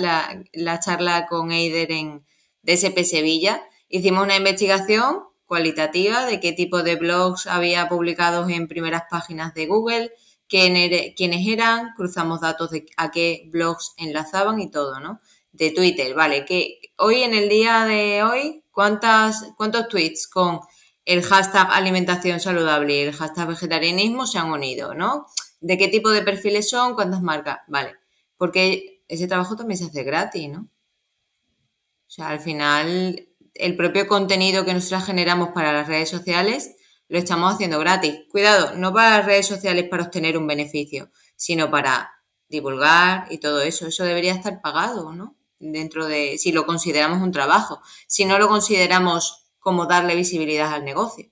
la, 0.53 0.79
charla 0.79 1.25
con 1.27 1.51
Eider 1.51 1.91
en 1.91 2.23
DSP 2.61 2.99
Sevilla, 3.03 3.63
hicimos 3.89 4.23
una 4.23 4.35
investigación 4.35 5.23
cualitativa 5.47 6.25
de 6.25 6.39
qué 6.39 6.53
tipo 6.53 6.83
de 6.83 6.95
blogs 6.95 7.47
había 7.47 7.89
publicados 7.89 8.49
en 8.51 8.67
primeras 8.67 9.03
páginas 9.09 9.55
de 9.55 9.65
Google, 9.65 10.11
quiénes 10.47 11.47
eran, 11.47 11.93
cruzamos 11.95 12.41
datos 12.41 12.69
de 12.69 12.85
a 12.97 13.09
qué 13.09 13.49
blogs 13.51 13.93
enlazaban 13.97 14.59
y 14.59 14.69
todo, 14.69 14.99
¿no? 14.99 15.19
De 15.51 15.71
Twitter, 15.71 16.13
vale, 16.13 16.45
que 16.45 16.79
hoy 16.97 17.23
en 17.23 17.33
el 17.33 17.49
día 17.49 17.85
de 17.85 18.23
hoy 18.23 18.64
¿Cuántas, 18.75 19.53
¿Cuántos 19.55 19.87
tweets 19.87 20.27
con 20.27 20.59
el 21.05 21.23
hashtag 21.23 21.69
alimentación 21.71 22.41
saludable 22.41 22.93
y 22.93 22.99
el 22.99 23.13
hashtag 23.13 23.47
vegetarianismo 23.47 24.27
se 24.27 24.37
han 24.37 24.51
unido, 24.51 24.93
¿no? 24.93 25.27
¿De 25.61 25.77
qué 25.77 25.87
tipo 25.87 26.11
de 26.11 26.23
perfiles 26.23 26.69
son? 26.69 26.93
¿Cuántas 26.93 27.21
marcas? 27.21 27.59
Vale, 27.69 27.95
porque 28.35 29.01
ese 29.07 29.27
trabajo 29.27 29.55
también 29.55 29.77
se 29.77 29.85
hace 29.85 30.03
gratis, 30.03 30.49
¿no? 30.49 30.59
O 30.59 32.09
sea, 32.09 32.27
al 32.27 32.41
final, 32.41 33.29
el 33.53 33.77
propio 33.77 34.07
contenido 34.07 34.65
que 34.65 34.73
nosotros 34.73 35.05
generamos 35.05 35.49
para 35.53 35.71
las 35.71 35.87
redes 35.87 36.09
sociales 36.09 36.75
lo 37.07 37.17
estamos 37.17 37.53
haciendo 37.53 37.79
gratis. 37.79 38.23
Cuidado, 38.29 38.75
no 38.75 38.91
para 38.93 39.19
las 39.19 39.25
redes 39.25 39.47
sociales 39.47 39.87
para 39.89 40.03
obtener 40.03 40.37
un 40.37 40.47
beneficio, 40.47 41.11
sino 41.37 41.71
para 41.71 42.11
divulgar 42.49 43.27
y 43.29 43.37
todo 43.37 43.61
eso. 43.61 43.87
Eso 43.87 44.03
debería 44.03 44.33
estar 44.33 44.59
pagado, 44.59 45.13
¿no? 45.13 45.34
Dentro 45.59 46.05
de, 46.05 46.37
si 46.37 46.51
lo 46.51 46.65
consideramos 46.65 47.21
un 47.21 47.31
trabajo, 47.31 47.81
si 48.07 48.25
no 48.25 48.39
lo 48.39 48.47
consideramos 48.47 49.45
como 49.59 49.85
darle 49.85 50.15
visibilidad 50.15 50.73
al 50.73 50.85
negocio, 50.85 51.31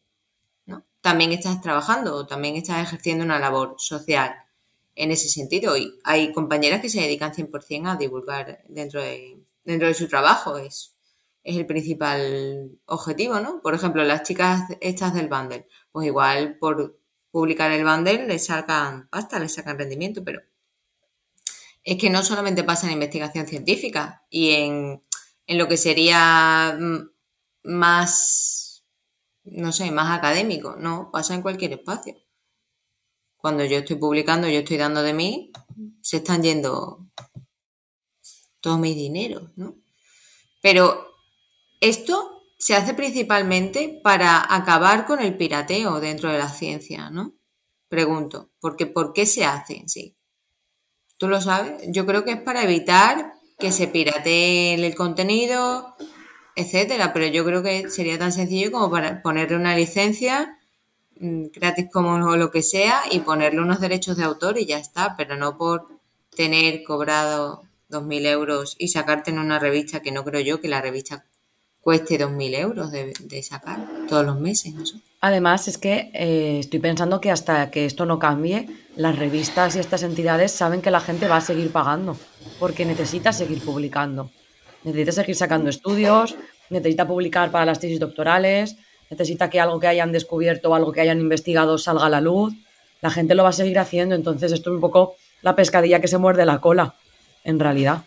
¿no? 0.66 0.86
También 1.02 1.32
estás 1.32 1.62
trabajando 1.62 2.16
o 2.16 2.28
también 2.28 2.56
estás 2.56 2.82
ejerciendo 2.82 3.24
una 3.24 3.40
labor 3.40 3.76
social 3.78 4.36
en 4.96 5.12
ese 5.12 5.30
sentido. 5.30 5.78
Y 5.78 6.00
hay 6.04 6.32
compañeras 6.34 6.82
que 6.82 6.90
se 6.90 7.02
dedican 7.02 7.34
100% 7.34 7.92
a 7.92 7.96
divulgar 7.96 8.64
dentro 8.68 9.02
de, 9.02 9.44
dentro 9.64 9.88
de 9.88 9.94
su 9.94 10.08
trabajo, 10.08 10.58
es, 10.58 10.96
es 11.44 11.58
el 11.58 11.66
principal 11.66 12.72
objetivo, 12.86 13.40
¿no? 13.40 13.62
Por 13.62 13.74
ejemplo, 13.74 14.04
las 14.04 14.24
chicas 14.24 14.64
estas 14.82 15.14
del 15.14 15.28
bundle, 15.28 15.68
pues 15.92 16.08
igual 16.08 16.58
por 16.58 16.98
publicar 17.32 17.72
el 17.72 17.84
bundle 17.84 18.28
les 18.28 18.46
sacan 18.46 19.08
pasta, 19.10 19.40
les 19.40 19.54
sacan 19.54 19.78
rendimiento, 19.78 20.24
pero 20.24 20.42
es 21.84 21.98
que 21.98 22.10
no 22.10 22.24
solamente 22.24 22.64
pasa 22.64 22.88
en 22.88 22.94
investigación 22.94 23.48
científica 23.48 24.26
y 24.30 24.52
en, 24.52 25.04
lo 25.48 25.68
que 25.68 25.78
sería 25.78 26.78
mm, 26.80 27.10
más, 27.64 28.86
no 29.44 29.72
sé, 29.72 29.92
más 29.92 30.18
académico, 30.18 30.76
no, 30.78 31.10
pasa 31.12 31.36
en 31.36 31.42
cualquier 31.42 31.74
espacio. 31.74 32.16
Cuando 33.38 33.66
yo 33.66 33.80
estoy 33.80 33.98
publicando, 33.98 34.48
yo 34.48 34.60
estoy 34.60 34.78
dando 34.78 35.04
de 35.04 35.14
mí, 35.14 35.52
se 36.02 36.18
están 36.18 36.42
yendo 36.42 37.10
todos 38.62 38.80
mis 38.80 38.96
dineros, 38.96 39.52
¿no? 39.58 39.76
Pero 40.62 41.06
esto 41.82 42.46
se 42.58 42.76
hace 42.76 42.94
principalmente 42.94 44.00
para 44.02 44.56
acabar 44.56 45.06
con 45.06 45.20
el 45.20 45.36
pirateo 45.36 46.00
dentro 46.00 46.32
de 46.32 46.38
la 46.38 46.48
ciencia, 46.48 47.10
¿no? 47.10 47.36
Pregunto, 47.90 48.52
porque 48.62 48.86
¿por 48.86 49.12
qué 49.12 49.26
se 49.26 49.44
hace 49.44 49.76
en 49.76 49.90
sí? 49.90 50.18
¿Tú 51.24 51.30
lo 51.30 51.40
sabes? 51.40 51.76
Yo 51.88 52.06
creo 52.06 52.26
que 52.26 52.32
es 52.32 52.42
para 52.42 52.64
evitar 52.64 53.36
que 53.58 53.72
se 53.72 53.88
piratee 53.88 54.74
el 54.74 54.94
contenido, 54.94 55.96
etcétera, 56.54 57.14
pero 57.14 57.28
yo 57.28 57.46
creo 57.46 57.64
que 57.64 57.90
sería 57.90 58.20
tan 58.20 58.34
sencillo 58.34 58.74
como 58.74 58.92
para 58.92 59.22
ponerle 59.22 59.56
una 59.56 59.74
licencia 59.74 60.60
mm, 61.22 61.46
gratis 61.54 61.88
como 61.94 62.36
lo 62.36 62.52
que 62.52 62.62
sea 62.62 63.04
y 63.10 63.20
ponerle 63.20 63.62
unos 63.62 63.80
derechos 63.80 64.18
de 64.18 64.26
autor 64.26 64.58
y 64.58 64.66
ya 64.66 64.78
está, 64.78 65.16
pero 65.16 65.38
no 65.38 65.58
por 65.58 65.88
tener 66.36 66.84
cobrado 66.84 67.64
2.000 67.90 68.26
euros 68.26 68.76
y 68.78 68.90
sacarte 68.90 69.32
en 69.32 69.40
una 69.40 69.60
revista 69.60 70.02
que 70.02 70.12
no 70.12 70.26
creo 70.26 70.42
yo 70.42 70.60
que 70.60 70.68
la 70.68 70.82
revista 70.82 71.24
cueste 71.84 72.18
2.000 72.18 72.58
euros 72.58 72.92
de, 72.92 73.44
sacar 73.44 73.86
todos 74.08 74.26
los 74.26 74.40
meses. 74.40 74.74
No 74.74 74.84
Además, 75.20 75.68
es 75.68 75.78
que 75.78 76.12
eh, 76.14 76.60
estoy 76.60 76.80
pensando 76.80 77.20
que 77.20 77.30
hasta 77.30 77.70
que 77.72 77.86
esto 77.86 78.06
no 78.06 78.20
cambie, 78.20 78.68
las 78.96 79.18
revistas 79.20 79.76
y 79.76 79.80
estas 79.80 80.04
entidades 80.04 80.52
saben 80.52 80.82
que 80.82 80.92
la 80.92 81.02
gente 81.02 81.28
va 81.28 81.38
a 81.38 81.42
seguir 81.42 81.72
pagando, 81.72 82.18
porque 82.60 82.86
necesita 82.86 83.34
seguir 83.34 83.62
publicando. 83.62 84.32
Necesita 84.84 85.12
seguir 85.12 85.36
sacando 85.36 85.70
estudios, 85.70 86.36
necesita 86.70 87.06
publicar 87.06 87.52
para 87.52 87.66
las 87.66 87.80
tesis 87.80 88.00
doctorales, 88.00 88.78
necesita 89.10 89.50
que 89.50 89.60
algo 89.60 89.80
que 89.80 89.88
hayan 89.88 90.12
descubierto 90.12 90.70
o 90.70 90.76
algo 90.76 90.92
que 90.94 91.02
hayan 91.02 91.20
investigado 91.20 91.78
salga 91.78 92.06
a 92.06 92.10
la 92.10 92.22
luz. 92.22 92.54
La 93.02 93.10
gente 93.10 93.36
lo 93.36 93.44
va 93.44 93.50
a 93.50 93.54
seguir 93.54 93.80
haciendo, 93.80 94.16
entonces 94.16 94.54
esto 94.54 94.70
es 94.70 94.76
un 94.76 94.82
poco 94.82 95.16
la 95.42 95.56
pescadilla 95.56 96.00
que 96.00 96.08
se 96.08 96.18
muerde 96.18 96.46
la 96.46 96.62
cola, 96.62 96.96
en 97.44 97.60
realidad. 97.60 98.04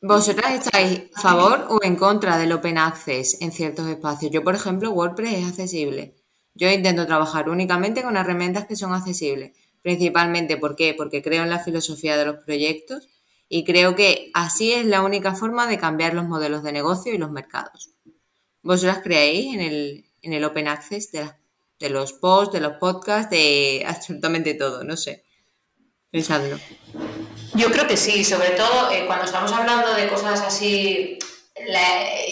¿Vosotras 0.00 0.52
estáis 0.54 1.02
a 1.14 1.20
favor 1.20 1.66
o 1.70 1.80
en 1.82 1.96
contra 1.96 2.38
del 2.38 2.52
open 2.52 2.78
access 2.78 3.40
en 3.40 3.50
ciertos 3.50 3.88
espacios? 3.88 4.30
Yo, 4.30 4.44
por 4.44 4.54
ejemplo, 4.54 4.92
WordPress 4.92 5.34
es 5.34 5.48
accesible. 5.48 6.14
Yo 6.54 6.70
intento 6.70 7.06
trabajar 7.06 7.48
únicamente 7.48 8.02
con 8.02 8.16
herramientas 8.16 8.66
que 8.66 8.76
son 8.76 8.92
accesibles. 8.92 9.56
Principalmente, 9.82 10.56
¿por 10.56 10.76
qué? 10.76 10.94
Porque 10.94 11.20
creo 11.20 11.42
en 11.42 11.50
la 11.50 11.58
filosofía 11.58 12.16
de 12.16 12.26
los 12.26 12.36
proyectos 12.44 13.08
y 13.48 13.64
creo 13.64 13.96
que 13.96 14.30
así 14.34 14.72
es 14.72 14.86
la 14.86 15.02
única 15.02 15.34
forma 15.34 15.66
de 15.66 15.78
cambiar 15.78 16.14
los 16.14 16.26
modelos 16.26 16.62
de 16.62 16.72
negocio 16.72 17.12
y 17.12 17.18
los 17.18 17.32
mercados. 17.32 17.90
¿Vosotras 18.62 19.00
creéis 19.02 19.54
en 19.54 19.60
el, 19.60 20.04
en 20.22 20.32
el 20.32 20.44
open 20.44 20.68
access 20.68 21.10
de, 21.10 21.28
de 21.80 21.90
los 21.90 22.12
posts, 22.12 22.52
de 22.52 22.60
los 22.60 22.74
podcasts, 22.74 23.30
de 23.30 23.84
absolutamente 23.88 24.54
todo? 24.54 24.84
No 24.84 24.96
sé. 24.96 25.24
Yo 27.54 27.70
creo 27.70 27.86
que 27.86 27.96
sí, 27.96 28.24
sobre 28.24 28.50
todo 28.50 28.90
eh, 28.90 29.04
cuando 29.06 29.26
estamos 29.26 29.52
hablando 29.52 29.92
de 29.92 30.08
cosas 30.08 30.40
así, 30.40 31.18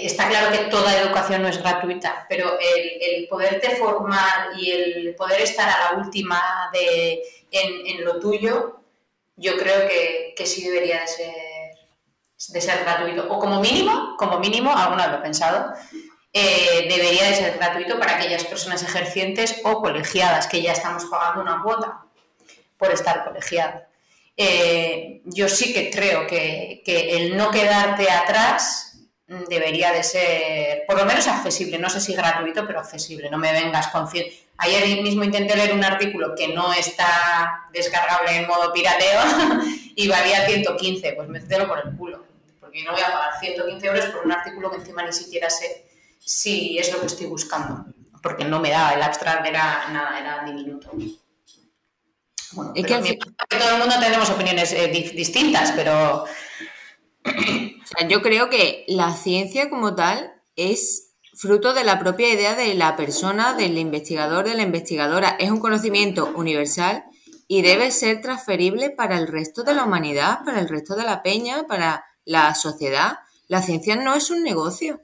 está 0.03 0.29
claro 0.29 0.51
que 0.51 0.71
toda 0.71 0.99
educación 0.99 1.43
no 1.43 1.49
es 1.49 1.59
gratuita, 1.59 2.25
pero 2.29 2.59
el, 2.59 3.27
poderte 3.29 3.77
formar 3.77 4.51
y 4.57 4.71
el 4.71 5.15
poder 5.15 5.43
estar 5.43 5.69
a 5.69 5.93
la 5.93 5.99
última 6.01 6.71
de, 6.73 7.23
en, 7.51 8.05
lo 8.05 8.19
tuyo, 8.19 8.81
yo 9.37 9.59
creo 9.59 9.87
que, 9.89 10.47
sí 10.47 10.65
debería 10.65 11.03
de 11.03 11.09
ser, 11.09 11.35
de 12.49 12.61
ser 12.61 12.83
gratuito. 12.83 13.27
O 13.29 13.39
como 13.39 13.61
mínimo, 13.61 14.17
como 14.17 14.39
mínimo, 14.39 14.75
alguna 14.75 15.05
vez 15.05 15.13
lo 15.13 15.19
he 15.19 15.23
pensado, 15.23 15.75
eh, 16.33 16.87
debería 16.89 17.25
de 17.25 17.35
ser 17.35 17.59
gratuito 17.59 17.99
para 17.99 18.17
aquellas 18.17 18.45
personas 18.45 18.83
ejercientes 18.83 19.61
o 19.65 19.83
colegiadas, 19.83 20.47
que 20.47 20.63
ya 20.63 20.73
estamos 20.73 21.05
pagando 21.07 21.43
una 21.43 21.63
cuota 21.63 22.06
por 22.79 22.91
estar 22.93 23.25
colegiado. 23.25 23.83
Eh, 24.37 25.23
yo 25.25 25.49
sí 25.49 25.73
que 25.73 25.91
creo 25.91 26.27
que, 26.27 26.83
el 26.87 27.37
no 27.37 27.51
quedarte 27.51 28.11
atrás 28.11 28.99
debería 29.49 29.93
de 29.93 30.03
ser, 30.03 30.85
por 30.87 30.99
lo 30.99 31.05
menos 31.05 31.27
accesible, 31.27 31.79
no 31.79 31.91
sé 31.91 32.01
si 32.01 32.15
gratuito, 32.15 32.67
pero 32.67 32.81
accesible, 32.81 33.31
no 33.31 33.39
me 33.39 33.53
vengas 33.53 33.89
con... 33.89 34.09
Ayer 34.59 35.03
mismo 35.03 35.25
intenté 35.25 35.57
leer 35.57 35.75
un 35.75 35.85
artículo 35.85 36.35
que 36.35 36.49
no 36.49 36.73
está 36.73 37.67
descargable 37.73 38.37
en 38.37 38.47
modo 38.47 38.73
pirateo 38.73 39.21
y 39.97 40.09
valía 40.09 40.47
115, 40.47 41.13
pues 41.13 41.29
métetelo 41.29 41.67
por 41.67 41.83
el 41.85 41.97
culo, 41.97 42.25
porque 42.61 42.83
no 42.85 42.93
voy 42.93 43.03
a 43.03 43.13
pagar 43.13 43.41
115 43.41 43.87
euros 43.87 44.07
por 44.07 44.25
un 44.25 44.33
artículo 44.33 44.71
que 44.71 44.77
encima 44.77 45.03
ni 45.03 45.13
siquiera 45.13 45.51
sé 45.51 45.87
si 46.19 46.79
es 46.79 46.93
lo 46.93 47.01
que 47.01 47.07
estoy 47.07 47.27
buscando, 47.27 47.85
porque 48.23 48.45
no 48.45 48.61
me 48.61 48.71
daba, 48.71 48.95
el 48.95 49.03
abstract 49.03 49.47
era 49.47 49.89
nada, 49.91 50.19
era 50.19 50.45
diminuto. 50.45 50.91
Bueno, 52.57 52.73
que 52.75 52.83
todo 52.83 53.71
el 53.71 53.79
mundo 53.79 53.95
tenemos 54.01 54.29
opiniones 54.31 54.73
eh, 54.73 54.89
distintas, 55.15 55.73
pero... 55.73 56.25
yo 58.09 58.23
creo 58.23 58.51
que 58.51 58.85
la 58.89 59.15
ciencia 59.15 59.71
como 59.71 59.95
tal 59.95 60.33
es 60.57 61.13
fruto 61.35 61.75
de 61.75 61.85
la 61.85 61.99
propia 61.99 62.33
idea 62.33 62.57
de 62.57 62.75
la 62.75 62.97
persona, 62.97 63.53
del 63.53 63.77
investigador, 63.79 64.49
de 64.49 64.55
la 64.55 64.63
investigadora. 64.63 65.37
Es 65.39 65.51
un 65.51 65.61
conocimiento 65.61 66.33
universal 66.35 67.05
y 67.47 67.63
debe 67.63 67.91
ser 67.91 68.23
transferible 68.23 68.91
para 68.91 69.19
el 69.19 69.29
resto 69.29 69.63
de 69.63 69.75
la 69.75 69.85
humanidad, 69.85 70.41
para 70.45 70.61
el 70.61 70.69
resto 70.69 70.97
de 70.97 71.05
la 71.05 71.23
peña, 71.23 71.67
para 71.69 72.05
la 72.25 72.55
sociedad. 72.55 73.19
La 73.49 73.63
ciencia 73.63 73.97
no 73.97 74.15
es 74.15 74.31
un 74.31 74.43
negocio. 74.43 75.03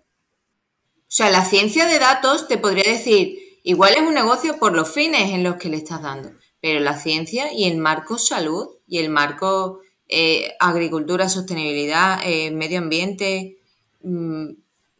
O 1.12 1.14
sea, 1.14 1.30
la 1.30 1.44
ciencia 1.44 1.86
de 1.86 1.98
datos 1.98 2.48
te 2.48 2.56
podría 2.56 2.90
decir, 2.90 3.38
igual 3.62 3.92
es 3.94 4.00
un 4.00 4.14
negocio 4.14 4.58
por 4.58 4.72
los 4.72 4.90
fines 4.90 5.30
en 5.30 5.44
los 5.44 5.56
que 5.56 5.68
le 5.68 5.76
estás 5.76 6.00
dando, 6.00 6.30
pero 6.62 6.78
la 6.78 6.96
ciencia 6.96 7.52
y 7.52 7.64
el 7.64 7.76
marco 7.76 8.16
salud 8.16 8.68
y 8.86 8.98
el 8.98 9.10
marco 9.10 9.80
eh, 10.08 10.54
agricultura, 10.60 11.28
sostenibilidad, 11.28 12.20
eh, 12.24 12.52
medio 12.52 12.78
ambiente, 12.78 13.58
mm, 14.02 14.50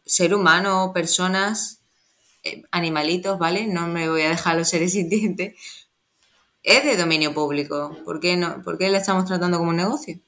ser 0.05 0.35
humano, 0.35 0.91
personas, 0.93 1.79
eh, 2.43 2.63
animalitos, 2.71 3.39
¿vale? 3.39 3.65
No 3.65 3.87
me 3.87 4.09
voy 4.09 4.23
a 4.23 4.29
dejar 4.29 4.57
los 4.57 4.67
seres 4.67 4.91
sintientes. 4.93 5.55
Es 6.63 6.83
de 6.83 6.97
dominio 6.97 7.33
público. 7.33 7.95
¿Por 8.03 8.19
qué, 8.19 8.35
no? 8.35 8.61
¿Por 8.61 8.77
qué 8.77 8.89
la 8.89 8.97
estamos 8.97 9.23
tratando 9.23 9.57
como 9.57 9.69
un 9.69 9.77
negocio? 9.77 10.19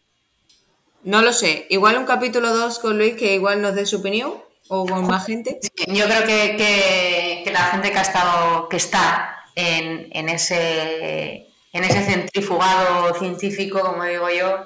No 1.03 1.21
lo 1.21 1.33
sé. 1.33 1.67
Igual 1.69 1.97
un 1.97 2.05
capítulo 2.05 2.55
2 2.55 2.79
con 2.79 2.97
Luis 2.97 3.15
que 3.15 3.35
igual 3.35 3.61
nos 3.61 3.75
dé 3.75 3.85
su 3.85 3.97
opinión 3.97 4.35
o 4.69 4.85
con 4.85 5.05
más 5.05 5.25
gente. 5.25 5.59
yo 5.87 6.05
creo 6.05 6.25
que, 6.25 7.43
que 7.43 7.51
la 7.51 7.65
gente 7.71 7.91
que 7.91 7.97
ha 7.97 8.01
estado, 8.01 8.69
que 8.69 8.77
está 8.77 9.35
en, 9.55 10.29
ese, 10.29 11.47
en 11.71 11.83
ese 11.83 12.03
centrifugado 12.03 13.13
científico, 13.15 13.81
como 13.81 14.03
digo 14.03 14.29
yo, 14.29 14.65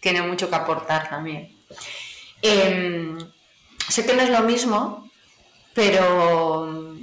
tiene 0.00 0.22
mucho 0.22 0.48
que 0.48 0.56
aportar 0.56 1.08
también. 1.08 1.56
Em, 2.42 3.18
sé 3.88 4.06
que 4.06 4.14
no 4.14 4.22
es 4.22 4.30
lo 4.30 4.42
mismo, 4.42 5.10
pero 5.74 6.94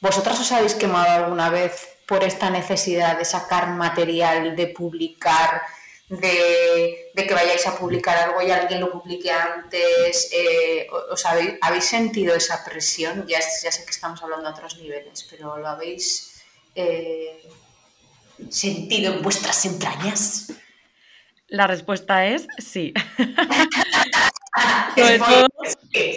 ¿vosotras 0.00 0.40
os 0.40 0.52
habéis 0.52 0.74
quemado 0.74 1.24
alguna 1.24 1.50
vez 1.50 1.96
por 2.06 2.24
esta 2.24 2.50
necesidad 2.50 3.16
de 3.16 3.24
sacar 3.24 3.70
material, 3.70 4.56
de 4.56 4.66
publicar? 4.66 5.62
de, 6.20 7.12
que 7.14 7.34
vayáis 7.34 7.66
a 7.66 7.76
publicar 7.76 8.16
algo 8.16 8.42
y 8.42 8.50
alguien 8.50 8.80
lo 8.80 8.92
publique 8.92 9.30
antes? 9.30 10.28
Eh, 10.32 10.86
¿Os 11.10 11.24
habéis, 11.24 11.84
sentido 11.84 12.34
esa 12.34 12.64
presión? 12.64 13.26
Ya, 13.26 13.40
sé 13.40 13.84
que 13.84 13.90
estamos 13.90 14.22
hablando 14.22 14.48
a 14.48 14.52
otros 14.52 14.76
niveles, 14.78 15.26
pero 15.30 15.56
¿lo 15.56 15.68
habéis 15.68 16.31
eh, 16.74 17.42
sentido 18.48 19.14
en 19.14 19.22
vuestras 19.22 19.64
entrañas? 19.66 20.52
La 21.48 21.66
respuesta 21.66 22.26
es 22.26 22.46
sí. 22.58 22.94
sobre, 24.96 25.18
todo, 25.18 25.48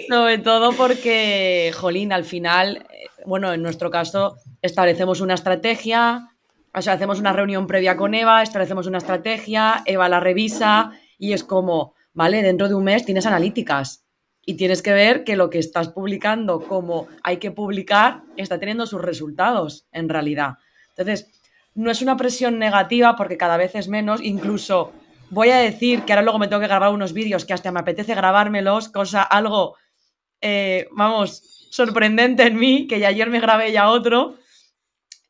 sobre, 0.08 0.38
todo, 0.38 0.72
porque, 0.74 1.74
Jolín, 1.76 2.14
al 2.14 2.24
final, 2.24 2.88
eh, 2.90 3.08
bueno, 3.26 3.54
en 3.54 3.62
nuestro 3.62 3.92
caso, 3.92 4.38
establecemos 4.62 5.20
una 5.22 5.34
estrategia, 5.34 6.30
o 6.74 6.82
sea, 6.82 6.94
hacemos 6.94 7.20
una 7.20 7.34
reunión 7.34 7.68
previa 7.68 7.98
con 7.98 8.14
Eva, 8.14 8.44
establecemos 8.44 8.88
una 8.88 9.00
estrategia, 9.00 9.84
Eva 9.86 10.08
la 10.08 10.20
revisa 10.20 10.92
y 11.18 11.34
es 11.34 11.44
como, 11.44 11.96
vale, 12.14 12.42
dentro 12.42 12.70
de 12.70 12.76
un 12.76 12.86
mes 12.86 13.06
tienes 13.06 13.26
analíticas 13.26 14.05
y 14.46 14.56
tienes 14.56 14.82
que 14.82 14.94
ver 14.94 15.24
que 15.24 15.36
lo 15.36 15.50
que 15.50 15.60
estás 15.60 15.90
publicando 15.90 16.62
como 16.62 17.08
hay 17.24 17.38
que 17.38 17.52
publicar 17.52 18.22
está 18.38 18.60
teniendo 18.60 18.86
sus 18.86 19.02
resultados 19.02 19.88
en 19.92 20.08
realidad. 20.08 20.56
Entonces, 20.90 21.32
no 21.74 21.92
es 21.92 22.02
una 22.02 22.16
presión 22.16 22.60
negativa 22.60 23.16
porque 23.16 23.38
cada 23.38 23.58
vez 23.58 23.76
es 23.76 23.88
menos, 23.88 24.22
incluso 24.22 24.94
voy 25.30 25.50
a 25.50 25.58
decir 25.58 26.04
que 26.04 26.14
ahora 26.14 26.22
luego 26.22 26.40
me 26.40 26.48
tengo 26.48 26.62
que 26.62 26.68
grabar 26.68 26.94
unos 26.94 27.12
vídeos 27.12 27.44
que 27.44 27.54
hasta 27.54 27.72
me 27.72 27.80
apetece 27.80 28.14
grabármelos, 28.14 28.90
cosa 28.90 29.24
algo, 29.24 29.76
eh, 30.40 30.88
vamos, 30.92 31.68
sorprendente 31.72 32.44
en 32.44 32.56
mí, 32.56 32.88
que 32.88 33.00
ya 33.00 33.10
ayer 33.10 33.30
me 33.30 33.42
grabé 33.42 33.72
ya 33.72 33.90
otro, 33.90 34.38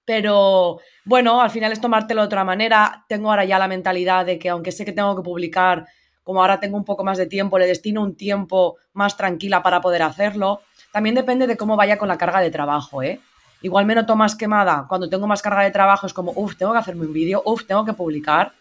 pero 0.05 0.80
bueno, 1.05 1.41
al 1.41 1.49
final 1.49 1.72
es 1.72 1.82
tomártelo 1.82 2.22
de 2.22 2.28
otra 2.28 2.43
manera. 2.43 3.05
Tengo 3.09 3.30
ahora 3.30 3.45
ya 3.45 3.57
la 3.57 3.68
mentalidad 3.68 4.26
de 4.26 4.38
que 4.38 4.49
aunque 4.49 4.72
sé 4.72 4.86
que 4.86 4.91
tengo 4.91 5.16
que 5.16 5.24
publicar, 5.24 5.88
como 6.26 6.41
ahora 6.41 6.59
tengo 6.59 6.76
un 6.76 6.84
poco 6.84 7.05
más 7.05 7.17
de 7.17 7.28
tiempo, 7.28 7.57
le 7.57 7.67
destino 7.67 8.01
un 8.01 8.15
tiempo 8.15 8.76
más 8.91 9.15
tranquila 9.15 9.63
para 9.63 9.80
poder 9.80 10.03
hacerlo. 10.03 10.61
También 10.91 11.15
depende 11.15 11.47
de 11.47 11.55
cómo 11.55 11.78
vaya 11.78 11.97
con 11.97 12.09
la 12.09 12.17
carga 12.17 12.41
de 12.41 12.51
trabajo, 12.51 13.01
¿eh? 13.01 13.21
Igual 13.61 13.86
me 13.86 13.95
noto 13.95 14.17
más 14.17 14.36
quemada 14.36 14.86
cuando 14.89 15.07
tengo 15.07 15.28
más 15.28 15.41
carga 15.41 15.63
de 15.63 15.71
trabajo, 15.71 16.05
es 16.05 16.13
como, 16.13 16.34
uff, 16.36 16.57
tengo 16.57 16.73
que 16.73 16.80
hacerme 16.80 17.05
un 17.05 17.13
vídeo, 17.13 17.41
uff, 17.45 17.65
tengo 17.65 17.86
que 17.86 17.93
publicar. 17.93 18.51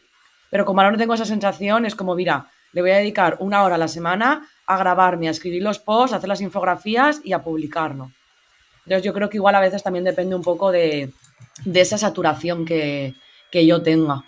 Pero 0.50 0.64
como 0.64 0.80
ahora 0.80 0.92
no 0.92 0.98
tengo 0.98 1.14
esa 1.14 1.24
sensación, 1.24 1.84
es 1.84 1.96
como, 1.96 2.14
mira, 2.14 2.46
le 2.72 2.80
voy 2.80 2.90
a 2.90 2.98
dedicar 2.98 3.38
una 3.40 3.64
hora 3.64 3.74
a 3.74 3.78
la 3.78 3.88
semana 3.88 4.46
a 4.66 4.76
grabarme, 4.76 5.28
a 5.28 5.30
escribir 5.32 5.62
los 5.62 5.78
posts, 5.78 6.12
a 6.12 6.16
hacer 6.16 6.28
las 6.28 6.40
infografías 6.40 7.20
y 7.24 7.32
a 7.32 7.42
publicarlo. 7.42 8.12
Entonces 8.84 9.02
yo 9.02 9.14
creo 9.14 9.30
que 9.30 9.38
igual 9.38 9.54
a 9.54 9.60
veces 9.60 9.82
también 9.82 10.04
depende 10.04 10.34
un 10.34 10.42
poco 10.42 10.70
de, 10.70 11.12
de 11.64 11.80
esa 11.80 11.98
saturación 11.98 12.64
que, 12.64 13.14
yo 13.52 13.82
tenga. 13.82 14.24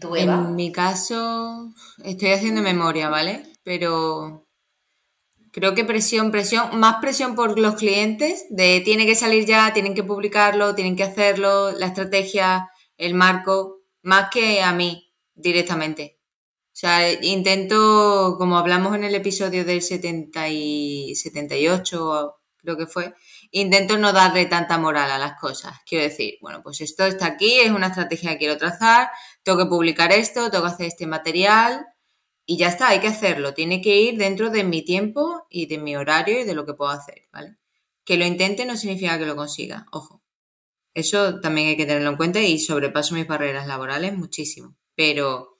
En 0.00 0.54
mi 0.54 0.72
caso, 0.72 1.72
estoy 2.04 2.30
haciendo 2.30 2.62
memoria, 2.62 3.08
¿vale? 3.08 3.44
Pero 3.62 4.46
creo 5.52 5.74
que 5.74 5.84
presión, 5.84 6.30
presión, 6.30 6.78
más 6.78 6.96
presión 7.00 7.34
por 7.34 7.58
los 7.58 7.76
clientes, 7.76 8.44
de 8.50 8.82
tiene 8.82 9.06
que 9.06 9.14
salir 9.14 9.46
ya, 9.46 9.72
tienen 9.72 9.94
que 9.94 10.04
publicarlo, 10.04 10.74
tienen 10.74 10.96
que 10.96 11.04
hacerlo, 11.04 11.72
la 11.72 11.86
estrategia, 11.86 12.70
el 12.98 13.14
marco, 13.14 13.80
más 14.02 14.28
que 14.30 14.62
a 14.62 14.72
mí 14.72 15.12
directamente. 15.34 16.18
O 16.66 16.78
sea, 16.78 17.10
intento, 17.22 18.36
como 18.36 18.58
hablamos 18.58 18.94
en 18.94 19.04
el 19.04 19.14
episodio 19.14 19.64
del 19.64 19.80
70 19.80 20.48
y 20.50 21.14
78, 21.14 22.36
creo 22.58 22.76
que 22.76 22.86
fue, 22.86 23.14
intento 23.50 23.98
no 23.98 24.12
darle 24.12 24.46
tanta 24.46 24.78
moral 24.78 25.10
a 25.10 25.18
las 25.18 25.38
cosas. 25.40 25.74
Quiero 25.86 26.04
decir, 26.04 26.38
bueno, 26.40 26.62
pues 26.62 26.80
esto 26.80 27.04
está 27.04 27.26
aquí, 27.26 27.60
es 27.60 27.70
una 27.70 27.88
estrategia 27.88 28.32
que 28.32 28.38
quiero 28.38 28.56
trazar, 28.56 29.10
tengo 29.42 29.58
que 29.58 29.66
publicar 29.66 30.12
esto, 30.12 30.50
tengo 30.50 30.64
que 30.64 30.70
hacer 30.70 30.86
este 30.86 31.06
material 31.06 31.86
y 32.46 32.58
ya 32.58 32.68
está, 32.68 32.88
hay 32.88 33.00
que 33.00 33.08
hacerlo. 33.08 33.54
Tiene 33.54 33.80
que 33.82 34.00
ir 34.00 34.18
dentro 34.18 34.50
de 34.50 34.64
mi 34.64 34.84
tiempo 34.84 35.46
y 35.50 35.66
de 35.66 35.78
mi 35.78 35.96
horario 35.96 36.40
y 36.40 36.44
de 36.44 36.54
lo 36.54 36.64
que 36.64 36.74
puedo 36.74 36.90
hacer, 36.90 37.28
¿vale? 37.32 37.56
Que 38.04 38.16
lo 38.16 38.24
intente 38.24 38.64
no 38.64 38.76
significa 38.76 39.18
que 39.18 39.26
lo 39.26 39.36
consiga, 39.36 39.86
ojo. 39.90 40.22
Eso 40.94 41.40
también 41.40 41.68
hay 41.68 41.76
que 41.76 41.86
tenerlo 41.86 42.10
en 42.10 42.16
cuenta 42.16 42.40
y 42.40 42.58
sobrepaso 42.58 43.14
mis 43.14 43.26
barreras 43.26 43.66
laborales 43.66 44.16
muchísimo. 44.16 44.76
Pero 44.94 45.58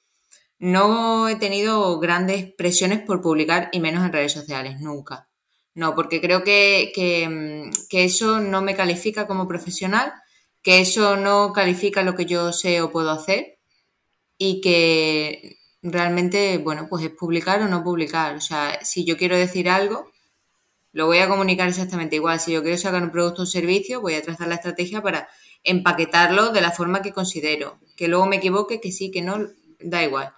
no 0.59 1.29
he 1.29 1.37
tenido 1.37 1.99
grandes 1.99 2.55
presiones 2.55 3.01
por 3.03 3.21
publicar 3.21 3.69
y 3.73 3.81
menos 3.81 4.05
en 4.05 4.13
redes 4.13 4.33
sociales, 4.33 4.81
nunca. 4.81 5.29
No, 5.77 5.95
porque 5.95 6.23
creo 6.23 6.43
que, 6.43 6.91
que, 6.95 8.05
eso 8.05 8.41
no 8.41 8.63
me 8.63 8.75
califica 8.75 9.27
como 9.27 9.47
profesional, 9.47 10.11
que 10.63 10.81
eso 10.81 11.19
no 11.19 11.53
califica 11.53 12.03
lo 12.03 12.15
que 12.17 12.25
yo 12.25 12.51
sé 12.55 12.81
o 12.81 12.91
puedo 12.91 13.11
hacer 13.11 13.59
y 14.39 14.63
que 14.63 15.59
realmente, 15.83 16.57
bueno, 16.59 16.87
pues 16.89 17.05
es 17.05 17.11
publicar 17.11 17.61
o 17.61 17.69
no 17.69 17.85
publicar. 17.85 18.37
O 18.37 18.41
sea, 18.41 18.81
si 18.85 19.05
yo 19.05 19.19
quiero 19.19 19.37
decir 19.37 19.69
algo, 19.69 20.11
lo 20.93 21.07
voy 21.07 21.19
a 21.19 21.29
comunicar 21.29 21.69
exactamente 21.69 22.17
igual. 22.17 22.41
Si 22.41 22.53
yo 22.53 22.63
quiero 22.63 22.79
sacar 22.79 23.03
un 23.03 23.13
producto 23.13 23.43
o 23.43 23.47
servicio, 23.47 24.01
voy 24.01 24.15
a 24.15 24.23
trazar 24.23 24.49
la 24.49 24.55
estrategia 24.57 25.03
para 25.03 25.29
empaquetarlo 25.63 26.53
de 26.53 26.63
la 26.63 26.73
forma 26.73 27.03
que 27.03 27.13
considero. 27.13 27.79
Que 27.97 28.09
luego 28.09 28.25
me 28.27 28.37
equivoque, 28.37 28.81
que 28.81 28.93
sí, 28.93 29.11
que 29.11 29.21
no, 29.21 29.47
da 29.81 30.03
igual 30.03 30.36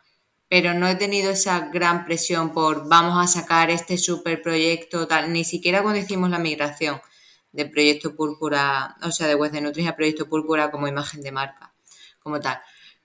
pero 0.48 0.74
no 0.74 0.88
he 0.88 0.94
tenido 0.94 1.30
esa 1.30 1.68
gran 1.68 2.04
presión 2.04 2.52
por 2.52 2.88
vamos 2.88 3.22
a 3.22 3.26
sacar 3.26 3.70
este 3.70 3.98
super 3.98 4.40
proyecto, 4.40 5.06
tal, 5.06 5.32
ni 5.32 5.44
siquiera 5.44 5.82
cuando 5.82 6.00
hicimos 6.00 6.30
la 6.30 6.38
migración 6.38 7.00
de 7.52 7.66
Proyecto 7.66 8.14
Púrpura, 8.14 8.96
o 9.02 9.10
sea, 9.10 9.26
de 9.26 9.34
Web 9.34 9.52
de 9.52 9.60
Nutris 9.60 9.88
a 9.88 9.96
Proyecto 9.96 10.28
Púrpura 10.28 10.70
como 10.70 10.88
imagen 10.88 11.22
de 11.22 11.32
marca, 11.32 11.72
como 12.20 12.40
tal. 12.40 12.58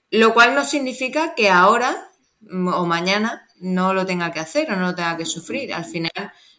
Lo 0.10 0.34
cual 0.34 0.56
no 0.56 0.64
significa 0.64 1.34
que 1.36 1.50
ahora 1.50 2.10
o 2.50 2.86
mañana 2.86 3.48
no 3.58 3.94
lo 3.94 4.06
tenga 4.06 4.32
que 4.32 4.40
hacer 4.40 4.72
o 4.72 4.76
no 4.76 4.88
lo 4.88 4.96
tenga 4.96 5.18
que 5.18 5.26
sufrir. 5.26 5.74
Al 5.74 5.86
final, 5.86 6.12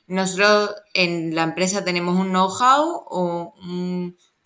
nosotros 0.07 0.75
en 0.93 1.35
la 1.35 1.43
empresa 1.43 1.85
tenemos 1.85 2.17
un 2.17 2.31
know-how 2.31 3.05
o 3.09 3.55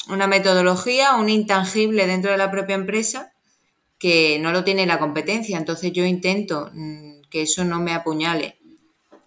una 0.09 0.27
metodología, 0.27 1.15
un 1.15 1.29
intangible 1.29 2.07
dentro 2.07 2.31
de 2.31 2.39
la 2.39 2.51
propia 2.51 2.75
empresa 2.75 3.33
que 3.99 4.39
no 4.39 4.53
lo 4.53 4.65
tiene 4.65 4.87
la 4.87 4.99
competencia. 4.99 5.59
Entonces 5.59 5.93
yo 5.93 6.05
intento 6.05 6.71
mm, 6.73 7.23
que 7.31 7.43
eso 7.43 7.65
no 7.65 7.81
me 7.81 7.93
apuñale 7.93 8.59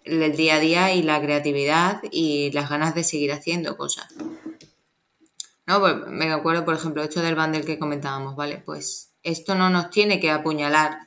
el 0.04 0.36
día 0.36 0.56
a 0.56 0.60
día 0.60 0.94
y 0.94 1.02
la 1.02 1.20
creatividad 1.20 2.00
y 2.10 2.50
las 2.52 2.68
ganas 2.68 2.94
de 2.94 3.04
seguir 3.04 3.32
haciendo 3.32 3.76
cosas. 3.76 4.08
No, 5.66 5.78
pues 5.78 5.94
me 6.08 6.30
acuerdo, 6.32 6.64
por 6.64 6.74
ejemplo, 6.74 7.02
esto 7.02 7.22
del 7.22 7.36
bundle 7.36 7.64
que 7.64 7.78
comentábamos, 7.78 8.34
¿vale? 8.34 8.58
Pues 8.64 9.12
esto 9.22 9.54
no 9.54 9.70
nos 9.70 9.90
tiene 9.90 10.18
que 10.18 10.30
apuñalar 10.30 10.98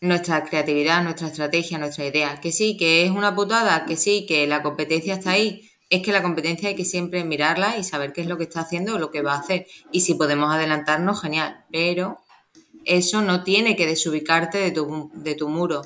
nuestra 0.00 0.44
creatividad, 0.44 1.02
nuestra 1.02 1.28
estrategia, 1.28 1.78
nuestra 1.78 2.06
idea. 2.06 2.40
Que 2.40 2.52
sí, 2.52 2.76
que 2.76 3.04
es 3.04 3.10
una 3.10 3.34
putada, 3.34 3.84
que 3.84 3.96
sí, 3.96 4.24
que 4.26 4.46
la 4.46 4.62
competencia 4.62 5.14
está 5.14 5.32
ahí. 5.32 5.70
Es 5.90 6.02
que 6.02 6.12
la 6.12 6.22
competencia 6.22 6.68
hay 6.68 6.74
que 6.74 6.84
siempre 6.84 7.24
mirarla 7.24 7.76
y 7.78 7.84
saber 7.84 8.12
qué 8.12 8.22
es 8.22 8.26
lo 8.26 8.38
que 8.38 8.44
está 8.44 8.60
haciendo 8.60 8.94
o 8.94 8.98
lo 8.98 9.10
que 9.10 9.22
va 9.22 9.34
a 9.34 9.40
hacer. 9.40 9.66
Y 9.92 10.00
si 10.00 10.14
podemos 10.14 10.52
adelantarnos, 10.52 11.20
genial. 11.20 11.66
Pero 11.70 12.18
eso 12.88 13.22
no 13.22 13.44
tiene 13.44 13.76
que 13.76 13.86
desubicarte 13.86 14.58
de 14.58 14.70
tu, 14.70 15.10
de 15.14 15.34
tu 15.34 15.48
muro. 15.48 15.82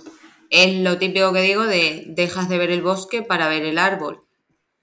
Es 0.51 0.75
lo 0.77 0.99
típico 0.99 1.33
que 1.33 1.41
digo 1.41 1.65
de 1.65 2.05
dejas 2.07 2.49
de 2.49 2.59
ver 2.59 2.71
el 2.71 2.83
bosque 2.83 3.23
para 3.23 3.49
ver 3.49 3.65
el 3.65 3.79
árbol. 3.79 4.21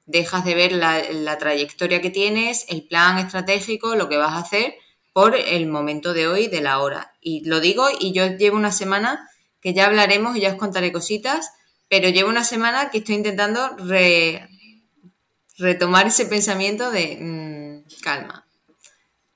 Dejas 0.06 0.44
de 0.44 0.56
ver 0.56 0.72
la, 0.72 1.38
trayectoria 1.38 2.02
que 2.02 2.10
tienes, 2.10 2.66
el 2.70 2.84
plan 2.88 3.20
estratégico, 3.20 3.96
lo 3.96 4.10
que 4.10 4.18
vas 4.18 4.34
a 4.34 4.40
hacer 4.40 4.74
por 5.14 5.36
el 5.36 5.68
momento 5.68 6.14
de 6.14 6.28
hoy, 6.28 6.48
de 6.48 6.62
la 6.62 6.80
hora. 6.80 7.14
Y 7.22 7.48
lo 7.48 7.60
digo 7.60 7.88
y 8.00 8.14
yo 8.14 8.26
llevo 8.26 8.58
una 8.58 8.72
semana 8.72 9.30
que 9.62 9.74
ya 9.74 9.86
hablaremos 9.86 10.36
y 10.36 10.42
ya 10.42 10.54
os 10.54 10.58
contaré 10.58 10.92
cositas, 10.92 11.52
pero 11.88 12.10
llevo 12.10 12.30
una 12.30 12.44
semana 12.44 12.90
que 12.90 12.98
estoy 12.98 13.16
intentando 13.16 13.78
retomar 15.60 16.08
ese 16.08 16.26
pensamiento 16.26 16.90
de 16.90 17.18
mm, 17.22 18.02
calma. 18.02 18.48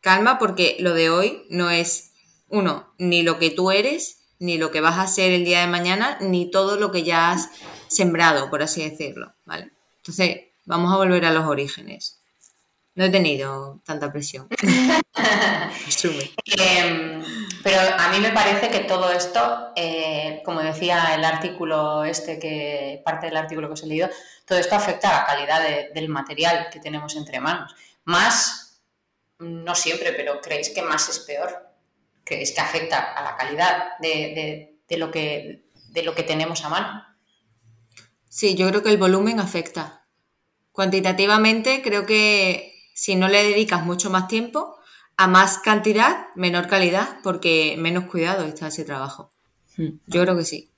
Calma 0.02 0.40
porque 0.40 0.78
lo 0.80 0.96
de 0.96 1.12
hoy 1.12 1.44
no 1.50 1.70
es 1.70 2.13
uno, 2.54 2.94
ni 3.00 3.24
lo 3.24 3.40
que 3.40 3.50
tú 3.50 3.72
eres, 3.72 4.24
ni 4.38 4.58
lo 4.58 4.72
que 4.72 4.80
vas 4.80 5.00
a 5.00 5.08
ser 5.08 5.32
el 5.32 5.44
día 5.44 5.62
de 5.62 5.68
mañana, 5.68 6.18
ni 6.22 6.52
todo 6.52 6.78
lo 6.78 6.92
que 6.92 7.04
ya 7.04 7.32
has 7.32 7.50
sembrado, 7.88 8.50
por 8.50 8.62
así 8.62 8.88
decirlo, 8.88 9.34
¿vale? 9.44 9.72
Entonces, 9.98 10.38
vamos 10.66 10.94
a 10.94 10.98
volver 10.98 11.26
a 11.26 11.32
los 11.32 11.46
orígenes. 11.46 12.22
No 12.94 13.06
he 13.06 13.10
tenido 13.10 13.82
tanta 13.86 14.12
presión. 14.12 14.48
Em, 16.46 17.24
pero 17.64 17.80
a 17.98 18.10
mí 18.10 18.20
me 18.20 18.32
parece 18.32 18.70
que 18.70 18.80
todo 18.82 19.12
esto, 19.12 19.72
eh, 19.76 20.42
como 20.46 20.60
decía 20.62 21.16
el 21.16 21.24
artículo 21.24 22.04
este, 22.04 22.38
que 22.38 23.02
parte 23.04 23.28
del 23.28 23.38
artículo 23.38 23.68
que 23.68 23.74
os 23.74 23.84
he 23.84 23.88
leído, 23.88 24.10
todo 24.46 24.60
esto 24.60 24.76
afecta 24.76 25.10
a 25.10 25.22
la 25.22 25.26
calidad 25.26 25.94
del 25.94 26.10
material 26.10 26.68
que 26.72 26.80
tenemos 26.80 27.16
entre 27.16 27.40
manos. 27.40 27.74
Más, 28.06 28.82
no 29.40 29.76
siempre, 29.76 30.14
pero 30.14 30.42
creéis 30.42 30.70
que 30.70 30.82
más 30.82 31.10
es 31.10 31.20
peor 31.20 31.73
que 32.24 32.42
es 32.42 32.52
que 32.52 32.62
afecta 32.62 33.00
a 33.00 33.24
la 33.24 33.38
calidad 33.38 33.98
de, 34.00 34.80
lo, 34.98 35.12
que, 35.12 35.66
de 35.90 36.04
lo 36.04 36.16
que 36.16 36.24
tenemos 36.24 36.64
a 36.64 36.70
mano. 36.70 37.04
Sí, 38.30 38.56
yo 38.56 38.68
creo 38.70 38.82
que 38.84 38.90
el 38.90 38.98
volumen 38.98 39.40
afecta. 39.40 40.06
Cuantitativamente 40.72 41.82
creo 41.84 42.06
que 42.06 42.74
si 42.94 43.16
no 43.16 43.28
le 43.28 43.44
dedicas 43.44 43.86
mucho 43.86 44.10
más 44.10 44.28
tiempo, 44.28 44.78
a 45.18 45.28
más 45.28 45.60
cantidad, 45.60 46.28
menor 46.36 46.68
calidad, 46.68 47.18
porque 47.24 47.76
menos 47.78 48.06
cuidado 48.06 48.46
está 48.46 48.68
ese 48.68 48.84
trabajo. 48.84 49.32
Hmm. 49.78 50.00
Yo 50.08 50.22
creo 50.24 50.36
que 50.38 50.46
sí. 50.46 50.72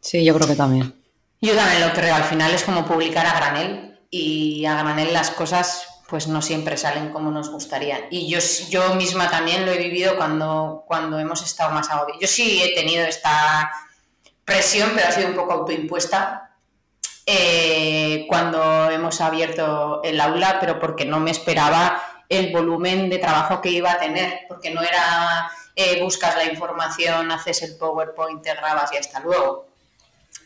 Sí, 0.00 0.24
yo 0.24 0.34
creo 0.34 0.48
que 0.48 0.56
también. 0.56 0.94
Yo 1.40 1.54
también 1.54 1.86
lo 1.86 1.92
creo. 1.92 2.14
Al 2.14 2.24
final 2.24 2.52
es 2.52 2.62
como 2.62 2.86
publicar 2.86 3.26
a 3.26 3.34
granel 3.34 4.00
y 4.10 4.64
a 4.64 4.76
granel 4.76 5.12
las 5.12 5.30
cosas 5.30 5.86
pues 6.12 6.28
no 6.28 6.42
siempre 6.42 6.76
salen 6.76 7.10
como 7.10 7.30
nos 7.30 7.48
gustaría. 7.48 8.06
Y 8.10 8.28
yo, 8.28 8.38
yo 8.68 8.94
misma 8.96 9.30
también 9.30 9.64
lo 9.64 9.72
he 9.72 9.78
vivido 9.78 10.14
cuando, 10.14 10.84
cuando 10.86 11.18
hemos 11.18 11.42
estado 11.42 11.70
más 11.70 11.88
agobiados. 11.88 12.20
Yo 12.20 12.28
sí 12.28 12.62
he 12.62 12.74
tenido 12.74 13.06
esta 13.06 13.72
presión, 14.44 14.90
pero 14.94 15.08
ha 15.08 15.10
sido 15.10 15.28
un 15.28 15.36
poco 15.36 15.54
autoimpuesta 15.54 16.50
eh, 17.24 18.26
cuando 18.28 18.90
hemos 18.90 19.22
abierto 19.22 20.02
el 20.04 20.20
aula, 20.20 20.58
pero 20.60 20.78
porque 20.78 21.06
no 21.06 21.18
me 21.18 21.30
esperaba 21.30 22.02
el 22.28 22.52
volumen 22.52 23.08
de 23.08 23.16
trabajo 23.16 23.62
que 23.62 23.70
iba 23.70 23.92
a 23.92 23.98
tener, 23.98 24.40
porque 24.48 24.70
no 24.70 24.82
era 24.82 25.50
eh, 25.74 26.02
buscas 26.02 26.36
la 26.36 26.44
información, 26.44 27.32
haces 27.32 27.62
el 27.62 27.78
PowerPoint, 27.78 28.42
te 28.42 28.52
grabas 28.52 28.92
y 28.92 28.98
hasta 28.98 29.20
luego. 29.20 29.64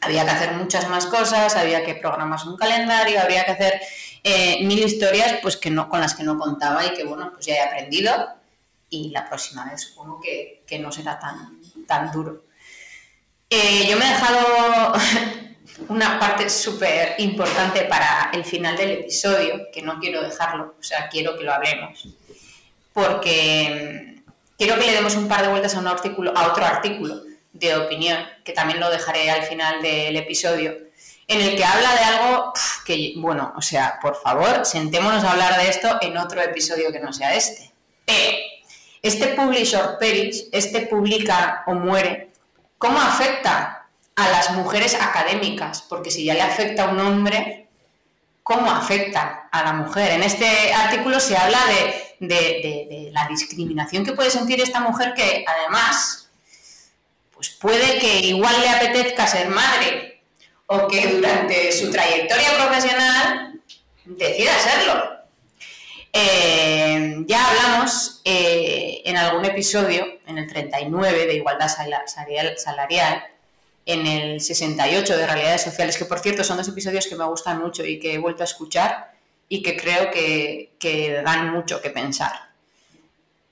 Había 0.00 0.24
que 0.24 0.30
hacer 0.30 0.52
muchas 0.52 0.88
más 0.88 1.06
cosas, 1.06 1.56
había 1.56 1.84
que 1.84 1.96
programar 1.96 2.38
un 2.46 2.56
calendario, 2.56 3.20
había 3.20 3.44
que 3.44 3.50
hacer 3.50 3.80
eh, 4.28 4.58
mil 4.64 4.80
historias 4.80 5.38
pues 5.40 5.56
que 5.56 5.70
no, 5.70 5.88
con 5.88 6.00
las 6.00 6.16
que 6.16 6.24
no 6.24 6.36
contaba 6.36 6.84
y 6.84 6.94
que 6.94 7.04
bueno, 7.04 7.30
pues 7.32 7.46
ya 7.46 7.54
he 7.54 7.60
aprendido 7.60 8.10
y 8.90 9.10
la 9.10 9.28
próxima 9.28 9.64
vez 9.70 9.82
supongo 9.82 10.20
que, 10.20 10.78
no 10.80 10.90
será 10.90 11.16
tan, 11.16 11.60
tan 11.86 12.10
duro. 12.10 12.42
Eh, 13.48 13.86
yo 13.88 13.96
me 13.96 14.04
he 14.04 14.08
dejado 14.08 14.94
una 15.90 16.18
parte 16.18 16.50
súper 16.50 17.14
importante 17.18 17.82
para 17.82 18.32
el 18.34 18.44
final 18.44 18.76
del 18.76 19.02
episodio, 19.02 19.68
que 19.72 19.82
no 19.82 20.00
quiero 20.00 20.20
dejarlo, 20.20 20.74
o 20.76 20.82
sea, 20.82 21.08
quiero 21.08 21.38
que 21.38 21.44
lo 21.44 21.54
hablemos, 21.54 22.08
porque 22.92 24.24
quiero 24.58 24.74
que 24.74 24.86
le 24.86 24.92
demos 24.92 25.14
un 25.14 25.28
par 25.28 25.42
de 25.42 25.50
vueltas 25.50 25.76
a, 25.76 25.78
un 25.78 25.86
artículo, 25.86 26.36
a 26.36 26.48
otro 26.48 26.64
artículo 26.64 27.22
de 27.52 27.76
opinión, 27.76 28.18
que 28.42 28.52
también 28.52 28.80
lo 28.80 28.90
dejaré 28.90 29.30
al 29.30 29.44
final 29.44 29.80
del 29.82 30.16
episodio, 30.16 30.85
en 31.28 31.40
el 31.40 31.56
que 31.56 31.64
habla 31.64 31.94
de 31.94 32.04
algo 32.04 32.52
que, 32.84 33.14
bueno, 33.16 33.52
o 33.56 33.62
sea, 33.62 33.98
por 34.00 34.20
favor, 34.20 34.64
sentémonos 34.64 35.24
a 35.24 35.32
hablar 35.32 35.60
de 35.60 35.68
esto 35.68 35.98
en 36.00 36.16
otro 36.16 36.40
episodio 36.40 36.92
que 36.92 37.00
no 37.00 37.12
sea 37.12 37.34
este. 37.34 37.72
este 39.02 39.28
Publish 39.28 39.74
or 39.74 39.98
Perish, 39.98 40.48
este 40.52 40.82
publica 40.82 41.64
o 41.66 41.74
muere, 41.74 42.30
¿cómo 42.78 43.00
afecta 43.00 43.88
a 44.14 44.28
las 44.28 44.52
mujeres 44.52 44.94
académicas? 44.94 45.82
Porque 45.82 46.10
si 46.10 46.24
ya 46.24 46.34
le 46.34 46.42
afecta 46.42 46.84
a 46.84 46.90
un 46.90 47.00
hombre, 47.00 47.66
¿cómo 48.44 48.70
afecta 48.70 49.48
a 49.50 49.64
la 49.64 49.72
mujer? 49.72 50.12
En 50.12 50.22
este 50.22 50.72
artículo 50.72 51.18
se 51.18 51.36
habla 51.36 51.58
de, 51.66 52.26
de 52.26 53.08
la 53.10 53.26
discriminación 53.26 54.04
que 54.04 54.12
puede 54.12 54.30
sentir 54.30 54.60
esta 54.60 54.78
mujer 54.78 55.12
que 55.14 55.44
además, 55.46 56.30
pues 57.34 57.50
puede 57.50 57.98
que 57.98 58.20
igual 58.20 58.54
le 58.60 58.68
apetezca 58.68 59.26
ser 59.26 59.48
madre 59.48 60.15
o 60.66 60.88
que 60.88 61.06
durante 61.08 61.72
su 61.72 61.90
trayectoria 61.90 62.56
profesional 62.56 63.60
decida 64.04 64.52
serlo. 64.58 65.16
Eh, 66.12 67.24
ya 67.26 67.48
hablamos 67.48 68.22
eh, 68.24 69.02
en 69.04 69.16
algún 69.16 69.44
episodio, 69.44 70.04
en 70.26 70.38
el 70.38 70.46
39 70.46 71.26
de 71.26 71.34
igualdad 71.34 71.68
salarial, 71.68 73.24
en 73.84 74.06
el 74.06 74.40
68 74.40 75.16
de 75.16 75.26
realidades 75.26 75.62
sociales, 75.62 75.98
que 75.98 76.06
por 76.06 76.18
cierto 76.20 76.42
son 76.42 76.56
dos 76.56 76.68
episodios 76.68 77.06
que 77.06 77.16
me 77.16 77.24
gustan 77.24 77.58
mucho 77.60 77.84
y 77.84 77.98
que 77.98 78.14
he 78.14 78.18
vuelto 78.18 78.42
a 78.42 78.44
escuchar 78.44 79.12
y 79.48 79.62
que 79.62 79.76
creo 79.76 80.10
que, 80.10 81.22
dan 81.24 81.52
mucho 81.52 81.80
que 81.80 81.90
pensar. 81.90 82.32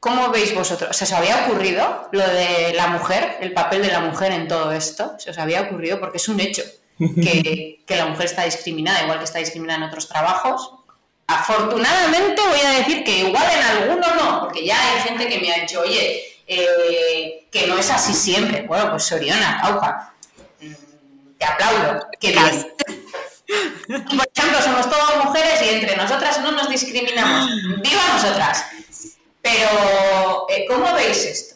¿Cómo 0.00 0.30
veis 0.30 0.54
vosotros? 0.54 0.96
¿Se 0.96 1.04
os 1.04 1.12
había 1.12 1.44
ocurrido 1.44 2.08
lo 2.12 2.26
de 2.26 2.72
la 2.74 2.88
mujer, 2.88 3.36
el 3.40 3.52
papel 3.52 3.82
de 3.82 3.88
la 3.88 4.00
mujer 4.00 4.32
en 4.32 4.48
todo 4.48 4.72
esto? 4.72 5.14
¿Se 5.18 5.30
os 5.30 5.38
había 5.38 5.62
ocurrido? 5.62 6.00
Porque 6.00 6.16
es 6.16 6.28
un 6.28 6.40
hecho 6.40 6.62
que, 6.98 7.80
que 7.86 7.96
la 7.96 8.06
mujer 8.06 8.26
está 8.26 8.44
discriminada, 8.44 9.02
igual 9.02 9.18
que 9.18 9.24
está 9.24 9.38
discriminada 9.38 9.78
en 9.78 9.88
otros 9.88 10.08
trabajos 10.08 10.72
Afortunadamente 11.26 12.42
voy 12.46 12.60
a 12.60 12.78
decir 12.78 13.02
que 13.02 13.20
igual 13.20 13.44
en 13.50 13.62
alguno 13.62 14.14
no, 14.14 14.40
porque 14.40 14.64
ya 14.64 14.78
hay 14.78 15.00
gente 15.00 15.26
que 15.28 15.40
me 15.40 15.52
ha 15.52 15.60
dicho, 15.60 15.80
oye, 15.80 16.22
eh, 16.46 17.46
que 17.50 17.66
no 17.66 17.78
es 17.78 17.90
así 17.90 18.12
siempre. 18.12 18.62
Bueno, 18.62 18.90
pues 18.90 19.04
Soriona, 19.04 19.58
Cauca, 19.62 20.12
mm, 20.60 21.38
te 21.38 21.44
aplaudo, 21.46 22.06
bien. 22.20 22.72
Por 23.86 24.28
ejemplo, 24.34 24.62
somos 24.62 24.90
todas 24.90 25.24
mujeres 25.24 25.62
y 25.62 25.74
entre 25.74 25.96
nosotras 25.96 26.40
no 26.40 26.52
nos 26.52 26.68
discriminamos. 26.68 27.50
¡Viva 27.80 28.02
nosotras! 28.12 28.66
Pero, 29.40 30.46
eh, 30.48 30.66
¿cómo 30.68 30.92
veis 30.94 31.24
esto? 31.24 31.54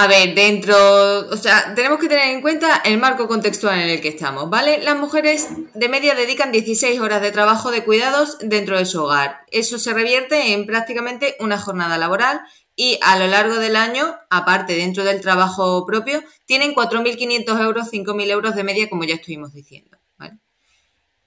A 0.00 0.06
ver, 0.06 0.34
dentro, 0.34 1.28
o 1.28 1.36
sea, 1.36 1.74
tenemos 1.74 1.98
que 1.98 2.08
tener 2.08 2.30
en 2.30 2.40
cuenta 2.40 2.80
el 2.86 2.96
marco 2.96 3.28
contextual 3.28 3.80
en 3.80 3.90
el 3.90 4.00
que 4.00 4.08
estamos, 4.08 4.48
¿vale? 4.48 4.82
Las 4.82 4.96
mujeres 4.96 5.50
de 5.74 5.88
media 5.90 6.14
dedican 6.14 6.52
16 6.52 6.98
horas 7.00 7.20
de 7.20 7.32
trabajo 7.32 7.70
de 7.70 7.84
cuidados 7.84 8.38
dentro 8.40 8.78
de 8.78 8.86
su 8.86 9.02
hogar. 9.02 9.40
Eso 9.50 9.78
se 9.78 9.92
revierte 9.92 10.54
en 10.54 10.64
prácticamente 10.64 11.36
una 11.38 11.58
jornada 11.58 11.98
laboral 11.98 12.40
y 12.74 12.98
a 13.02 13.18
lo 13.18 13.26
largo 13.26 13.56
del 13.56 13.76
año, 13.76 14.18
aparte 14.30 14.74
dentro 14.74 15.04
del 15.04 15.20
trabajo 15.20 15.84
propio, 15.84 16.24
tienen 16.46 16.74
4.500 16.74 17.62
euros, 17.62 17.92
5.000 17.92 18.30
euros 18.30 18.54
de 18.54 18.64
media, 18.64 18.88
como 18.88 19.04
ya 19.04 19.16
estuvimos 19.16 19.52
diciendo, 19.52 19.98
¿vale? 20.16 20.38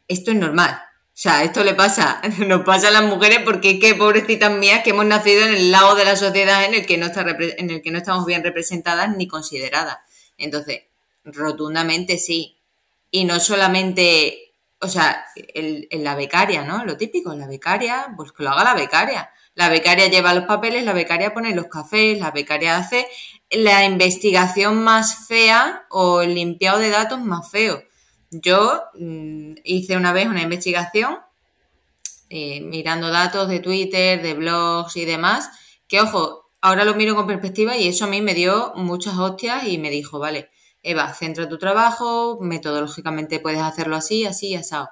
Esto 0.08 0.32
es 0.32 0.38
normal, 0.38 0.82
sea, 1.24 1.44
esto 1.44 1.64
le 1.64 1.74
pasa, 1.74 2.22
nos 2.40 2.64
pasa 2.64 2.90
a 2.90 2.92
las 2.92 3.04
mujeres 3.04 3.40
porque 3.46 3.80
qué 3.80 3.96
pobrecitas 3.96 4.52
mías 4.52 4.84
que 4.84 4.90
hemos 4.90 5.06
nacido 5.06 5.44
en 5.46 5.54
el 5.54 5.72
lado 5.72 5.96
de 5.96 6.04
la 6.04 6.18
sociedad 6.18 6.66
en 6.66 6.74
el 6.74 6.86
que 6.86 6.98
no 6.98 7.06
está 7.06 7.22
en 7.22 7.70
el 7.70 7.82
que 7.82 7.92
no 7.92 8.00
estamos 8.00 8.26
bien 8.26 8.44
representadas 8.44 9.16
ni 9.16 9.28
consideradas. 9.28 10.00
Entonces, 10.38 10.82
rotundamente 11.24 12.18
sí. 12.18 12.58
Y 13.10 13.24
no 13.24 13.40
solamente, 13.40 14.54
o 14.82 14.90
sea, 14.90 15.26
en 15.36 16.04
la 16.04 16.16
becaria, 16.16 16.66
¿no? 16.66 16.84
Lo 16.84 16.98
típico, 16.98 17.34
la 17.34 17.48
becaria, 17.48 18.14
pues 18.18 18.34
que 18.34 18.44
lo 18.44 18.50
haga 18.50 18.66
la 18.66 18.74
becaria. 18.74 19.30
La 19.56 19.70
becaria 19.70 20.08
lleva 20.08 20.34
los 20.34 20.46
papeles, 20.46 20.84
la 20.84 20.94
becaria 20.94 21.34
pone 21.34 21.56
los 21.56 21.68
cafés, 21.68 22.20
la 22.20 22.32
becaria 22.32 22.76
hace 22.76 23.08
la 23.50 23.86
investigación 23.86 24.84
más 24.84 25.28
fea 25.28 25.86
o 25.90 26.22
el 26.22 26.36
limpiado 26.36 26.80
de 26.80 26.90
datos 26.90 27.22
más 27.22 27.50
feo. 27.50 27.82
Yo 28.42 28.84
mm, 28.96 29.56
hice 29.64 29.98
una 29.98 30.14
vez 30.14 30.28
una 30.28 30.42
investigación 30.42 31.18
eh, 32.30 32.62
mirando 32.62 33.10
datos 33.10 33.48
de 33.48 33.60
Twitter, 33.60 34.22
de 34.22 34.34
blogs 34.34 34.96
y 34.96 35.06
demás, 35.06 35.50
que 35.88 36.02
ojo, 36.02 36.50
ahora 36.62 36.86
lo 36.86 36.96
miro 36.96 37.16
con 37.16 37.28
perspectiva 37.28 37.78
y 37.78 37.88
eso 37.88 38.06
a 38.06 38.08
mí 38.08 38.22
me 38.22 38.34
dio 38.34 38.74
muchas 38.76 39.18
hostias 39.18 39.68
y 39.68 39.78
me 39.78 39.90
dijo, 39.90 40.20
vale, 40.20 40.50
Eva, 40.82 41.14
centra 41.14 41.48
tu 41.48 41.58
trabajo, 41.58 42.40
metodológicamente 42.42 43.40
puedes 43.40 43.62
hacerlo 43.62 43.96
así, 43.96 44.26
así, 44.26 44.56
asado. 44.56 44.90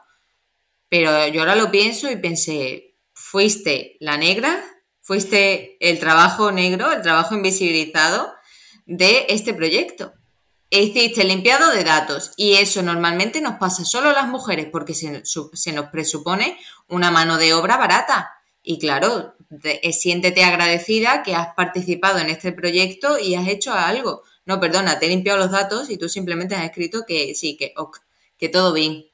Pero 0.89 1.27
yo 1.27 1.41
ahora 1.41 1.55
lo 1.55 1.71
pienso 1.71 2.11
y 2.11 2.17
pensé, 2.17 2.95
fuiste 3.13 3.97
la 3.99 4.17
negra, 4.17 4.63
fuiste 5.01 5.77
el 5.79 5.99
trabajo 5.99 6.51
negro, 6.51 6.91
el 6.91 7.01
trabajo 7.01 7.33
invisibilizado 7.35 8.31
de 8.85 9.25
este 9.29 9.53
proyecto 9.53 10.13
hiciste 10.80 11.26
limpiado 11.26 11.72
de 11.72 11.84
datos 11.84 12.32
y 12.38 12.53
eso 12.53 12.82
normalmente 12.82 13.41
nos 13.41 13.55
pasa 13.55 13.84
solo 13.84 14.09
a 14.09 14.13
las 14.13 14.28
mujeres 14.28 14.67
porque 14.72 14.93
se, 14.93 15.11
nos 15.11 15.86
presupone 15.91 16.57
una 16.88 17.11
mano 17.11 17.38
de 17.38 17.53
obra 17.53 17.78
barata. 17.78 18.32
Y 18.63 18.80
claro, 18.80 19.36
eh, 19.63 19.91
siéntete 19.91 20.43
agradecida 20.43 21.24
que 21.24 21.36
has 21.36 21.53
participado 21.55 22.19
en 22.19 22.30
este 22.30 22.53
proyecto 22.53 23.19
y 23.19 23.36
has 23.36 23.47
hecho 23.47 23.74
algo. 23.74 24.24
No, 24.45 24.59
perdona, 24.59 24.97
te 24.97 25.07
he 25.07 25.09
limpiado 25.09 25.39
los 25.39 25.51
datos 25.51 25.89
y 25.89 25.97
tú 25.97 26.07
simplemente 26.07 26.55
has 26.55 26.63
escrito 26.63 27.03
que 27.05 27.36
sí, 27.36 27.57
que 27.57 27.74
que 28.38 28.49
todo 28.49 28.74
bien. 28.74 29.05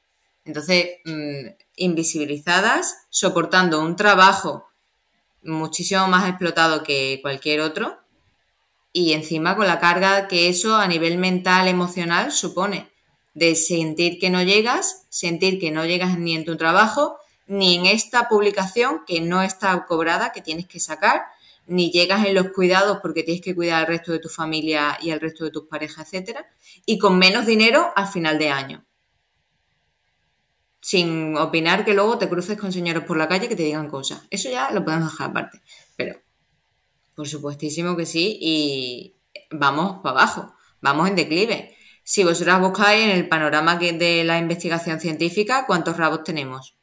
Entonces, 0.46 1.00
mm, 1.06 1.48
invisibilizadas, 1.76 3.08
soportando 3.10 3.82
un 3.82 3.96
trabajo 3.96 4.68
muchísimo 5.44 6.08
más 6.08 6.30
explotado 6.30 6.84
que 6.84 7.20
cualquier 7.22 7.62
otro, 7.62 8.00
y 8.94 9.14
encima 9.14 9.56
con 9.56 9.68
la 9.68 9.80
carga 9.80 10.28
que 10.28 10.50
eso 10.50 10.76
a 10.76 10.88
nivel 10.88 11.18
mental, 11.18 11.68
emocional 11.68 12.32
supone, 12.32 12.90
de 13.34 13.56
sentir 13.56 14.20
que 14.20 14.30
no 14.30 14.42
llegas, 14.42 15.06
sentir 15.10 15.60
que 15.60 15.72
no 15.72 15.86
llegas 15.86 16.18
ni 16.18 16.36
en 16.36 16.46
tu 16.46 16.58
trabajo, 16.58 17.18
ni 17.46 17.76
en 17.76 17.86
esta 17.86 18.28
publicación 18.28 19.02
que 19.06 19.22
no 19.22 19.42
está 19.42 19.86
cobrada, 19.86 20.32
que 20.32 20.42
tienes 20.42 20.66
que 20.68 20.80
sacar, 20.80 21.24
ni 21.68 21.92
llegas 21.92 22.26
en 22.26 22.34
los 22.34 22.52
cuidados 22.52 23.00
porque 23.02 23.24
tienes 23.24 23.44
que 23.44 23.54
cuidar 23.54 23.82
al 23.82 23.88
resto 23.88 24.12
de 24.12 24.20
tu 24.20 24.30
familia 24.30 24.98
y 25.02 25.12
al 25.12 25.20
resto 25.20 25.44
de 25.44 25.52
tus 25.52 25.68
parejas, 25.68 26.08
etcétera, 26.08 26.48
y 26.86 26.98
con 26.98 27.18
menos 27.20 27.46
dinero 27.46 27.92
al 27.96 28.08
final 28.08 28.40
de 28.40 28.50
año. 28.50 28.86
Sin 30.82 31.36
opinar 31.38 31.84
que 31.84 31.94
luego 31.94 32.18
te 32.18 32.30
cruces 32.30 32.58
con 32.58 32.72
señores 32.72 33.04
por 33.04 33.18
la 33.18 33.28
calle 33.28 33.50
que 33.50 33.56
te 33.56 33.64
digan 33.64 33.90
cosas. 33.90 34.22
Eso 34.30 34.50
ya 34.50 34.72
lo 34.72 34.86
podemos 34.86 35.12
dejar 35.12 35.30
aparte. 35.30 35.62
Pero 35.98 36.22
por 37.18 37.28
supuestísimo 37.28 37.98
que 37.98 38.06
sí, 38.06 38.38
y 38.40 39.16
vamos 39.50 40.02
para 40.04 40.22
abajo, 40.22 40.54
vamos 40.82 41.10
en 41.10 41.16
declive. 41.16 41.76
Si 42.04 42.24
vosotras 42.24 42.62
buscáis 42.62 43.06
en 43.06 43.10
el 43.10 43.28
panorama 43.28 43.76
de 43.76 44.24
la 44.24 44.38
investigación 44.38 45.00
científica, 45.00 45.66
¿cuántos 45.66 45.98
rabos 45.98 46.24
tenemos? 46.24 46.76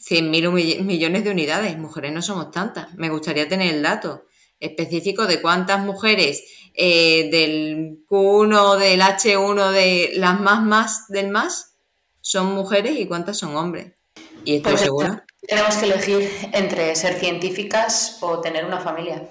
100.000 0.00 0.82
millones 0.82 1.24
de 1.24 1.30
unidades. 1.30 1.76
Mujeres 1.76 2.10
no 2.10 2.22
somos 2.22 2.50
tantas. 2.50 2.94
Me 2.94 3.10
gustaría 3.10 3.46
tener 3.46 3.74
el 3.74 3.82
dato 3.82 4.24
específico 4.60 5.26
de 5.26 5.42
cuántas 5.42 5.84
mujeres 5.84 6.44
eh, 6.72 7.28
del 7.30 8.02
Q1, 8.08 8.78
del 8.78 9.02
H1, 9.02 9.72
de 9.72 10.12
las 10.16 10.40
más 10.40 10.62
más 10.62 11.08
del 11.08 11.28
más, 11.28 11.76
son 12.22 12.54
mujeres 12.54 12.98
y 12.98 13.06
cuántas 13.06 13.36
son 13.36 13.54
hombres. 13.56 13.92
Y 14.46 14.56
estoy 14.56 14.72
pues 14.72 14.80
segura. 14.80 15.26
Tenemos 15.46 15.76
que 15.76 15.86
elegir 15.86 16.30
entre 16.52 16.94
ser 16.96 17.18
científicas 17.18 18.18
o 18.20 18.40
tener 18.40 18.64
una 18.64 18.80
familia. 18.80 19.28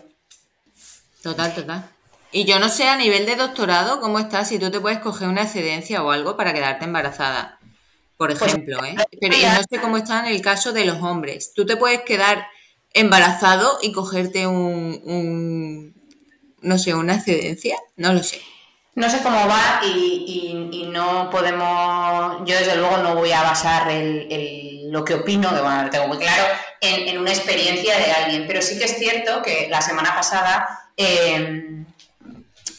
Total, 1.21 1.53
total. 1.53 1.89
Y 2.31 2.45
yo 2.45 2.59
no 2.59 2.69
sé 2.69 2.87
a 2.87 2.97
nivel 2.97 3.25
de 3.25 3.35
doctorado 3.35 3.99
cómo 3.99 4.19
estás, 4.19 4.49
si 4.49 4.59
tú 4.59 4.69
te 4.69 4.79
puedes 4.79 4.99
coger 4.99 5.27
una 5.27 5.43
excedencia 5.43 6.03
o 6.03 6.11
algo 6.11 6.35
para 6.35 6.53
quedarte 6.53 6.85
embarazada, 6.85 7.59
por 8.17 8.37
pues, 8.37 8.53
ejemplo, 8.53 8.83
¿eh? 8.83 8.95
Pero 9.19 9.35
yo 9.35 9.47
no 9.49 9.61
sé 9.69 9.81
cómo 9.81 9.97
está 9.97 10.19
en 10.19 10.33
el 10.33 10.41
caso 10.41 10.71
de 10.71 10.85
los 10.85 11.01
hombres. 11.01 11.53
Tú 11.53 11.65
te 11.65 11.77
puedes 11.77 12.01
quedar 12.01 12.47
embarazado 12.93 13.79
y 13.81 13.91
cogerte 13.91 14.47
un, 14.47 15.01
un 15.03 15.95
no 16.61 16.77
sé, 16.77 16.93
una 16.93 17.15
excedencia, 17.15 17.77
no 17.97 18.13
lo 18.13 18.23
sé. 18.23 18.41
No 18.95 19.09
sé 19.09 19.21
cómo 19.21 19.45
va 19.45 19.81
y, 19.83 20.87
no 20.89 21.29
podemos, 21.29 22.37
yo 22.45 22.57
desde 22.57 22.77
luego 22.77 22.97
no 22.97 23.15
voy 23.15 23.33
a 23.33 23.43
basar 23.43 23.91
el, 23.91 24.89
lo 24.89 25.03
que 25.03 25.15
opino, 25.15 25.53
que 25.53 25.59
bueno, 25.59 25.83
lo 25.83 25.89
tengo 25.89 26.07
muy 26.07 26.17
claro, 26.17 26.43
en, 26.79 27.17
una 27.17 27.31
experiencia 27.31 27.97
de 27.97 28.11
alguien, 28.13 28.47
pero 28.47 28.61
sí 28.61 28.79
que 28.79 28.85
es 28.85 28.97
cierto 28.97 29.41
que 29.41 29.67
la 29.69 29.81
semana 29.81 30.15
pasada, 30.15 30.89
em, 30.95 31.85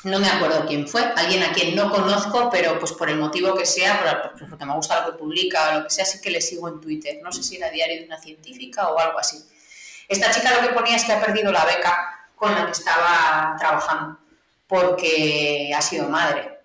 no 0.04 0.18
me 0.18 0.26
acuerdo 0.26 0.64
quién 0.66 0.88
fue, 0.88 1.02
alguien 1.16 1.42
a 1.42 1.52
quien 1.52 1.76
no 1.76 1.90
conozco, 1.90 2.48
pero 2.48 2.78
pues 2.78 2.92
por 2.92 3.10
el 3.10 3.18
motivo 3.18 3.54
que 3.54 3.66
sea, 3.66 4.00
porque 4.48 4.64
me 4.64 4.72
gusta 4.72 5.00
lo 5.00 5.12
que 5.12 5.18
publica 5.18 5.68
o 5.68 5.78
lo 5.80 5.84
que 5.84 5.90
sea, 5.90 6.06
sí 6.06 6.22
que 6.22 6.30
le 6.30 6.40
sigo 6.40 6.66
en 6.68 6.80
Twitter, 6.80 7.18
no 7.22 7.30
sé 7.30 7.42
si 7.42 7.56
era 7.56 7.68
diario 7.68 8.00
de 8.00 8.06
una 8.06 8.18
científica 8.18 8.88
o 8.88 8.98
algo 8.98 9.18
así. 9.18 9.44
Esta 10.08 10.30
chica 10.30 10.54
lo 10.54 10.66
que 10.66 10.72
ponía 10.72 10.96
es 10.96 11.04
que 11.04 11.12
ha 11.12 11.20
perdido 11.20 11.52
la 11.52 11.66
beca 11.66 12.30
con 12.34 12.54
la 12.54 12.64
que 12.64 12.72
estaba 12.72 13.54
trabajando 13.58 14.25
porque 14.66 15.72
ha 15.76 15.82
sido 15.82 16.08
madre. 16.08 16.56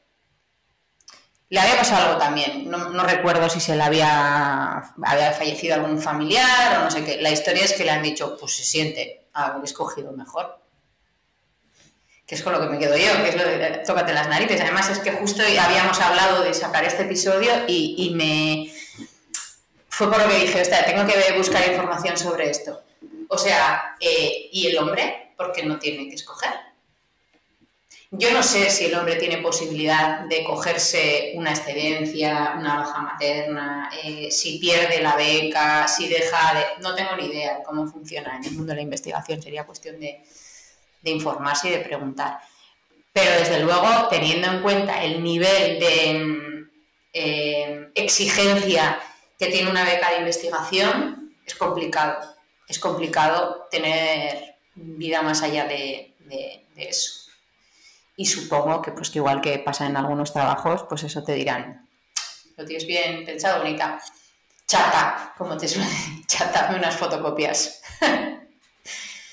Le 1.52 1.60
había 1.60 1.78
pasado 1.78 2.08
algo 2.08 2.18
también, 2.18 2.70
no, 2.70 3.04
recuerdo 3.04 3.50
si 3.50 3.60
se 3.60 3.76
le 3.76 3.84
había, 3.84 4.94
fallecido 5.38 5.76
algún 5.76 6.02
familiar 6.02 6.80
o 6.80 6.84
no 6.86 6.92
sé 6.92 7.04
qué. 7.04 7.22
La 7.22 7.30
historia 7.30 7.66
es 7.66 7.74
que 7.74 7.84
le 7.84 7.92
han 7.92 8.02
dicho, 8.02 8.38
pues 8.40 8.56
se 8.56 8.64
siente 8.64 9.28
haber 9.34 9.62
escogido 9.62 10.14
mejor. 10.14 10.60
Que 12.26 12.36
es 12.36 12.42
con 12.42 12.54
lo 12.54 12.62
que 12.62 12.68
me 12.68 12.80
quedo 12.80 12.96
yo, 12.96 13.22
que 13.22 13.30
es 13.30 13.36
lo 13.36 13.44
de 13.44 13.84
tócate 13.86 14.14
las 14.14 14.30
narices. 14.30 14.62
Además 14.62 14.90
es 14.92 15.00
que 15.00 15.12
justo 15.12 15.44
habíamos 15.44 16.00
hablado 16.00 16.42
de 16.42 16.54
sacar 16.54 16.86
este 16.86 17.04
episodio 17.04 17.52
y, 17.68 18.14
me... 18.16 18.74
Fue 19.90 20.10
por 20.10 20.22
lo 20.22 20.30
que 20.30 20.40
dije, 20.40 20.64
sea, 20.64 20.86
tengo 20.86 21.06
que 21.06 21.34
buscar 21.38 21.68
información 21.68 22.18
sobre 22.18 22.50
esto. 22.50 22.82
O 23.28 23.38
sea, 23.38 23.98
eh, 24.00 24.48
¿y 24.54 24.68
el 24.68 24.78
hombre? 24.78 25.34
¿Por 25.36 25.52
qué 25.52 25.64
no 25.64 25.78
tiene 25.78 26.08
que 26.08 26.16
escoger? 26.16 26.71
Yo 28.14 28.30
no 28.34 28.44
sé 28.44 28.70
si 28.70 28.86
el 28.88 28.96
hombre 28.96 29.16
tiene 29.16 29.38
posibilidad 29.38 30.26
de 30.26 30.44
cogerse 30.44 31.32
una 31.36 31.52
excedencia, 31.52 32.56
una 32.60 32.76
baja 32.76 33.00
materna, 33.00 33.90
eh, 34.04 34.30
si 34.30 34.60
pierde 34.60 35.02
la 35.02 35.16
beca, 35.16 35.88
si 35.88 36.10
deja 36.10 36.54
de... 36.54 36.84
No 36.84 36.94
tengo 36.94 37.16
ni 37.16 37.28
idea 37.28 37.60
de 37.60 37.64
cómo 37.64 37.88
funciona 37.88 38.36
en 38.36 38.44
el 38.44 38.52
mundo 38.52 38.72
de 38.72 38.76
la 38.76 38.82
investigación, 38.82 39.42
sería 39.42 39.66
cuestión 39.66 39.98
de, 39.98 40.22
informarse 41.04 41.70
y 41.70 41.72
de 41.72 41.80
preguntar. 41.80 42.40
Pero 43.14 43.32
desde 43.32 43.62
luego, 43.62 44.10
teniendo 44.10 44.48
en 44.48 44.62
cuenta 44.62 45.02
el 45.02 45.24
nivel 45.24 45.80
de 45.80 46.68
eh, 47.14 47.92
exigencia 47.96 49.00
que 49.40 49.48
tiene 49.48 49.72
una 49.72 49.86
beca 49.86 50.12
de 50.12 50.18
investigación, 50.18 51.34
es 51.46 51.56
complicado. 51.56 52.20
Es 52.68 52.78
complicado 52.78 53.70
tener 53.72 54.56
vida 54.76 55.22
más 55.22 55.42
allá 55.44 55.66
de 55.66 56.14
eso. 56.76 57.21
Y 58.22 58.26
supongo 58.26 58.84
que, 58.84 58.92
pues, 58.92 59.10
que 59.10 59.18
igual 59.18 59.42
que 59.42 59.58
pasa 59.58 59.88
en 59.88 59.98
algunos 59.98 60.32
trabajos, 60.32 60.86
pues 60.88 61.02
eso 61.02 61.24
te 61.24 61.34
dirán, 61.34 61.90
lo 62.56 62.64
tienes 62.64 62.86
bien 62.86 63.26
pensado, 63.26 63.64
bonita. 63.64 64.00
Chata, 64.68 65.34
como 65.36 65.58
te 65.58 65.68
suena, 65.68 65.90
chata, 66.28 66.72
unas 66.78 66.96
fotocopias. 66.96 67.82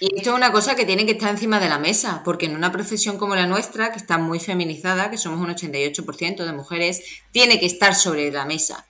Y 0.01 0.17
esto 0.17 0.31
es 0.31 0.37
una 0.37 0.53
cosa 0.53 0.75
que 0.75 0.87
tiene 0.87 1.05
que 1.05 1.13
estar 1.13 1.29
encima 1.29 1.61
de 1.61 1.69
la 1.69 1.79
mesa, 1.79 2.23
porque 2.25 2.47
en 2.47 2.57
una 2.57 2.73
profesión 2.73 3.19
como 3.19 3.37
la 3.37 3.47
nuestra, 3.47 3.93
que 3.93 3.99
está 3.99 4.17
muy 4.17 4.41
feminizada, 4.41 5.11
que 5.11 5.19
somos 5.19 5.39
un 5.39 5.55
88% 5.55 6.47
de 6.47 6.53
mujeres, 6.53 7.03
tiene 7.31 7.61
que 7.61 7.67
estar 7.67 7.95
sobre 7.95 8.33
la 8.33 8.47
mesa. 8.47 8.87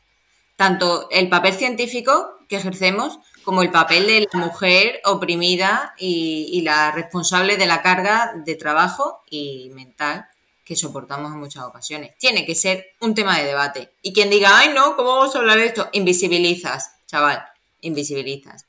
Tanto 0.55 1.09
el 1.11 1.29
papel 1.29 1.55
científico 1.55 2.39
que 2.49 2.55
ejercemos 2.55 3.19
como 3.49 3.63
el 3.63 3.71
papel 3.71 4.07
de 4.07 4.29
la 4.31 4.39
mujer 4.41 5.01
oprimida 5.07 5.95
y, 5.97 6.61
la 6.67 6.93
responsable 6.93 7.57
de 7.57 7.65
la 7.65 7.81
carga 7.81 8.35
de 8.45 8.57
trabajo 8.57 9.23
y 9.31 9.71
mental 9.73 10.27
que 10.67 10.77
soportamos 10.77 11.33
en 11.33 11.39
muchas 11.39 11.65
ocasiones. 11.65 12.11
Tiene 12.19 12.45
que 12.45 12.55
ser 12.55 12.85
un 13.01 13.15
tema 13.15 13.39
de 13.39 13.47
debate. 13.47 13.95
Y 14.03 14.13
quien 14.13 14.29
diga, 14.29 14.51
ay 14.53 14.75
no, 14.75 14.97
¿cómo 14.97 15.17
vamos 15.17 15.35
a 15.35 15.39
hablar 15.39 15.57
de 15.57 15.65
esto? 15.65 15.89
Invisibilizas, 15.93 16.91
chaval, 17.07 17.43
invisibilizas. 17.81 18.67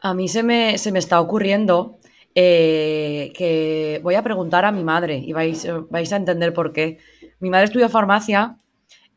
A 0.00 0.14
mí 0.14 0.28
se 0.28 0.42
me, 0.42 0.78
se 0.78 0.92
me 0.92 0.98
está 0.98 1.20
ocurriendo 1.20 1.98
eh, 2.34 3.34
que 3.36 4.00
voy 4.02 4.14
a 4.14 4.22
preguntar 4.22 4.64
a 4.64 4.72
mi 4.72 4.82
madre 4.82 5.18
y 5.18 5.34
vais, 5.34 5.68
vais 5.90 6.10
a 6.10 6.16
entender 6.16 6.54
por 6.54 6.72
qué. 6.72 6.96
Mi 7.38 7.50
madre 7.50 7.66
estudió 7.66 7.90
farmacia 7.90 8.56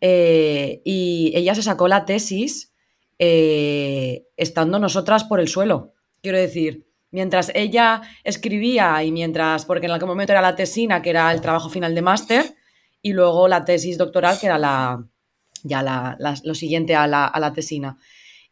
eh, 0.01 0.81
y 0.83 1.31
ella 1.35 1.55
se 1.55 1.63
sacó 1.63 1.87
la 1.87 2.03
tesis 2.03 2.73
eh, 3.19 4.27
estando 4.37 4.79
nosotras 4.79 5.25
por 5.25 5.39
el 5.39 5.49
suelo. 5.49 5.93
Quiero 6.21 6.37
decir, 6.37 6.87
mientras 7.11 7.51
ella 7.53 8.01
escribía 8.23 9.03
y 9.03 9.11
mientras, 9.11 9.65
porque 9.65 9.87
en 9.87 9.91
aquel 9.91 10.07
momento 10.07 10.33
era 10.33 10.41
la 10.41 10.55
tesina, 10.55 11.01
que 11.01 11.09
era 11.09 11.31
el 11.31 11.41
trabajo 11.41 11.69
final 11.69 11.93
de 11.93 12.01
máster, 12.01 12.55
y 13.01 13.13
luego 13.13 13.47
la 13.47 13.65
tesis 13.65 13.97
doctoral, 13.97 14.39
que 14.39 14.47
era 14.47 14.57
la, 14.57 15.05
ya 15.63 15.83
la, 15.83 16.17
lo 16.43 16.55
siguiente 16.55 16.95
a 16.95 17.07
la, 17.07 17.25
a 17.25 17.39
la 17.39 17.53
tesina. 17.53 17.97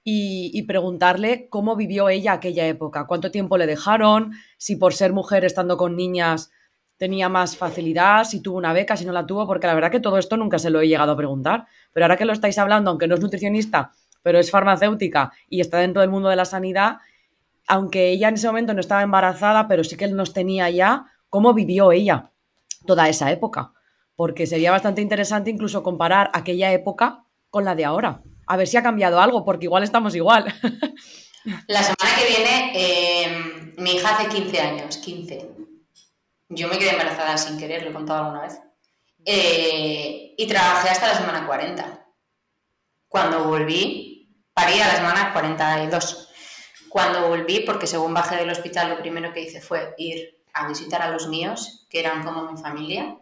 Y, 0.04 0.52
y, 0.54 0.64
preguntarle 0.64 1.50
cómo 1.50 1.76
vivió 1.76 2.08
ella 2.08 2.34
aquella 2.34 2.66
época, 2.66 3.08
cuánto 3.08 3.30
tiempo 3.30 3.58
le 3.58 3.68
dejaron, 3.68 4.32
si 4.58 4.78
por 4.78 4.94
ser 4.94 5.12
mujer 5.12 5.44
estando 5.44 5.76
con 5.76 5.98
niñas 5.98 6.50
tenía 6.98 7.30
más 7.30 7.58
facilidad, 7.58 8.24
si 8.24 8.42
tuvo 8.42 8.58
una 8.58 8.74
beca, 8.74 8.98
si 8.98 9.06
no 9.06 9.12
la 9.12 9.26
tuvo, 9.26 9.46
porque 9.46 9.68
la 9.68 9.76
verdad 9.76 9.92
que 9.92 10.00
todo 10.00 10.18
esto 10.18 10.38
nunca 10.38 10.60
se 10.60 10.70
lo 10.70 10.82
he 10.82 10.88
llegado 10.88 11.12
a 11.12 11.18
preguntar. 11.18 11.66
Pero 11.94 12.06
ahora 12.06 12.18
que 12.18 12.26
lo 12.26 12.34
estáis 12.34 12.58
hablando, 12.58 12.90
aunque 12.90 13.08
no 13.08 13.16
es 13.16 13.22
nutricionista, 13.22 13.92
pero 14.28 14.40
es 14.40 14.52
farmacéutica 14.52 15.32
y 15.48 15.62
está 15.62 15.78
dentro 15.78 16.02
del 16.02 16.10
mundo 16.10 16.28
de 16.28 16.36
la 16.36 16.44
sanidad, 16.44 16.98
aunque 17.66 18.10
ella 18.10 18.28
en 18.28 18.34
ese 18.34 18.48
momento 18.48 18.74
no 18.74 18.82
estaba 18.82 19.02
embarazada, 19.02 19.70
pero 19.70 19.86
sí 19.86 19.96
que 19.96 20.04
él 20.04 20.18
nos 20.18 20.34
tenía 20.34 20.70
ya, 20.70 21.06
cómo 21.30 21.54
vivió 21.54 21.94
ella 21.94 22.32
toda 22.86 23.08
esa 23.08 23.32
época. 23.32 23.72
Porque 24.18 24.46
sería 24.46 24.72
bastante 24.72 25.02
interesante 25.02 25.50
incluso 25.50 25.82
comparar 25.82 26.30
aquella 26.34 26.74
época 26.74 27.24
con 27.50 27.64
la 27.64 27.74
de 27.74 27.86
ahora. 27.86 28.22
A 28.48 28.58
ver 28.58 28.68
si 28.68 28.76
ha 28.76 28.84
cambiado 28.84 29.22
algo, 29.22 29.46
porque 29.46 29.68
igual 29.68 29.84
estamos 29.84 30.14
igual. 30.14 30.54
La 31.68 31.82
semana 31.82 32.12
que 32.20 32.28
viene, 32.28 32.72
em, 32.76 33.76
mi 33.78 33.92
hija 33.92 34.10
hace 34.10 34.28
15 34.28 34.60
años, 34.60 34.98
15. 34.98 35.52
Yo 36.50 36.68
me 36.68 36.78
quedé 36.78 36.90
embarazada 36.90 37.38
sin 37.38 37.58
querer, 37.58 37.84
lo 37.84 37.92
he 37.92 37.94
contado 37.94 38.26
alguna 38.26 38.42
vez. 38.42 38.60
Eh, 39.24 40.36
y 40.38 40.48
trabajé 40.48 40.90
hasta 40.90 41.08
la 41.08 41.16
semana 41.16 41.48
40. 41.48 42.04
Cuando 43.08 43.46
volví, 43.46 44.17
parí 44.58 44.80
a 44.80 44.88
la 44.88 44.96
semana 44.96 45.34
42. 45.34 46.30
Cuando 46.90 47.28
volví, 47.28 47.60
porque 47.60 47.86
según 47.86 48.16
bajé 48.16 48.38
del 48.38 48.50
hospital, 48.50 48.90
lo 48.90 48.98
primero 48.98 49.32
que 49.32 49.42
hice 49.42 49.62
fue 49.62 49.94
ir 50.00 50.40
a 50.52 50.68
visitar 50.68 51.04
a 51.04 51.12
los 51.12 51.28
míos, 51.28 51.86
que 51.92 52.00
eran 52.00 52.24
como 52.24 52.52
mi 52.52 52.60
familia. 52.60 53.18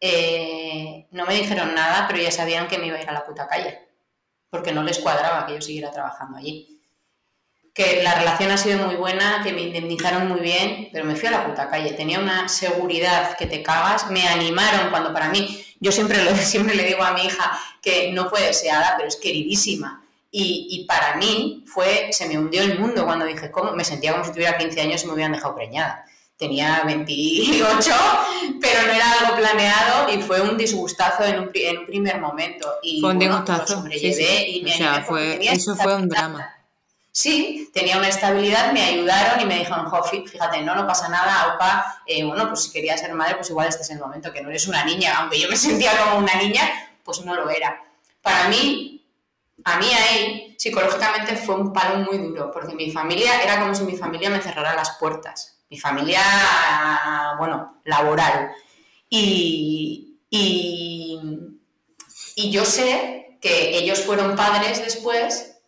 Eh, 0.00 1.08
no 1.10 1.26
me 1.26 1.34
dijeron 1.34 1.74
nada, 1.74 2.06
pero 2.06 2.22
ya 2.22 2.30
sabían 2.30 2.68
que 2.68 2.78
me 2.78 2.86
iba 2.86 2.96
a 2.96 3.02
ir 3.02 3.10
a 3.10 3.12
la 3.12 3.26
puta 3.26 3.48
calle, 3.48 3.88
porque 4.50 4.70
no 4.70 4.84
les 4.84 5.00
cuadraba 5.00 5.46
que 5.46 5.54
yo 5.54 5.60
siguiera 5.60 5.90
trabajando 5.90 6.38
allí. 6.38 6.80
Que 7.74 8.04
la 8.04 8.14
relación 8.14 8.52
ha 8.52 8.56
sido 8.56 8.86
muy 8.86 8.94
buena, 8.94 9.42
que 9.42 9.52
me 9.52 9.62
indemnizaron 9.62 10.28
muy 10.28 10.38
bien, 10.38 10.90
pero 10.92 11.04
me 11.04 11.16
fui 11.16 11.26
a 11.26 11.32
la 11.32 11.44
puta 11.44 11.68
calle. 11.68 11.94
Tenía 11.94 12.20
una 12.20 12.48
seguridad 12.48 13.36
que 13.36 13.46
te 13.46 13.64
cagas, 13.64 14.12
me 14.12 14.28
animaron 14.28 14.90
cuando 14.90 15.12
para 15.12 15.28
mí, 15.28 15.60
yo 15.80 15.90
siempre, 15.90 16.22
lo, 16.22 16.36
siempre 16.36 16.76
le 16.76 16.84
digo 16.84 17.02
a 17.02 17.14
mi 17.14 17.22
hija 17.22 17.58
que 17.82 18.12
no 18.12 18.30
fue 18.30 18.42
deseada, 18.42 18.94
pero 18.96 19.08
es 19.08 19.16
queridísima 19.16 19.97
y, 20.30 20.84
para 20.86 21.16
mí 21.16 21.64
fue, 21.66 22.08
se 22.12 22.26
me 22.26 22.38
hundió 22.38 22.62
el 22.62 22.78
mundo 22.78 23.04
cuando 23.04 23.24
dije, 23.24 23.50
¿cómo? 23.50 23.72
Me 23.72 23.84
sentía 23.84 24.12
como 24.12 24.24
si 24.24 24.32
tuviera 24.32 24.58
15 24.58 24.80
años 24.80 25.02
y 25.02 25.06
me 25.06 25.14
hubieran 25.14 25.32
dejado 25.32 25.54
preñada. 25.54 26.04
Tenía 26.36 26.82
28, 26.84 27.90
pero 28.60 28.82
no 28.86 28.92
era 28.92 29.12
algo 29.12 29.36
planeado 29.36 30.12
y 30.12 30.22
fue 30.22 30.40
un 30.40 30.56
disgustazo 30.56 31.24
en 31.24 31.40
un, 31.40 31.50
en 31.54 31.78
un 31.78 31.86
primer 31.86 32.20
momento. 32.20 32.70
Y 32.82 33.00
fue 33.00 33.10
un 33.10 33.18
disgustazo. 33.18 33.84
y 33.90 34.62
me 34.62 34.74
o 34.74 34.76
sea, 34.76 35.02
fue, 35.02 35.38
eso 35.42 35.74
fue 35.74 35.94
un 35.94 36.08
drama. 36.08 36.54
Sí, 37.10 37.70
tenía 37.74 37.98
una 37.98 38.08
estabilidad, 38.08 38.72
me 38.72 38.82
ayudaron 38.82 39.40
y 39.40 39.44
me 39.44 39.58
dijeron, 39.58 39.86
jo, 39.86 40.04
fíjate, 40.04 40.62
no, 40.62 40.76
no 40.76 40.86
pasa 40.86 41.08
nada, 41.08 41.54
opa, 41.54 42.02
eh, 42.06 42.22
bueno, 42.24 42.46
pues 42.46 42.62
si 42.62 42.70
querías 42.70 43.00
ser 43.00 43.12
madre, 43.12 43.34
pues 43.34 43.50
igual 43.50 43.66
este 43.66 43.82
es 43.82 43.90
el 43.90 43.98
momento, 43.98 44.32
que 44.32 44.40
no 44.40 44.50
eres 44.50 44.68
una 44.68 44.84
niña, 44.84 45.18
aunque 45.18 45.40
yo 45.40 45.48
me 45.48 45.56
sentía 45.56 45.90
como 45.98 46.18
una 46.18 46.36
niña, 46.36 46.62
pues 47.02 47.24
no 47.24 47.34
lo 47.34 47.50
era. 47.50 47.82
Para 48.22 48.48
mí, 48.48 48.97
a 49.64 49.78
mí 49.78 49.86
ahí 49.92 50.54
psicológicamente 50.58 51.36
fue 51.36 51.56
un 51.56 51.72
palo 51.72 51.98
muy 51.98 52.18
duro, 52.18 52.50
porque 52.50 52.74
mi 52.74 52.90
familia 52.90 53.42
era 53.42 53.60
como 53.60 53.74
si 53.74 53.84
mi 53.84 53.96
familia 53.96 54.30
me 54.30 54.40
cerrara 54.40 54.74
las 54.74 54.96
puertas. 54.98 55.58
Mi 55.70 55.78
familia, 55.78 56.20
bueno, 57.38 57.80
laboral. 57.84 58.52
Y, 59.10 60.18
y, 60.30 61.20
yo 62.50 62.64
sé 62.64 63.38
que 63.40 63.76
ellos 63.76 64.00
fueron 64.00 64.36
padres 64.36 64.82
después, 64.82 65.60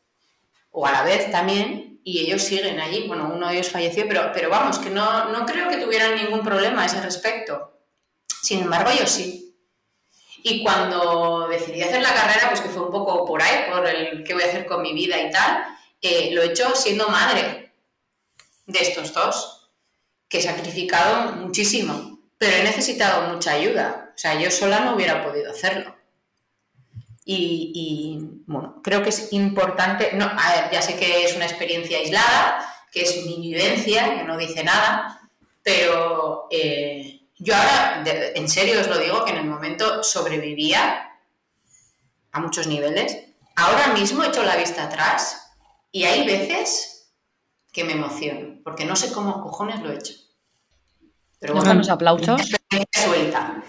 o 0.71 0.87
a 0.87 0.93
la 0.93 1.03
vez 1.03 1.31
también, 1.31 2.01
y 2.05 2.21
ellos 2.21 2.43
siguen 2.43 2.81
allí. 2.81 3.07
Bueno, 3.07 3.31
uno 3.35 3.49
de 3.49 3.55
ellos 3.55 3.71
falleció, 3.71 4.07
pero, 4.09 4.31
pero 4.33 4.49
vamos, 4.49 4.79
que 4.79 4.89
no, 4.89 5.31
no 5.31 5.45
creo 5.45 5.69
que 5.69 5.77
tuvieran 5.77 6.15
ningún 6.15 6.43
problema 6.43 6.83
a 6.83 6.87
ese 6.87 7.03
respecto. 7.03 7.79
Sin 8.43 8.61
embargo, 8.61 8.91
yo 8.99 9.07
sí. 9.07 9.50
Y 10.43 10.63
cuando 10.63 11.49
decidí 11.49 11.83
hacer 11.83 12.03
la 12.03 12.15
carrera, 12.15 12.49
pues 12.49 12.61
que 12.61 12.69
fue 12.69 12.83
un 12.83 12.91
poco 12.91 13.25
por 13.25 13.43
ahí, 13.43 13.71
por 13.71 13.87
el 13.87 14.25
qué 14.25 14.35
voy 14.35 14.43
a 14.43 14.47
hacer 14.47 14.67
con 14.67 14.83
mi 14.83 14.93
vida 14.93 15.21
y 15.21 15.31
tal, 15.31 15.65
eh, 16.01 16.31
lo 16.33 16.43
he 16.43 16.47
hecho 16.47 16.75
siendo 16.75 17.09
madre 17.09 17.73
de 18.67 18.81
estos 18.81 19.13
dos, 19.13 19.71
que 20.29 20.39
he 20.39 20.43
sacrificado 20.43 21.33
muchísimo, 21.33 22.21
pero 22.39 22.57
he 22.57 22.63
necesitado 22.63 23.33
mucha 23.33 23.53
ayuda. 23.53 24.13
O 24.15 24.19
sea, 24.19 24.41
yo 24.41 24.51
sola 24.51 24.81
no 24.81 24.95
hubiera 24.95 25.25
podido 25.25 25.51
hacerlo. 25.51 25.97
Y, 27.33 28.19
bueno, 28.47 28.81
creo 28.83 29.05
que 29.05 29.11
es 29.11 29.33
importante, 29.33 30.11
no, 30.15 30.29
ya 30.73 30.83
sé 30.83 30.97
que 30.97 31.25
es 31.25 31.37
una 31.37 31.45
experiencia 31.45 31.99
aislada, 31.99 32.67
que 32.91 33.03
es 33.03 33.25
mi 33.25 33.37
vivencia, 33.37 34.17
que 34.17 34.25
no 34.25 34.37
dice 34.37 34.65
nada, 34.65 35.21
pero... 35.63 36.49
Eh, 36.51 37.20
yo 37.41 37.57
ahora, 37.57 38.05
en 38.05 38.49
serio 38.49 38.81
os 38.81 38.87
lo 38.87 38.99
digo, 38.99 39.25
que 39.25 39.33
en 39.33 39.39
el 39.39 39.47
momento 39.47 40.03
sobrevivía 40.03 41.11
a 42.33 42.41
muchos 42.41 42.67
niveles. 42.67 43.17
Ahora 43.57 43.89
mismo 43.95 44.23
he 44.23 44.29
hecho 44.29 44.43
la 44.43 44.57
vista 44.57 44.85
atrás 44.85 45.51
y 45.91 46.05
hay 46.05 46.27
veces 46.27 47.13
que 47.73 47.85
me 47.85 47.93
emociono, 47.93 48.61
porque 48.63 48.85
no 48.85 48.95
sé 48.95 49.13
cómo 49.13 49.43
cojones 49.43 49.81
lo 49.81 49.91
he 49.91 49.97
hecho. 49.97 50.15
Pero 51.39 51.55
bueno, 51.55 51.73
unos 51.73 51.89
aplausos. 51.89 52.43
Suelta. 52.93 53.63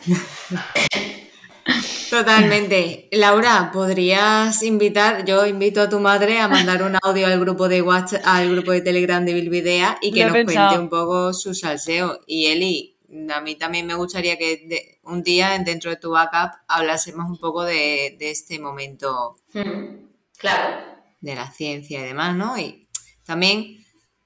Totalmente. 2.09 3.07
Laura, 3.13 3.71
podrías 3.71 4.61
invitar, 4.63 5.23
yo 5.23 5.45
invito 5.45 5.81
a 5.81 5.87
tu 5.87 6.01
madre 6.01 6.41
a 6.41 6.49
mandar 6.49 6.83
un 6.83 6.97
audio 7.01 7.27
al 7.27 7.39
grupo 7.39 7.69
de 7.69 7.81
WhatsApp, 7.81 8.21
al 8.25 8.51
grupo 8.51 8.73
de 8.73 8.81
Telegram 8.81 9.23
de 9.23 9.33
Bilbidea 9.33 9.97
y 10.01 10.11
que 10.11 10.25
nos 10.25 10.33
cuente 10.33 10.77
un 10.77 10.89
poco 10.89 11.33
su 11.33 11.53
salseo. 11.53 12.19
Y 12.27 12.47
Eli, 12.47 12.90
a 13.33 13.41
mí 13.41 13.55
también 13.55 13.87
me 13.87 13.95
gustaría 13.95 14.37
que 14.37 14.99
un 15.03 15.23
día 15.23 15.57
dentro 15.63 15.89
de 15.89 15.97
tu 15.97 16.11
backup 16.11 16.51
hablásemos 16.67 17.29
un 17.29 17.37
poco 17.37 17.63
de, 17.63 18.17
este 18.19 18.59
momento 18.59 19.37
hmm, 19.53 20.05
claro. 20.37 20.85
de 21.19 21.35
la 21.35 21.51
ciencia 21.51 21.99
y 21.99 22.03
demás, 22.03 22.35
¿no? 22.35 22.57
Y 22.57 22.87
también 23.25 23.81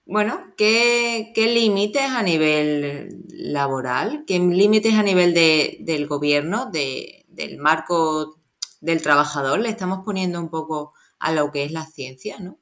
bueno, 0.08 0.54
¿qué, 0.56 1.34
límites 1.36 2.04
a 2.04 2.22
nivel 2.22 3.24
laboral, 3.28 4.24
qué 4.28 4.38
límites 4.38 4.94
a 4.94 5.02
nivel 5.02 5.34
del 5.34 6.08
gobierno, 6.08 6.70
del 6.70 7.58
marco 7.58 8.40
del 8.82 9.02
trabajador 9.02 9.60
le 9.60 9.70
estamos 9.70 10.06
poniendo 10.06 10.40
un 10.40 10.50
poco 10.50 10.94
a 11.18 11.32
lo 11.32 11.52
que 11.52 11.64
es 11.64 11.72
la 11.72 11.88
ciencia, 11.88 12.38
¿no? 12.40 12.60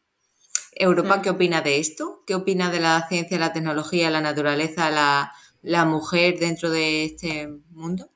Europa, 0.71 1.21
¿qué 1.21 1.31
mm. 1.31 1.35
opina 1.35 1.61
de 1.61 1.79
esto? 1.79 2.23
¿Qué 2.25 2.33
opina 2.33 2.71
de 2.71 2.79
la 2.79 3.05
ciencia, 3.09 3.37
la 3.37 3.51
tecnología, 3.51 4.09
la 4.09 4.21
naturaleza, 4.21 4.89
la, 4.89 5.33
la 5.63 5.85
mujer 5.85 6.37
dentro 6.37 6.69
de 6.69 7.05
este 7.05 7.47
mundo? 7.71 8.11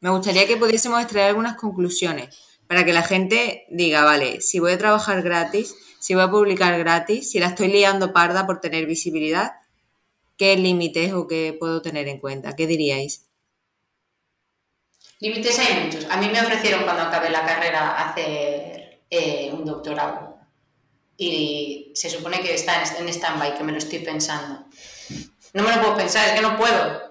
Me 0.00 0.10
gustaría 0.10 0.46
que 0.46 0.56
pudiésemos 0.56 1.02
extraer 1.02 1.28
algunas 1.28 1.56
conclusiones 1.56 2.34
para 2.66 2.84
que 2.84 2.92
la 2.92 3.02
gente 3.02 3.66
diga, 3.70 4.02
vale, 4.02 4.40
si 4.40 4.58
voy 4.58 4.72
a 4.72 4.78
trabajar 4.78 5.22
gratis, 5.22 5.74
si 6.00 6.14
voy 6.14 6.22
a 6.22 6.30
publicar 6.30 6.78
gratis, 6.78 7.30
si 7.30 7.38
la 7.38 7.48
estoy 7.48 7.68
liando 7.68 8.12
parda 8.12 8.46
por 8.46 8.60
tener 8.60 8.86
visibilidad, 8.86 9.52
¿qué 10.36 10.56
límites 10.56 11.12
o 11.12 11.26
qué 11.26 11.56
puedo 11.58 11.82
tener 11.82 12.08
en 12.08 12.18
cuenta? 12.18 12.54
¿Qué 12.56 12.66
diríais? 12.66 13.26
Límites 15.20 15.58
hay 15.58 15.84
muchos. 15.84 16.06
A 16.10 16.18
mí 16.18 16.28
me 16.28 16.40
ofrecieron 16.40 16.84
cuando 16.84 17.02
acabé 17.02 17.30
la 17.30 17.46
carrera 17.46 18.08
hacer 18.08 19.00
eh, 19.10 19.50
un 19.52 19.64
doctorado 19.64 20.36
y 21.16 21.92
se 21.94 22.10
supone 22.10 22.40
que 22.40 22.54
está 22.54 22.82
en 22.98 23.08
stand-by, 23.08 23.56
que 23.56 23.64
me 23.64 23.72
lo 23.72 23.78
estoy 23.78 24.00
pensando. 24.00 24.66
No 25.54 25.62
me 25.62 25.74
lo 25.74 25.82
puedo 25.82 25.96
pensar, 25.96 26.28
es 26.28 26.34
que 26.34 26.42
no 26.42 26.56
puedo. 26.56 27.02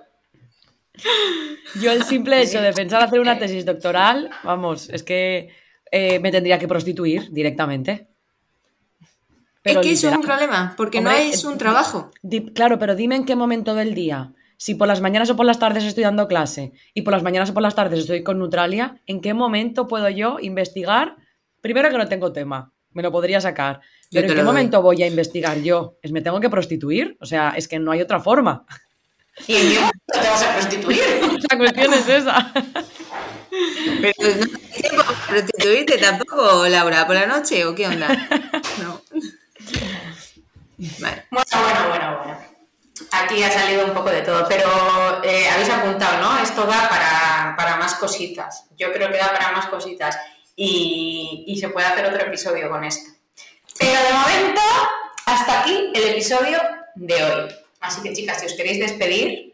Yo 1.81 1.91
el 1.91 2.03
simple 2.03 2.41
hecho 2.41 2.61
de 2.61 2.73
pensar 2.73 3.01
hacer 3.01 3.19
una 3.19 3.37
tesis 3.37 3.65
doctoral, 3.65 4.29
vamos, 4.43 4.89
es 4.89 5.03
que 5.03 5.49
eh, 5.91 6.19
me 6.19 6.31
tendría 6.31 6.59
que 6.59 6.67
prostituir 6.67 7.31
directamente 7.31 8.07
es 9.65 9.77
que 9.79 9.91
eso 9.91 10.09
es 10.09 10.15
un 10.15 10.21
problema, 10.21 10.75
porque 10.77 11.01
no 11.01 11.09
es 11.09 11.43
un 11.43 11.57
trabajo. 11.57 12.11
claro, 12.53 12.77
pero 12.77 12.95
dime 12.95 13.15
en 13.15 13.25
qué 13.25 13.35
momento 13.35 13.73
del 13.73 13.95
día. 13.95 14.31
Si 14.57 14.75
por 14.75 14.87
las 14.87 15.01
mañanas 15.01 15.29
o 15.31 15.35
por 15.35 15.45
las 15.45 15.59
tardes 15.59 15.83
estoy 15.83 16.03
dando 16.03 16.27
clase 16.27 16.71
y 16.93 17.01
por 17.01 17.13
las 17.13 17.23
mañanas 17.23 17.49
o 17.49 17.53
por 17.53 17.63
las 17.63 17.75
tardes 17.75 17.99
estoy 17.99 18.23
con 18.23 18.37
Neutralia, 18.37 19.01
¿en 19.05 19.21
qué 19.21 19.33
momento 19.33 19.87
puedo 19.87 20.07
yo 20.09 20.37
investigar? 20.39 21.17
Primero 21.61 21.89
que 21.89 21.97
no 21.97 22.07
tengo 22.07 22.31
tema, 22.31 22.71
me 22.91 23.03
lo 23.03 23.11
podría 23.11 23.41
sacar. 23.41 23.81
Pero 24.11 24.29
¿en 24.29 24.35
qué 24.35 24.43
momento 24.43 24.81
voy 24.81 25.03
a 25.03 25.07
investigar 25.07 25.61
yo? 25.61 25.97
¿Es 26.01 26.11
me 26.11 26.21
tengo 26.21 26.39
que 26.39 26.49
prostituir? 26.49 27.17
O 27.19 27.25
sea, 27.25 27.53
es 27.57 27.67
que 27.67 27.79
no 27.79 27.91
hay 27.91 28.01
otra 28.01 28.19
forma. 28.19 28.65
¿Y 29.47 29.55
en 29.55 29.69
qué 29.69 29.75
momento 29.75 29.99
te 30.13 30.19
vas 30.19 30.43
a 30.43 30.53
prostituir? 30.53 31.03
La 31.51 31.57
cuestión 31.57 31.93
es 31.93 32.09
esa. 32.09 32.53
Pero 34.01 34.35
no 34.97 35.03
prostituirte 35.27 35.97
tampoco, 35.97 36.67
Laura, 36.67 37.05
por 37.05 37.15
la 37.15 37.25
noche 37.25 37.65
o 37.65 37.73
qué 37.73 37.87
onda? 37.87 38.07
No. 38.81 39.01
Bueno, 40.77 41.23
bueno, 41.31 41.89
bueno, 41.89 42.19
bueno. 42.23 42.37
Aquí 43.11 43.43
ha 43.43 43.51
salido 43.51 43.85
un 43.85 43.93
poco 43.93 44.09
de 44.09 44.21
todo, 44.21 44.45
pero 44.47 45.23
eh, 45.23 45.47
habéis 45.49 45.69
apuntado, 45.69 46.21
¿no? 46.21 46.37
Esto 46.41 46.65
da 46.65 46.89
para, 46.89 47.77
más 47.77 47.95
cositas. 47.95 48.67
Yo 48.77 48.91
creo 48.91 49.11
que 49.11 49.17
da 49.17 49.33
para 49.33 49.51
más 49.51 49.67
cositas 49.67 50.17
y, 50.55 51.57
se 51.59 51.69
puede 51.69 51.87
hacer 51.87 52.05
otro 52.05 52.21
episodio 52.21 52.69
con 52.69 52.83
esto. 52.83 53.11
Pero 53.79 53.91
de 53.91 54.13
momento, 54.13 54.61
hasta 55.25 55.61
aquí 55.61 55.91
el 55.93 56.03
episodio 56.03 56.59
de 56.95 57.23
hoy. 57.23 57.55
Así 57.79 58.01
que 58.01 58.13
chicas, 58.13 58.39
si 58.39 58.45
os 58.47 58.53
queréis 58.53 58.79
despedir. 58.79 59.53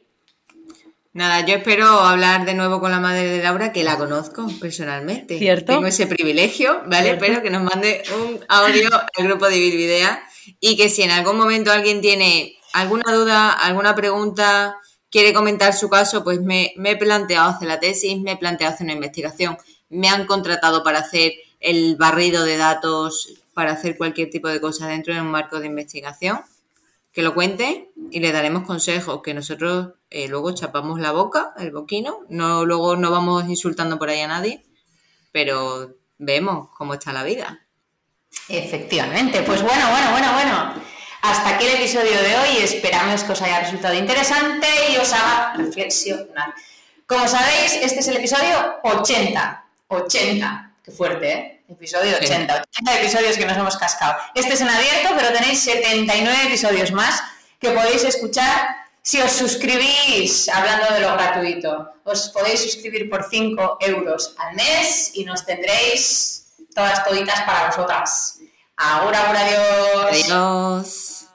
Nada, 1.13 1.45
yo 1.45 1.55
espero 1.55 1.85
hablar 1.85 2.45
de 2.45 2.53
nuevo 2.53 2.79
con 2.79 2.91
la 2.91 2.99
madre 2.99 3.27
de 3.27 3.43
Laura, 3.43 3.73
que 3.73 3.83
la 3.83 3.97
conozco 3.97 4.47
personalmente. 4.61 5.37
¿Cierto? 5.37 5.73
Tengo 5.73 5.87
ese 5.87 6.07
privilegio, 6.07 6.83
¿vale? 6.85 7.11
Espero 7.11 7.41
que 7.41 7.49
nos 7.49 7.63
mande 7.63 8.03
un 8.15 8.39
audio 8.47 8.89
al 8.93 9.27
grupo 9.27 9.49
de 9.49 9.59
Bilvidea 9.59 10.23
y 10.59 10.77
que 10.77 10.89
si 10.89 11.03
en 11.03 11.11
algún 11.11 11.35
momento 11.35 11.71
alguien 11.71 11.99
tiene 11.99 12.55
alguna 12.73 13.11
duda, 13.13 13.51
alguna 13.51 13.93
pregunta, 13.93 14.77
quiere 15.09 15.33
comentar 15.33 15.73
su 15.73 15.89
caso, 15.89 16.23
pues 16.23 16.39
me, 16.41 16.73
he 16.83 16.95
planteado 16.95 17.49
hacer 17.49 17.67
la 17.67 17.79
tesis, 17.79 18.19
me 18.19 18.31
he 18.31 18.37
planteado 18.37 18.73
hacer 18.73 18.85
una 18.85 18.93
investigación, 18.93 19.57
me 19.89 20.07
han 20.07 20.25
contratado 20.25 20.83
para 20.83 20.99
hacer 20.99 21.33
el 21.59 21.97
barrido 21.97 22.45
de 22.45 22.57
datos, 22.57 23.33
para 23.61 23.73
hacer 23.73 23.95
cualquier 23.95 24.31
tipo 24.31 24.47
de 24.47 24.59
cosa 24.59 24.87
dentro 24.87 25.13
de 25.13 25.21
un 25.21 25.27
marco 25.27 25.59
de 25.59 25.67
investigación, 25.67 26.41
que 27.13 27.21
lo 27.21 27.35
cuente 27.35 27.91
y 28.09 28.19
le 28.19 28.31
daremos 28.31 28.63
consejos, 28.63 29.21
que 29.21 29.35
nosotros 29.35 29.89
eh, 30.09 30.27
luego 30.27 30.51
chapamos 30.51 30.99
la 30.99 31.11
boca, 31.11 31.53
el 31.59 31.69
boquino, 31.69 32.21
no, 32.27 32.65
luego 32.65 32.95
no 32.95 33.11
vamos 33.11 33.47
insultando 33.47 33.99
por 33.99 34.09
ahí 34.09 34.19
a 34.21 34.27
nadie, 34.27 34.65
pero 35.31 35.95
vemos 36.17 36.69
cómo 36.75 36.95
está 36.95 37.13
la 37.13 37.23
vida. 37.23 37.67
Efectivamente, 38.49 39.43
pues 39.43 39.61
bueno, 39.61 39.91
bueno, 39.91 40.09
bueno, 40.09 40.33
bueno. 40.33 40.73
Hasta 41.21 41.49
aquí 41.49 41.67
el 41.67 41.75
episodio 41.75 42.19
de 42.19 42.35
hoy. 42.37 42.63
Esperamos 42.63 43.23
que 43.23 43.31
os 43.33 43.41
haya 43.43 43.59
resultado 43.59 43.93
interesante 43.93 44.65
y 44.91 44.97
os 44.97 45.13
haga 45.13 45.53
reflexionar. 45.55 46.55
Como 47.05 47.27
sabéis, 47.27 47.75
este 47.83 47.99
es 47.99 48.07
el 48.07 48.17
episodio 48.17 48.79
80. 48.81 49.65
80. 49.87 50.73
Qué 50.83 50.91
fuerte, 50.91 51.31
¿eh? 51.31 51.60
Episodio 51.71 52.17
80. 52.17 52.63
80 52.83 52.99
episodios 52.99 53.37
que 53.37 53.45
nos 53.45 53.57
hemos 53.57 53.77
cascado. 53.77 54.17
Este 54.35 54.53
es 54.53 54.61
en 54.61 54.69
abierto, 54.69 55.09
pero 55.15 55.31
tenéis 55.31 55.63
79 55.63 56.47
episodios 56.47 56.91
más 56.91 57.23
que 57.59 57.71
podéis 57.71 58.03
escuchar 58.03 58.75
si 59.01 59.21
os 59.21 59.31
suscribís, 59.31 60.49
hablando 60.49 60.93
de 60.93 60.99
lo 60.99 61.13
gratuito. 61.13 61.93
Os 62.03 62.29
podéis 62.29 62.61
suscribir 62.61 63.09
por 63.09 63.23
5 63.23 63.77
euros 63.79 64.35
al 64.37 64.55
mes 64.55 65.11
y 65.13 65.23
nos 65.23 65.45
tendréis 65.45 66.45
todas 66.75 67.05
toditas 67.05 67.41
para 67.43 67.67
vosotras. 67.67 68.39
Ahora, 68.75 69.27
ahora, 69.27 69.39
adiós. 69.39 70.25
Adiós. 70.25 71.25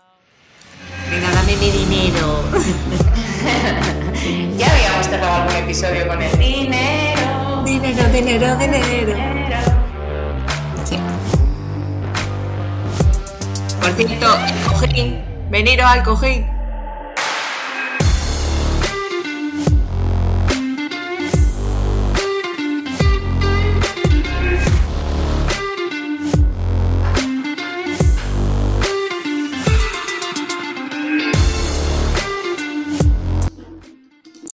Venga, 1.11 1.31
dame 1.31 1.57
mi 1.57 1.71
dinero. 1.71 2.45
ya 4.59 4.71
habíamos 4.71 5.07
cerrado 5.07 5.43
algún 5.43 5.57
episodio 5.57 6.07
con 6.07 6.21
el 6.21 6.39
dinero. 6.39 7.63
Dinero, 7.65 8.05
dinero, 8.11 8.57
dinero. 8.57 9.36
Por 13.87 13.95
cierto, 13.95 14.27
el 14.35 14.81
cojín. 14.81 15.25
Veniros 15.49 15.87
al 15.87 16.03
cojín. 16.03 16.56